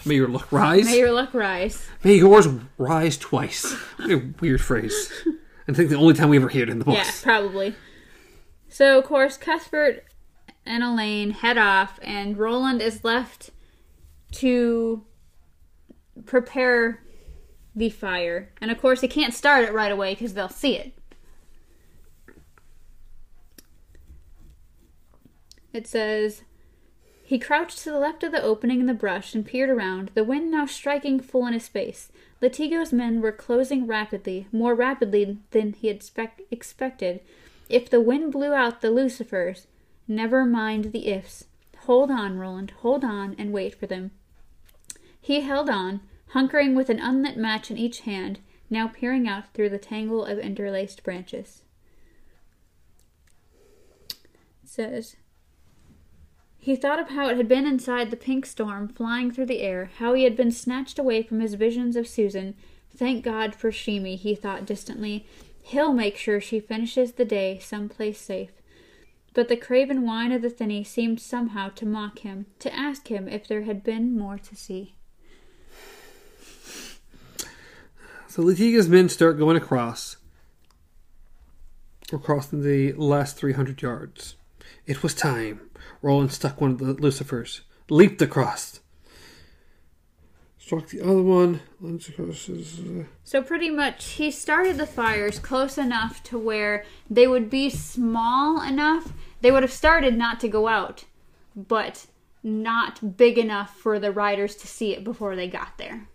[0.06, 0.86] May your luck rise.
[0.86, 1.88] May your luck rise.
[2.04, 2.48] May yours
[2.78, 3.74] rise twice.
[3.98, 5.12] What a weird phrase.
[5.68, 7.00] I think the only time we ever hear it in the books.
[7.00, 7.76] Yeah, probably.
[8.72, 10.06] So, of course, Cuthbert
[10.66, 13.50] and Alain head off, and Roland is left
[14.32, 15.04] to
[16.26, 17.04] prepare
[17.76, 18.54] the fire.
[18.62, 20.94] And of course, he can't start it right away because they'll see it.
[25.74, 26.44] It says,
[27.26, 30.24] He crouched to the left of the opening in the brush and peered around, the
[30.24, 32.10] wind now striking full in his face.
[32.40, 36.02] Latigo's men were closing rapidly, more rapidly than he had
[36.50, 37.20] expected.
[37.72, 39.66] If the wind blew out the lucifers,
[40.06, 41.46] never mind the ifs.
[41.86, 44.12] Hold on, Roland, hold on, and wait for them.
[45.22, 46.02] He held on,
[46.34, 48.40] hunkering with an unlit match in each hand,
[48.70, 51.62] now peering out through the tangle of interlaced branches.
[54.64, 55.16] It says,
[56.58, 59.92] he thought of how it had been inside the pink storm, flying through the air,
[59.98, 62.54] how he had been snatched away from his visions of Susan.
[62.96, 65.26] Thank God for Sheemie, he thought distantly.
[65.64, 68.52] He'll make sure she finishes the day some place safe.
[69.34, 73.30] But the craven whine of the thinny seemed somehow to mock him, to ask him
[73.30, 74.96] if there had been more to see.
[78.28, 80.18] So Latigo's men start going across.
[82.12, 84.36] Across the last 300 yards.
[84.86, 85.70] It was time.
[86.02, 88.81] Roland stuck one of the lucifers, leaped across,
[90.72, 91.60] struck the other one.
[91.84, 97.70] Uh, so pretty much, he started the fires close enough to where they would be
[97.70, 99.12] small enough.
[99.42, 101.04] They would have started not to go out,
[101.58, 102.06] but
[102.42, 106.08] not big enough for the riders to see it before they got there.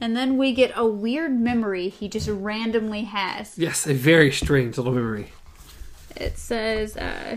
[0.00, 3.58] And then we get a weird memory he just randomly has.
[3.58, 5.30] Yes, a very strange little memory.
[6.16, 7.36] It says uh,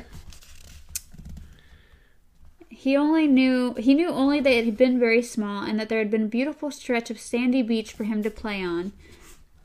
[2.85, 5.97] he only knew he knew only that it had been very small and that there
[5.97, 8.93] had been a beautiful stretch of sandy beach for him to play on.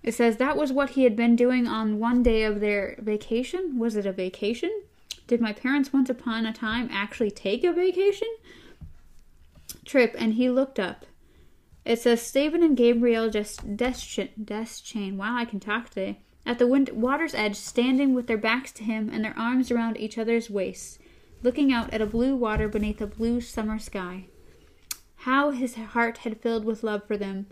[0.02, 3.78] It says that was what he had been doing on one day of their vacation.
[3.78, 4.70] Was it a vacation?
[5.26, 8.28] Did my parents once upon a time actually take a vacation?
[9.84, 11.04] Trip, and he looked up.
[11.84, 15.16] It says Steven and Gabrielle just Deschain.
[15.16, 18.84] Wow, I can talk today at the wind- water's edge, standing with their backs to
[18.84, 20.98] him and their arms around each other's waists,
[21.42, 24.26] looking out at a blue water beneath a blue summer sky.
[25.16, 27.46] How his heart had filled with love for them!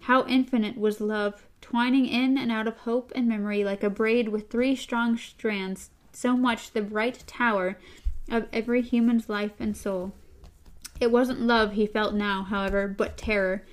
[0.00, 4.28] How infinite was love, twining in and out of hope and memory like a braid
[4.28, 7.78] with three strong strands, so much the bright tower
[8.30, 10.12] of every human's life and soul.
[11.00, 13.64] It wasn't love he felt now, however, but terror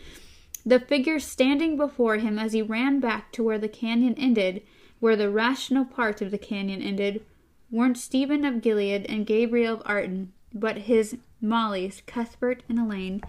[0.66, 4.64] the figure standing before him as he ran back to where the canyon ended,
[5.00, 7.26] where the rational part of the canyon ended,
[7.74, 13.22] weren't Steven of Gilead and Gabrielle of Arden, but his Mollies, Cuthbert and Alain.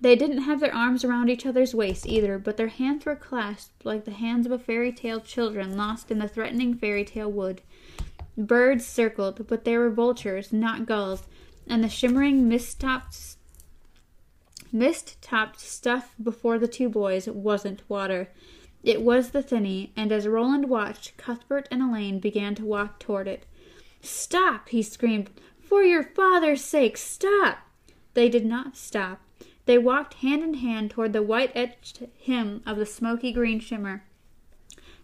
[0.00, 3.86] They didn't have their arms around each other's waists either, but their hands were clasped
[3.86, 7.62] like the hands of a fairy tale children lost in the threatening fairy tale wood.
[8.36, 11.22] Birds circled, but they were vultures, not gulls,
[11.66, 13.36] and the shimmering mist-topped
[14.72, 18.28] Mist topped stuff before the two boys wasn't water.
[18.86, 23.26] It was the thinny, and as Roland watched, Cuthbert and Alain began to walk toward
[23.26, 23.44] it.
[24.00, 24.68] Stop!
[24.68, 25.28] he screamed.
[25.58, 27.58] For your father's sake, stop!
[28.14, 29.20] They did not stop.
[29.64, 34.04] They walked hand in hand toward the white etched hem of the smoky green shimmer.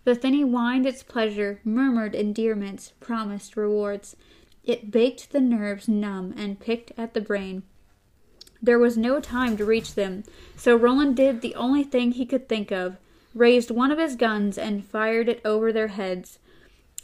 [0.04, 4.14] The thinny whined its pleasure, murmured endearments, promised rewards.
[4.62, 7.64] It baked the nerves numb and picked at the brain.
[8.62, 10.22] There was no time to reach them,
[10.56, 12.96] so Roland did the only thing he could think of
[13.34, 16.38] raised one of his guns and fired it over their heads.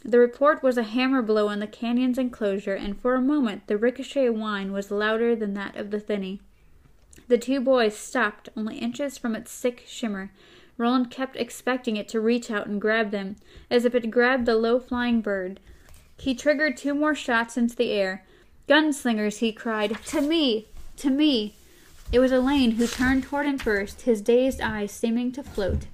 [0.03, 3.77] The report was a hammer blow on the canyon's enclosure, and for a moment the
[3.77, 6.39] ricochet whine was louder than that of the thinny.
[7.27, 10.31] The two boys stopped only inches from its sick shimmer.
[10.77, 13.35] Roland kept expecting it to reach out and grab them,
[13.69, 15.59] as if it grabbed the low flying bird.
[16.17, 18.25] He triggered two more shots into the air.
[18.67, 20.67] Gunslingers, he cried, to me!
[20.97, 21.55] To me,
[22.11, 25.85] it was Alain who turned toward him first, his dazed eyes seeming to float.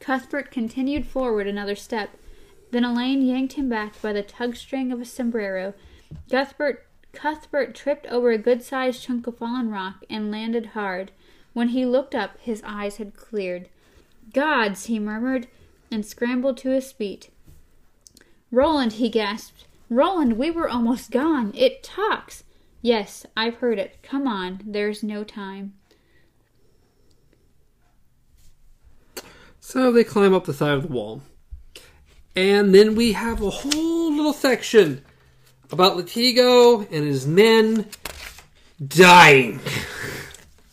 [0.00, 2.10] Cuthbert continued forward another step.
[2.70, 5.74] Then Alain yanked him back by the tug string of a sombrero.
[6.30, 11.10] Cuthbert, Cuthbert tripped over a good sized chunk of fallen rock and landed hard.
[11.52, 13.68] When he looked up, his eyes had cleared.
[14.32, 15.48] Gods, he murmured,
[15.90, 17.30] and scrambled to his feet.
[18.50, 19.66] Roland, he gasped.
[19.90, 21.52] Roland, we were almost gone.
[21.54, 22.44] It talks.
[22.82, 23.96] Yes, I've heard it.
[24.02, 25.72] Come on, there's no time.
[29.70, 31.20] So they climb up the side of the wall.
[32.34, 35.04] And then we have a whole little section
[35.70, 37.86] about Latigo and his men
[38.82, 39.60] dying.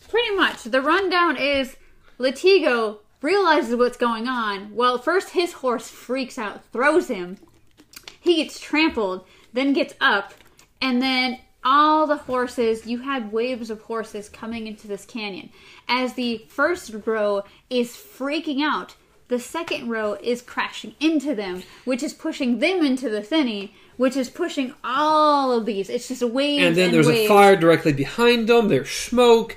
[0.08, 0.64] Pretty much.
[0.64, 1.76] The rundown is
[2.18, 4.74] Latigo realizes what's going on.
[4.74, 7.36] Well, first his horse freaks out, throws him.
[8.18, 10.32] He gets trampled, then gets up,
[10.80, 15.50] and then all the horses, you had waves of horses coming into this canyon.
[15.88, 18.94] As the first row is freaking out,
[19.28, 24.16] the second row is crashing into them, which is pushing them into the thinny, which
[24.16, 25.90] is pushing all of these.
[25.90, 27.24] It's just a waves And then and there's waves.
[27.24, 28.68] a fire directly behind them.
[28.68, 29.56] There's smoke.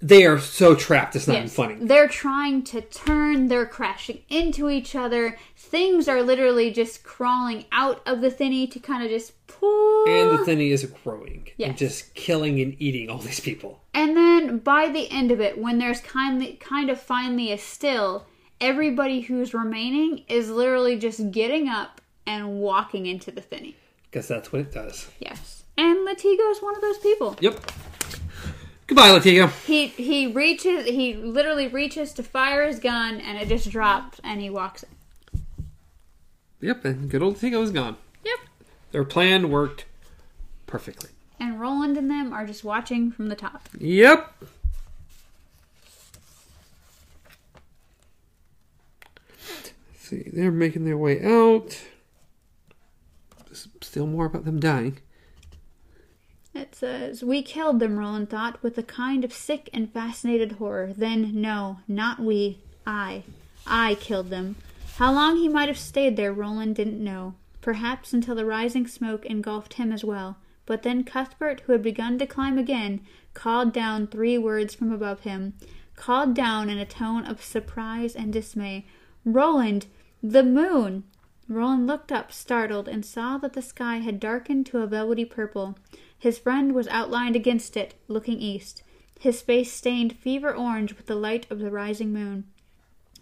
[0.00, 1.16] They are so trapped.
[1.16, 1.74] It's not even funny.
[1.80, 5.36] They're trying to turn, they're crashing into each other.
[5.66, 10.06] Things are literally just crawling out of the thinny to kind of just pull.
[10.06, 13.80] And the thinny is growing and just killing and eating all these people.
[13.92, 18.26] And then by the end of it, when there's kindly, kind of finally a still,
[18.60, 23.76] everybody who's remaining is literally just getting up and walking into the thinny.
[24.08, 25.08] Because that's what it does.
[25.18, 25.64] Yes.
[25.76, 27.36] And Latigo is one of those people.
[27.40, 27.72] Yep.
[28.86, 29.50] Goodbye, Latigo.
[29.64, 34.40] He he reaches he literally reaches to fire his gun and it just drops and
[34.40, 34.90] he walks in.
[36.60, 37.96] Yep, and good old Latigo is gone.
[38.24, 38.38] Yep.
[38.92, 39.84] Their plan worked
[40.66, 41.10] perfectly.
[41.38, 43.68] And Roland and them are just watching from the top.
[43.78, 44.32] Yep.
[49.38, 51.78] Let's see, they're making their way out.
[53.52, 54.98] Still more about them dying.
[56.54, 60.92] It says, We killed them, Roland thought, with a kind of sick and fascinated horror.
[60.96, 62.58] Then, no, not we.
[62.86, 63.24] I.
[63.66, 64.56] I killed them.
[64.96, 67.34] How long he might have stayed there, Roland didn't know.
[67.60, 70.38] Perhaps until the rising smoke engulfed him as well.
[70.64, 73.02] But then Cuthbert, who had begun to climb again,
[73.34, 75.52] called down three words from above him.
[75.96, 78.86] Called down in a tone of surprise and dismay.
[79.26, 79.84] Roland!
[80.22, 81.04] The moon!
[81.46, 85.76] Roland looked up, startled, and saw that the sky had darkened to a velvety purple.
[86.18, 88.82] His friend was outlined against it, looking east,
[89.20, 92.44] his face stained fever orange with the light of the rising moon.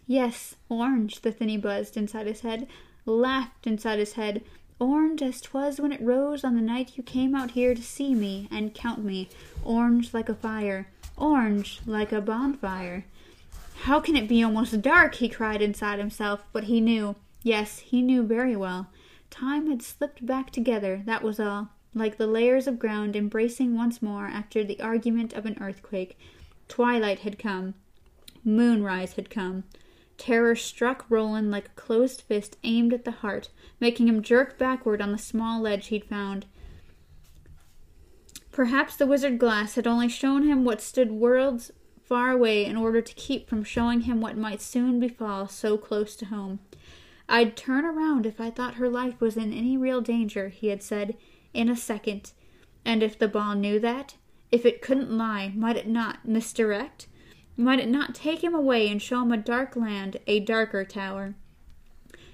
[0.06, 2.66] Yes, orange, the thinny buzzed inside his head,
[3.06, 4.42] laughed inside his head.
[4.78, 8.14] Orange as 'twas when it rose on the night you came out here to see
[8.14, 9.28] me and count me.
[9.64, 13.06] Orange like a fire, orange like a bonfire.
[13.82, 15.14] How can it be almost dark?
[15.14, 17.16] he cried inside himself, but he knew.
[17.42, 18.88] Yes, he knew very well.
[19.30, 24.02] Time had slipped back together, that was all, like the layers of ground embracing once
[24.02, 26.18] more after the argument of an earthquake.
[26.68, 27.74] Twilight had come.
[28.44, 29.64] Moonrise had come.
[30.16, 33.50] Terror struck Roland like a closed fist aimed at the heart,
[33.80, 36.46] making him jerk backward on the small ledge he'd found.
[38.52, 41.72] Perhaps the wizard glass had only shown him what stood worlds
[42.04, 46.14] far away in order to keep from showing him what might soon befall so close
[46.16, 46.60] to home.
[47.28, 50.82] I'd turn around if I thought her life was in any real danger, he had
[50.82, 51.16] said,
[51.52, 52.32] in a second.
[52.84, 54.16] And if the ball knew that,
[54.52, 57.08] if it couldn't lie, might it not misdirect?
[57.56, 61.34] Might it not take him away and show him a dark land, a darker tower?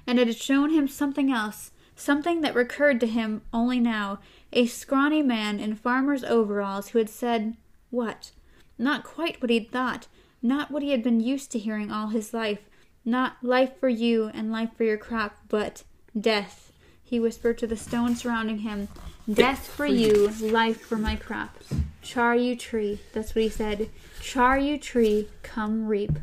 [0.06, 4.20] And it had shown him something else, something that recurred to him only now,
[4.52, 7.56] a scrawny man in farmer's overalls who had said,
[7.90, 8.32] What?
[8.78, 10.08] Not quite what he'd thought,
[10.42, 12.60] not what he had been used to hearing all his life,
[13.04, 15.84] not life for you and life for your crop, but
[16.18, 16.69] death.
[17.10, 18.86] He whispered to the stone surrounding him,
[19.28, 21.58] Death for you, life for my crop.
[22.02, 23.90] Char you tree, that's what he said.
[24.20, 26.20] Char you tree, come reap.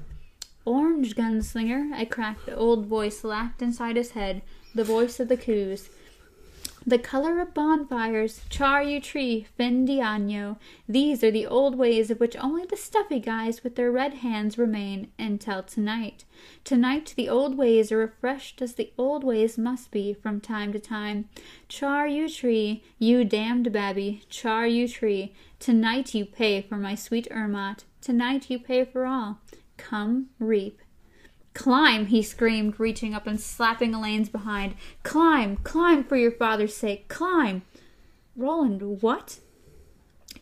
[0.63, 4.41] Orange gunslinger, a cracked old voice laughed inside his head,
[4.73, 5.89] the voice of the Cöos.
[6.87, 10.55] The color of bonfires, char you tree, fin de año.
[10.87, 14.57] These are the old ways of which only the stuffy guys with their red hands
[14.57, 16.23] remain until tonight.
[16.63, 20.79] Tonight the old ways are refreshed as the old ways must be from time to
[20.79, 21.27] time.
[21.67, 25.33] Char you tree, you damned babby, char you tree.
[25.59, 27.83] Tonight you pay for my sweet Ermot.
[27.99, 29.41] Tonight you pay for all.
[29.75, 30.79] Come reap.
[31.57, 34.75] Climb, he screamed, reaching up and slapping Alain's behind.
[35.01, 37.63] Climb, climb for your father's sake, climb.
[38.35, 39.39] Roland, what?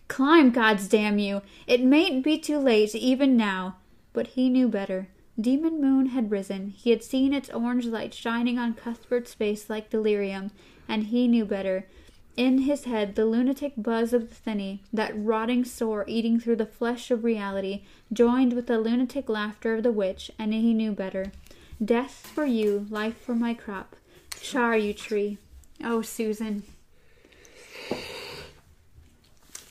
[0.10, 1.42] Climb, gods damn you.
[1.68, 3.78] It mayn't be too late, even now.
[4.12, 5.08] But he knew better.
[5.40, 6.72] Demon Moon had risen.
[6.72, 10.52] He had seen its orange light shining on Cuthbert's face like delirium,
[10.86, 11.88] and he knew better.
[12.38, 16.66] In his head, the lunatic buzz of the thinny, that rotting sore eating through the
[16.66, 21.32] flesh of reality, joined with the lunatic laughter of the witch, and he knew better.
[21.84, 23.96] Death for you, life for my crop.
[24.42, 25.38] Char you tree.
[25.82, 26.64] Oh, Susan.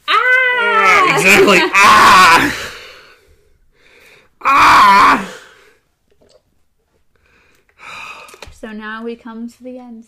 [0.09, 1.17] Ah!
[1.17, 1.59] Exactly.
[1.75, 2.75] ah!
[4.41, 5.35] Ah!
[8.53, 10.07] So now we come to the end.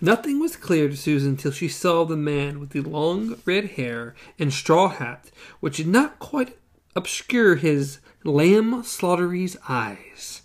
[0.00, 4.14] Nothing was clear to Susan till she saw the man with the long red hair
[4.38, 5.30] and straw hat,
[5.60, 6.56] which did not quite
[6.94, 10.42] obscure his lamb slaughtery's eyes.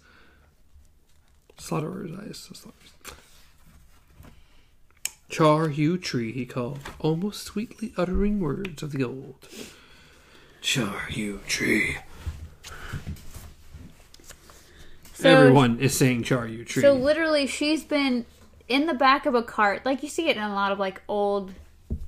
[1.58, 2.38] Slaughterer's eyes.
[2.40, 2.74] Slaughterer's.
[5.30, 9.48] Char you tree, he called, almost sweetly uttering words of the old.
[10.62, 11.98] Char you tree.
[15.14, 16.82] So- Everyone is saying char you tree.
[16.82, 18.26] So literally, she's been
[18.70, 21.02] in the back of a cart, like you see it in a lot of like
[21.08, 21.52] old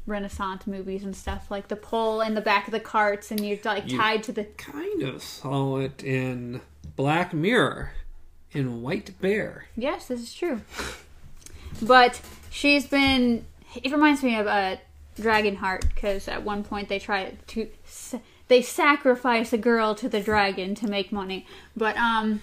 [0.06, 3.58] Renaissance movies and stuff, like the pole in the back of the carts, and you're
[3.66, 4.46] like You- tied to the.
[4.46, 6.62] kind of saw it in
[6.96, 7.92] Black Mirror,
[8.52, 9.66] in White Bear.
[9.76, 10.62] Yes, this is true.
[11.82, 13.46] But she's been.
[13.82, 14.76] It reminds me of uh,
[15.18, 18.16] Dragonheart because at one point they try to s-
[18.50, 22.42] they sacrifice a girl to the dragon to make money, but um.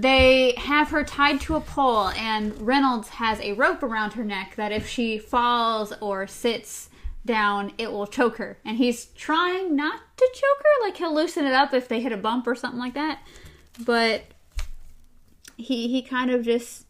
[0.00, 4.54] They have her tied to a pole, and Reynolds has a rope around her neck
[4.56, 6.88] that if she falls or sits
[7.26, 8.56] down, it will choke her.
[8.64, 12.12] And he's trying not to choke her, like he'll loosen it up if they hit
[12.12, 13.20] a bump or something like that.
[13.84, 14.22] But
[15.58, 16.86] he he kind of just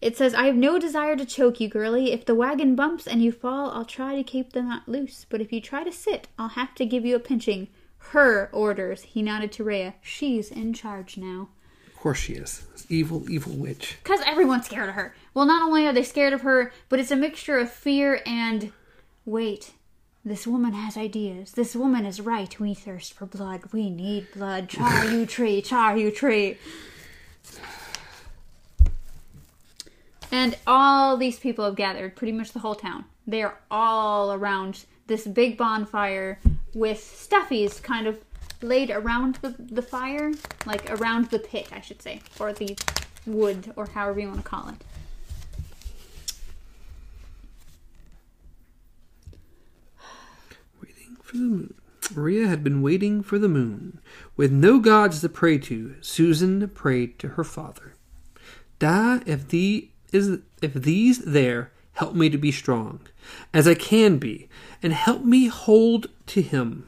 [0.00, 3.22] it says i have no desire to choke you girlie if the wagon bumps and
[3.22, 6.28] you fall i'll try to keep the knot loose but if you try to sit
[6.38, 7.68] i'll have to give you a pinching
[7.98, 9.94] her orders he nodded to Rhea.
[10.00, 11.48] she's in charge now
[12.00, 12.62] course she is.
[12.88, 13.98] Evil, evil witch.
[14.02, 17.12] because everyone's scared of her well not only are they scared of her but it's
[17.12, 18.72] a mixture of fear and
[19.24, 19.70] wait
[20.24, 24.68] this woman has ideas this woman is right we thirst for blood we need blood
[24.74, 26.58] char you tree char you tree
[30.32, 33.04] And all these people have gathered, pretty much the whole town.
[33.26, 36.38] They are all around this big bonfire
[36.72, 38.18] with stuffies kind of
[38.62, 40.32] laid around the, the fire,
[40.66, 42.76] like around the pit, I should say, or the
[43.26, 44.84] wood, or however you want to call it.
[50.82, 51.74] Waiting for the moon.
[52.14, 54.00] Maria had been waiting for the moon.
[54.36, 57.94] With no gods to pray to, Susan prayed to her father.
[58.78, 63.00] Da, if thee is if these there help me to be strong,
[63.52, 64.48] as I can be,
[64.82, 66.86] and help me hold to him,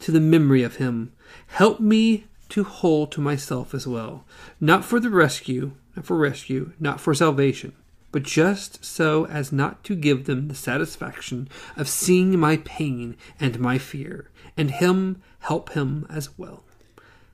[0.00, 1.12] to the memory of him.
[1.48, 4.24] Help me to hold to myself as well,
[4.60, 7.72] not for the rescue, not for rescue, not for salvation,
[8.10, 13.60] but just so as not to give them the satisfaction of seeing my pain and
[13.60, 16.64] my fear, and him help him as well.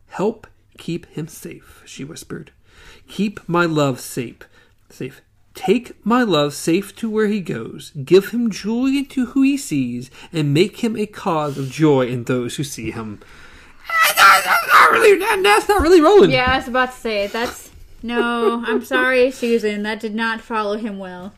[0.09, 0.47] Help
[0.79, 2.51] keep him safe, she whispered.
[3.09, 4.49] Keep my love safe.
[4.91, 5.23] Safe.
[5.55, 7.93] Take my love safe to where he goes.
[8.05, 12.25] Give him joy to who he sees, and make him a cause of joy in
[12.25, 13.21] those who see him.
[14.17, 15.19] That's not really.
[15.43, 16.31] That's not really rolling.
[16.31, 17.71] Yeah, I was about to say, that's.
[18.03, 19.83] No, I'm sorry, Susan.
[19.85, 21.33] That did not follow him well.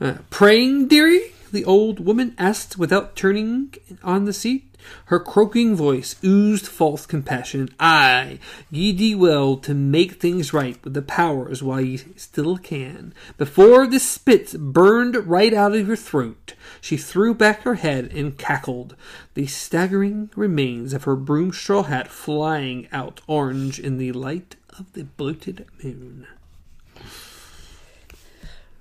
[0.00, 1.32] Uh, praying, dearie?
[1.52, 4.69] The old woman asked without turning on the seat.
[5.06, 7.68] Her croaking voice oozed false compassion.
[7.78, 8.38] Aye,
[8.70, 13.12] ye do well to make things right with the powers while ye still can.
[13.36, 18.38] Before the spits burned right out of your throat, she threw back her head and
[18.38, 18.96] cackled,
[19.34, 24.92] the staggering remains of her broom straw hat flying out orange in the light of
[24.92, 26.26] the bloated moon.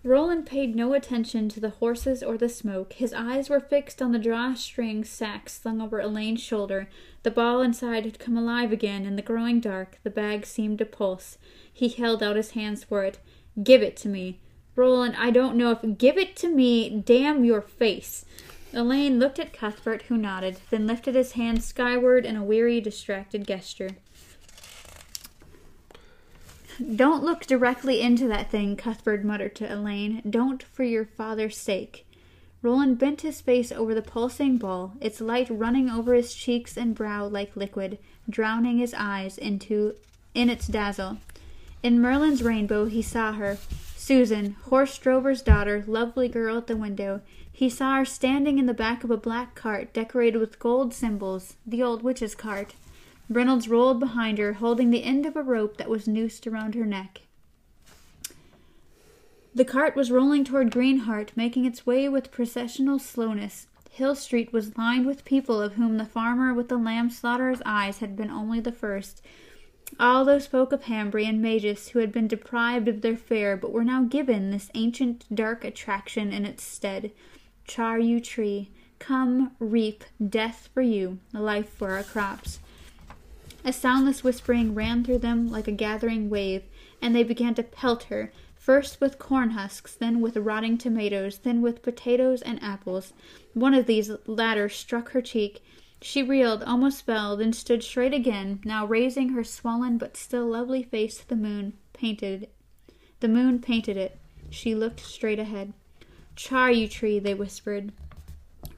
[0.01, 2.93] Roland paid no attention to the horses or the smoke.
[2.93, 6.87] His eyes were fixed on the drawstring sack slung over Alain's shoulder.
[7.23, 9.99] The ball inside had come alive again in the growing dark.
[10.03, 11.37] The bag seemed to pulse.
[11.71, 13.19] He held out his hands for it.
[13.61, 14.39] Give it to me.
[14.77, 18.23] Roland, I don't know if give it to me, damn your face.
[18.73, 23.45] Alain looked at Cuthbert, who nodded, then lifted his hands skyward in a weary, distracted
[23.45, 23.97] gesture.
[26.95, 30.21] Don't look directly into that thing, Cuthbert muttered to Alain.
[30.29, 32.05] Don't for your father's sake.
[32.61, 36.95] Roland bent his face over the pulsing ball, its light running over his cheeks and
[36.95, 37.97] brow like liquid,
[38.29, 39.95] drowning his eyes into
[40.33, 41.17] in its dazzle.
[41.83, 43.57] In Maerlyn's rainbow he saw her,
[43.95, 47.21] Susan, horse drover's daughter, lovely girl at the window.
[47.51, 51.55] He saw her standing in the back of a black cart decorated with gold symbols,
[51.65, 52.73] the old witch's cart.
[53.29, 56.85] Reynolds rolled behind her, holding the end of a rope that was noosed around her
[56.85, 57.21] neck.
[59.53, 63.67] The cart was rolling toward Greenheart, making its way with processional slowness.
[63.91, 67.99] Hill Street was lined with people of whom the farmer with the lamb slaughterer's eyes
[67.99, 69.21] had been only the first.
[69.99, 73.71] All those folk of Hambry and Mejis who had been deprived of their fare but
[73.71, 77.11] were now given this ancient dark attraction in its stead.
[77.65, 82.59] Char you tree, come reap death for you, life for our crops.
[83.65, 86.63] A soundless whispering ran through them like a gathering wave,
[87.01, 91.61] and they began to pelt her, first with corn husks, then with rotting tomatoes, then
[91.61, 93.13] with potatoes and apples.
[93.53, 95.61] One of these latter struck her cheek.
[96.01, 100.83] She reeled, almost fell, then stood straight again, now raising her swollen but still lovely
[100.83, 102.47] face to the moon, painted.
[103.19, 104.17] The moon painted it.
[104.49, 105.73] She looked straight ahead.
[106.37, 107.91] Char, you tree, they whispered.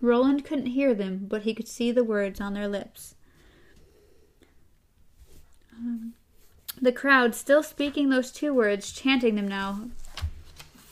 [0.01, 3.13] Roland couldn't hear them, but he could see the words on their lips.
[6.81, 9.89] The crowd, still speaking those two words, chanting them now,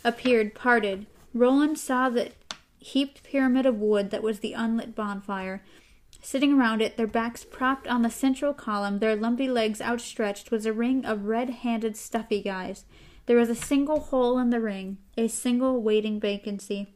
[0.04, 1.06] appeared, parted.
[1.34, 2.32] Roland saw the
[2.80, 5.64] heaped pyramid of wood that was the unlit bonfire.
[6.22, 10.66] Sitting around it, their backs propped on the central column, their lumpy legs outstretched, was
[10.66, 12.86] a ring of red handed, stuffy guys.
[13.26, 16.94] There was a single hole in the ring, a single waiting vacancy.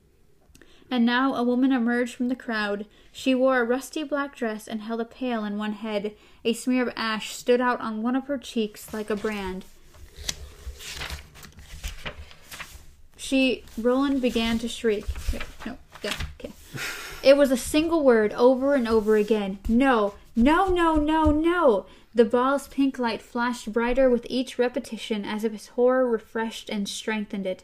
[0.92, 2.86] And now a woman emerged from the crowd.
[3.12, 6.14] She wore a rusty black dress and held a pail in one head.
[6.46, 9.66] A smear of ash stood out on one of her cheeks like a brand.
[13.16, 15.06] She, Roland began to shriek.
[15.66, 16.52] No, okay.
[17.24, 19.60] It was a single word over and over again.
[19.70, 21.86] No, no, no, no, no.
[22.14, 26.88] The ball's pink light flashed brighter with each repetition as if his horror refreshed and
[26.88, 27.64] strengthened it.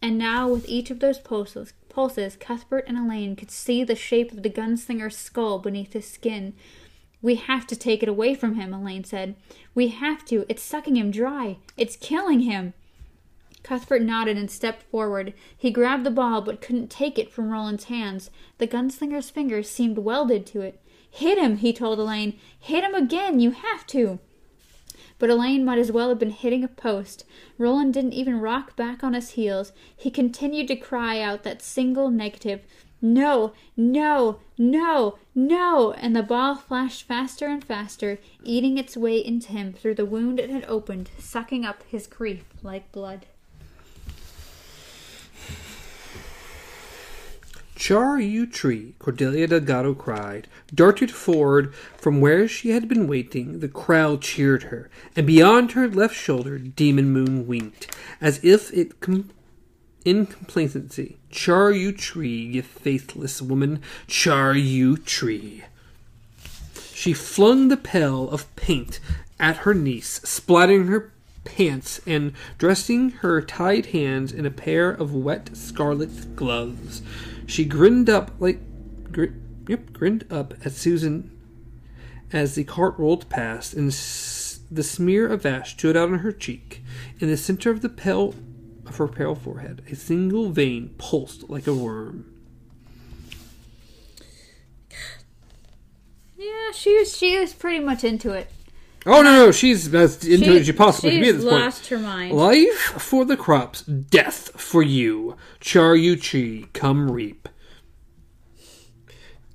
[0.00, 4.32] And now, with each of those pulses, pulses, Cuthbert and Alain could see the shape
[4.32, 6.54] of the gunslinger's skull beneath his skin.
[7.22, 9.34] We have to take it away from him, Alain said.
[9.74, 10.46] We have to.
[10.48, 11.58] It's sucking him dry.
[11.76, 12.74] It's killing him.
[13.62, 15.34] Cuthbert nodded and stepped forward.
[15.56, 18.30] He grabbed the ball but couldn't take it from Roland's hands.
[18.58, 20.80] The gunslinger's fingers seemed welded to it.
[21.10, 22.38] Hit him, he told Alain.
[22.58, 23.40] Hit him again.
[23.40, 24.18] You have to.
[25.18, 27.26] But Alain might as well have been hitting a post.
[27.58, 29.72] Roland didn't even rock back on his heels.
[29.94, 32.62] He continued to cry out that single negative,
[33.00, 39.48] no, no, no, no, and the ball flashed faster and faster, eating its way into
[39.48, 43.26] him through the wound it had opened, sucking up his grief like blood.
[47.80, 53.60] Char you tree, Cordelia Delgado cried, darted forward from where she had been waiting.
[53.60, 59.00] The crowd cheered her, and beyond her left shoulder, Demon Moon winked, as if it
[59.00, 59.30] com-
[60.04, 61.16] in complacency.
[61.30, 65.64] Char you tree, you faithless woman, char you tree.
[66.92, 69.00] She flung the pail of paint
[69.38, 71.12] at her niece, splattering her
[71.44, 77.02] pants and dressing her tied hands in a pair of wet scarlet gloves.
[77.46, 78.60] She grinned up like,
[79.66, 81.30] yep, grinned up at Susan
[82.32, 86.30] as the cart rolled past, and s- the smear of ash stood out on her
[86.30, 86.82] cheek.
[87.18, 88.34] In the center of the pale
[88.90, 92.26] of her pale forehead, a single vein pulsed like a worm.
[96.36, 98.50] Yeah, she was she was pretty much into it.
[99.06, 101.64] Oh no, no, she's as into it as she possibly can be at this point.
[101.64, 102.36] lost her mind.
[102.36, 105.36] Life for the crops, death for you.
[105.60, 107.48] Char you chi, come reap.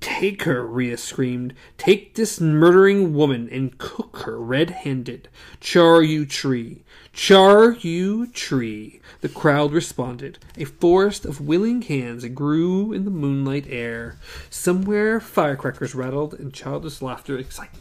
[0.00, 1.54] Take her, Rhea screamed.
[1.78, 5.28] Take this murdering woman and cook her red handed.
[5.60, 6.84] Char you tree.
[7.16, 9.00] Char you tree.
[9.22, 10.38] The crowd responded.
[10.58, 14.18] A forest of willing hands grew in the moonlight air.
[14.50, 17.80] Somewhere firecrackers rattled and childish laughter excited.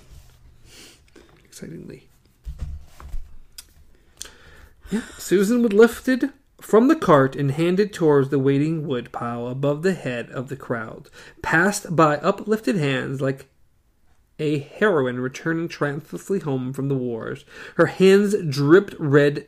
[1.43, 2.07] excitingly.
[5.17, 6.31] Susan was lifted
[6.61, 10.55] from the cart and handed towards the waiting wood pile above the head of the
[10.55, 11.09] crowd,
[11.41, 13.49] passed by uplifted hands like
[14.39, 17.45] a heroine returning triumphantly home from the wars.
[17.75, 19.47] Her hands dripped red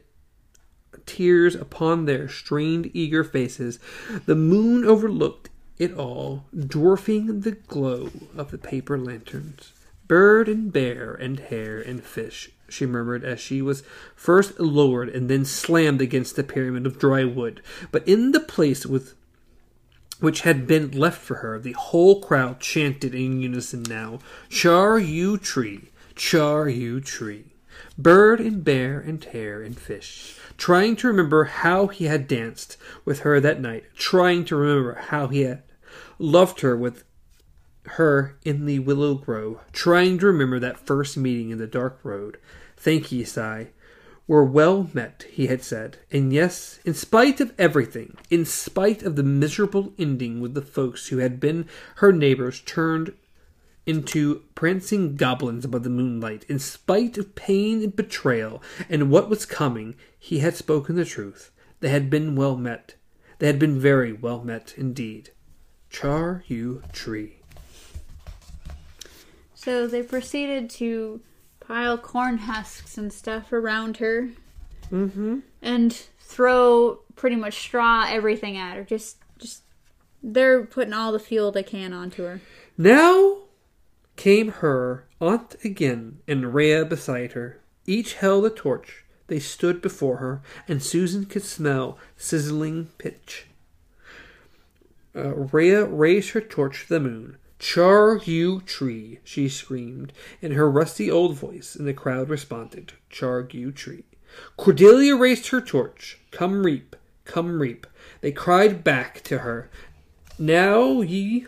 [1.05, 3.79] tears upon their strained, eager faces.
[4.25, 9.73] The moon overlooked it all, dwarfing the glow of the paper lanterns.
[10.07, 13.83] Bird and bear and hare and fish, she murmured as she was
[14.15, 17.61] first lowered and then slammed against the pyramid of dry wood.
[17.91, 19.15] But in the place with
[20.19, 24.19] which had been left for her, the whole crowd chanted in unison now,
[24.49, 27.53] Char you tree, char you tree.
[27.97, 33.19] Bird and bear and hare and fish, trying to remember how he had danced with
[33.19, 35.63] her that night, trying to remember how he had
[36.19, 37.03] loved her with
[37.91, 42.37] her in the willow grove, trying to remember that first meeting in the dark road.
[42.75, 43.69] Thank ye, Sai.
[44.27, 45.99] We're well met, he had said.
[46.11, 51.07] And yes, in spite of everything, in spite of the miserable ending with the folks
[51.07, 53.13] who had been her neighbors turned
[53.85, 59.45] into prancing goblins above the moonlight, in spite of pain and betrayal and what was
[59.45, 61.51] coming, he had spoken the truth.
[61.79, 62.95] They had been well met.
[63.39, 65.29] They had been very well met indeed.
[65.89, 67.37] Char you tree.
[69.55, 71.21] So they proceeded to
[71.67, 74.29] pile corn husks and stuff around her
[74.91, 75.39] Mm-hmm.
[75.61, 78.83] and throw pretty much straw everything at her.
[78.85, 79.63] Just, just
[80.23, 82.39] they're putting all the fuel they can onto her.
[82.77, 83.39] Now
[84.15, 87.59] came her aunt again, and Rhea beside her.
[87.85, 89.03] Each held a torch.
[89.27, 93.47] They stood before her, and Susan could smell sizzling pitch.
[95.13, 97.37] Uh, Rhea raised her torch to the moon.
[97.59, 103.47] Char you tree, she screamed in her rusty old voice, and the crowd responded, Char
[103.51, 104.03] you tree.
[104.57, 106.19] Cordelia raised her torch.
[106.31, 107.87] Come reap, come reap.
[108.21, 109.69] They cried back to her.
[110.37, 111.47] Now ye,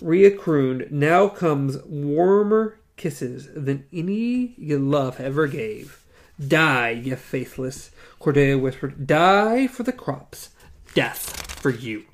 [0.00, 6.04] Rhea crooned, now comes warmer kisses than any ye love ever gave.
[6.46, 9.06] Die, ye faithless, Cordelia whispered.
[9.06, 10.50] Die for the crops,
[10.94, 12.04] death for you.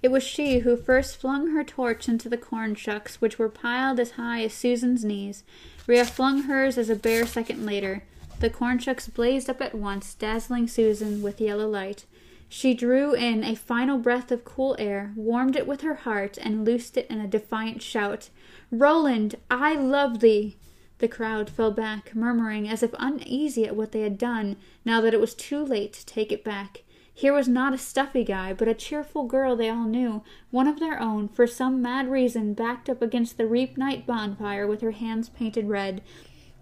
[0.00, 3.98] It was she who first flung her torch into the corn shucks, which were piled
[3.98, 5.42] as high as Susan's knees.
[5.88, 8.04] Rhea flung hers as a bare second later.
[8.38, 12.04] The corn shucks blazed up at once, dazzling Susan with yellow light.
[12.48, 16.64] She drew in a final breath of cool air, warmed it with her heart, and
[16.64, 18.30] loosed it in a defiant shout.
[18.70, 20.56] Roland, I love thee!
[20.98, 25.14] The crowd fell back, murmuring as if uneasy at what they had done, now that
[25.14, 26.84] it was too late to take it back.
[27.18, 30.22] Here was not a stuffy guy, but a cheerful girl they all knew,
[30.52, 34.68] one of their own, for some mad reason, backed up against the reap night bonfire
[34.68, 36.00] with her hands painted red.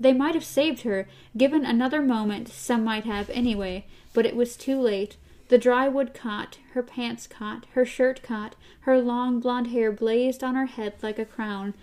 [0.00, 3.84] They might have saved her, given another moment, some might have, anyway,
[4.14, 5.18] but it was too late.
[5.48, 10.42] The dry wood caught, her pants caught, her shirt caught, her long blonde hair blazed
[10.42, 11.74] on her head like a crown.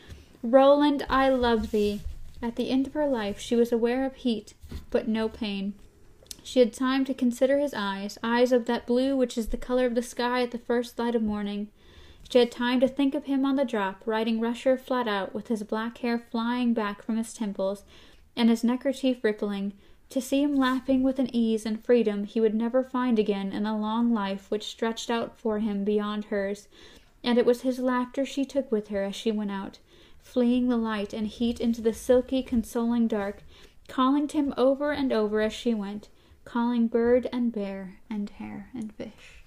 [0.41, 2.01] Roland, I love thee.
[2.41, 4.55] At the end of her life she was aware of heat,
[4.89, 5.75] but no pain.
[6.45, 9.85] She had time to consider his eyes, eyes of that blue which is the color
[9.85, 11.69] of the sky at the first light of morning.
[12.29, 15.47] She had time to think of him on the drop, riding Rusher flat out, with
[15.47, 17.85] his black hair flying back from his temples,
[18.35, 19.71] and his neckerchief rippling,
[20.09, 23.63] to see him laughing with an ease and freedom he would never find again in
[23.63, 26.67] the long life which stretched out for him beyond hers,
[27.23, 29.79] and it was his laughter she took with her as she went out,
[30.19, 33.43] fleeing the light and heat into the silky, consoling dark,
[33.87, 36.09] calling to him over and over as she went
[36.45, 39.43] calling bird and bear and hare and fish.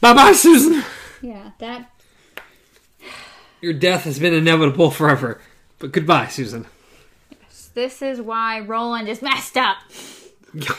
[0.00, 0.82] Bye bye, Susan!
[1.20, 1.90] Yeah, that.
[3.60, 5.40] Your death has been inevitable forever.
[5.78, 6.66] But goodbye, Susan.
[7.30, 9.78] Yes, This is why Roland is messed up.
[10.52, 10.74] Yeah.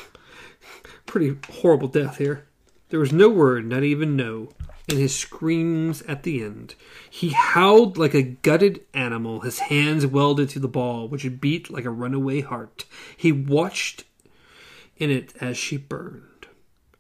[1.05, 2.45] Pretty horrible death here.
[2.89, 4.49] There was no word, not even no,
[4.87, 6.75] in his screams at the end.
[7.09, 11.85] He howled like a gutted animal, his hands welded to the ball, which beat like
[11.85, 12.85] a runaway heart.
[13.15, 14.03] He watched
[14.97, 16.47] in it as she burned.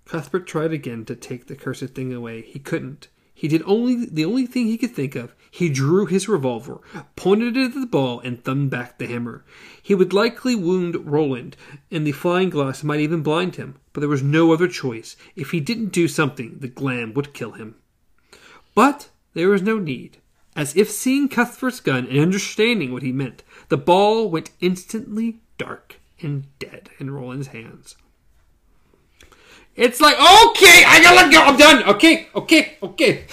[0.05, 2.41] Cuthbert tried again to take the cursed thing away.
[2.41, 3.07] He couldn't.
[3.33, 5.33] He did only the only thing he could think of.
[5.49, 6.79] He drew his revolver,
[7.15, 9.43] pointed it at the ball, and thumbed back the hammer.
[9.81, 11.57] He would likely wound Roland,
[11.91, 15.15] and the flying glass might even blind him, but there was no other choice.
[15.35, 17.75] If he didn't do something, the glam would kill him.
[18.75, 20.17] But there was no need.
[20.55, 25.99] As if seeing Cuthbert's gun and understanding what he meant, the ball went instantly dark
[26.21, 27.95] and dead in Roland's hands.
[29.75, 31.41] It's like, okay, I gotta let go.
[31.41, 31.83] I'm done.
[31.95, 33.25] Okay, okay, okay.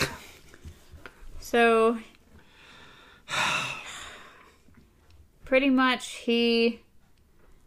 [1.38, 1.98] So,
[5.44, 6.80] pretty much he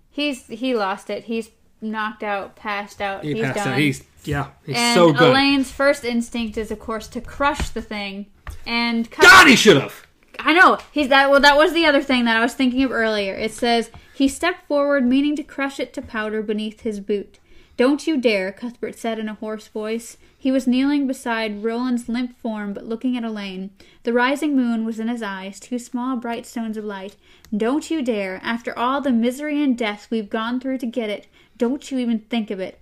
[0.09, 1.25] he's he lost it.
[1.25, 1.51] He's
[1.83, 3.23] knocked out, passed out.
[3.23, 3.67] He he's passed done.
[3.69, 3.79] out.
[3.79, 5.31] He's yeah, he's and so good.
[5.31, 8.27] Alain's first instinct is, of course, to crush the thing.
[8.65, 10.05] And Cuth- God, he should have.
[10.39, 11.29] I know he's that.
[11.29, 13.33] Well, that was the other thing that I was thinking of earlier.
[13.33, 17.39] It says he stepped forward, meaning to crush it to powder beneath his boot.
[17.75, 20.17] Don't you dare, Cuthbert said in a hoarse voice.
[20.37, 23.71] He was kneeling beside Roland's limp form, but looking at Alain.
[24.03, 27.15] The rising moon was in his eyes, two small bright stones of light.
[27.55, 31.27] Don't you dare, after all the misery and death we've gone through to get it,
[31.57, 32.79] don't you even think of it.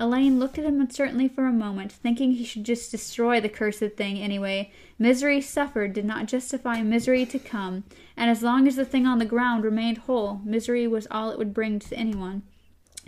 [0.00, 3.96] Alain looked at him uncertainly for a moment, thinking he should just destroy the cursed
[3.96, 4.70] thing anyway.
[4.96, 7.82] Misery suffered did not justify misery to come,
[8.16, 11.38] and as long as the thing on the ground remained whole, misery was all it
[11.38, 12.42] would bring to anyone.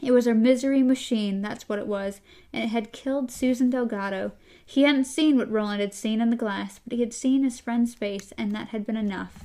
[0.03, 2.21] It was a misery machine, that's what it was,
[2.53, 4.33] and it had killed Susan Delgado.
[4.65, 7.61] He hadn't seen what Roland had seen in the glass, but he had seen his
[7.61, 9.45] friend's face, and that had been enough.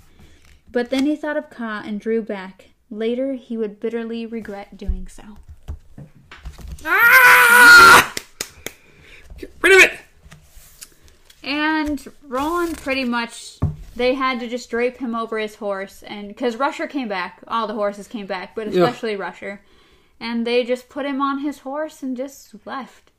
[0.71, 2.69] But then he thought of Ka and drew back.
[2.89, 5.37] Later, he would bitterly regret doing so.
[6.85, 8.13] Ah!
[9.37, 9.99] Get rid of it.
[11.43, 13.59] And Roland pretty much
[13.95, 17.67] they had to just drape him over his horse and because Rusher came back, all
[17.67, 18.83] the horses came back, but Yeah.
[18.83, 19.61] especially Rusher.
[20.19, 23.11] And they just put him on his horse and just left.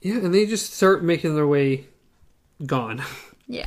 [0.00, 1.86] Yeah, and they just start making their way
[2.66, 3.02] gone.
[3.46, 3.66] Yeah.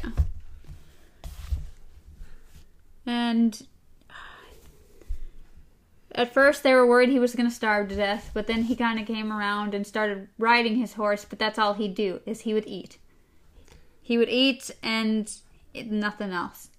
[3.05, 3.67] And
[6.15, 8.75] at first they were worried he was going to starve to death, but then he
[8.75, 12.41] kind of came around and started riding his horse, but that's all he'd do is
[12.41, 12.97] he would eat.
[14.01, 15.31] He would eat and
[15.73, 16.69] nothing else.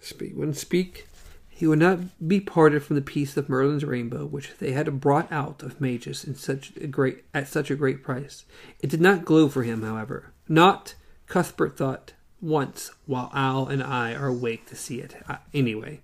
[0.00, 1.08] Speak wouldn't speak.
[1.48, 5.30] He would not be parted from the piece of Maerlyn's rainbow which they had brought
[5.30, 8.44] out of Mejis in such a great at such a great price.
[8.80, 10.32] It did not glow for him, however.
[10.48, 10.94] Not,
[11.26, 15.14] Cuthbert thought, once while Al and I are awake to see it.
[15.28, 16.00] Uh, anyway,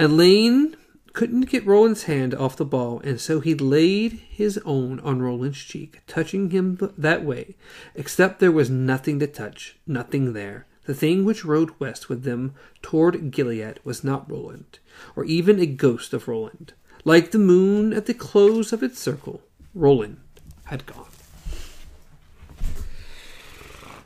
[0.00, 0.76] Alain
[1.12, 5.58] couldn't get Roland's hand off the ball, and so he laid his own on Roland's
[5.58, 7.56] cheek, touching him th- that way,
[7.96, 10.66] except there was nothing to touch, nothing there.
[10.84, 14.78] The thing which rode west with them toward Gilead was not Roland,
[15.16, 16.74] or even a ghost of Roland.
[17.04, 19.42] Like the moon at the close of its circle,
[19.74, 20.20] Roland
[20.66, 21.06] had gone.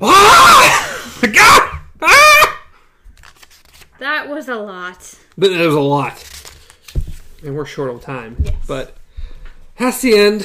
[0.00, 1.18] Ah!
[1.32, 1.80] God!
[2.00, 2.61] Ah!
[4.02, 5.14] That was a lot.
[5.38, 6.24] But there was a lot.
[7.44, 8.36] And we're short on time.
[8.42, 8.54] Yes.
[8.66, 8.96] But
[9.78, 10.40] that's the end.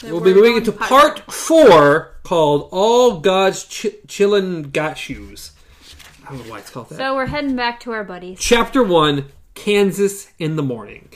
[0.00, 5.52] Then we'll be moving into part- part four called All God's Ch- Chillun Got Shoes.
[6.26, 6.96] I don't know why it's called that.
[6.98, 8.38] So we're heading back to our buddies.
[8.40, 11.10] Chapter one Kansas in the Morning.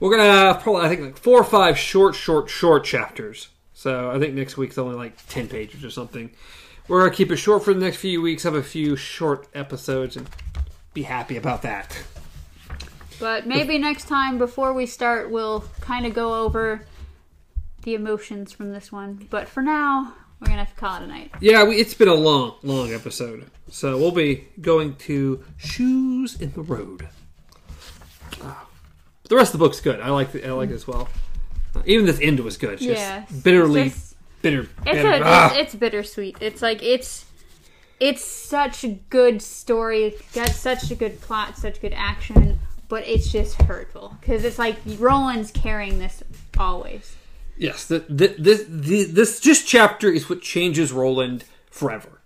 [0.00, 3.50] We're going to have probably, I think, like four or five short, short, short chapters.
[3.72, 6.32] So I think next week's only like 10 pages or something.
[6.88, 9.46] We're going to keep it short for the next few weeks, have a few short
[9.54, 10.28] episodes, and
[10.94, 11.96] be happy about that.
[13.20, 16.86] But maybe next time before we start, we'll kind of go over
[17.82, 19.26] the emotions from this one.
[19.30, 21.30] But for now, we're to have to call it a night.
[21.40, 23.50] Yeah, we, it's been a long, long episode.
[23.70, 27.08] So we'll be going to Shoes in the Road.
[28.42, 28.66] Ah.
[29.28, 30.00] the rest of the book's good.
[30.00, 31.08] I like it, I like it as well.
[31.74, 32.74] Uh, even this end was good.
[32.74, 33.30] It's Yes.
[33.30, 34.60] bitterly It's just- bitter.
[34.62, 35.08] It's bitter.
[35.12, 35.46] a, Ah!
[35.54, 36.36] it's, it's bittersweet.
[36.40, 37.24] It's like it's
[38.00, 42.58] it's such a good story, got such a good plot, such good action,
[42.88, 46.22] but it's just hurtful because it's like Roland's carrying this
[46.58, 47.16] always.
[47.56, 52.20] Yes, the, the, this the, this just chapter is what changes Roland forever.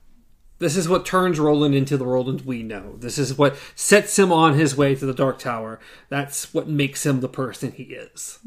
[0.59, 2.97] This is what turns Roland into the Roland we know.
[2.97, 5.79] This is what sets him on his way to the Dark Tower.
[6.09, 8.41] That's what makes him the person he is.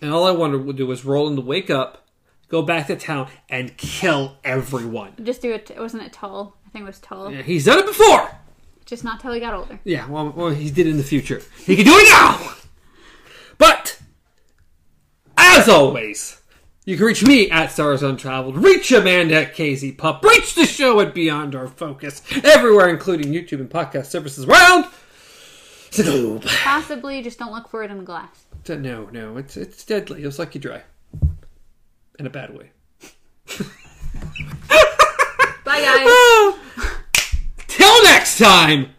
[0.00, 2.03] And all I wanted to do was Roland to wake up,
[2.48, 5.14] go back to town, and kill everyone.
[5.22, 5.70] Just do it.
[5.76, 6.56] Wasn't it Tull?
[6.66, 7.32] I think it was Tull.
[7.32, 8.30] Yeah, he's done it before.
[8.84, 9.80] Just not till he got older.
[9.84, 11.40] Yeah, well, well, he did it in the future.
[11.64, 12.54] He can do it now.
[13.56, 14.00] But
[15.38, 16.40] as always,
[16.84, 21.00] you can reach me at Stars Untraveled, reach Amanda at KZ Pup, reach the show
[21.00, 24.86] at Beyond Our Focus, everywhere, including YouTube and podcast services around
[25.92, 26.44] the globe.
[26.44, 28.44] Possibly, just don't look for it in the glass.
[28.68, 30.20] No, no, it's it's deadly.
[30.20, 30.82] It'll suck you dry.
[32.18, 32.70] In a bad way.
[35.64, 36.54] Bye, guys.
[37.68, 38.90] Till next time!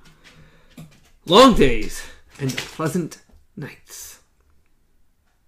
[1.26, 2.04] Long days
[2.40, 3.22] and pleasant
[3.56, 4.05] nights.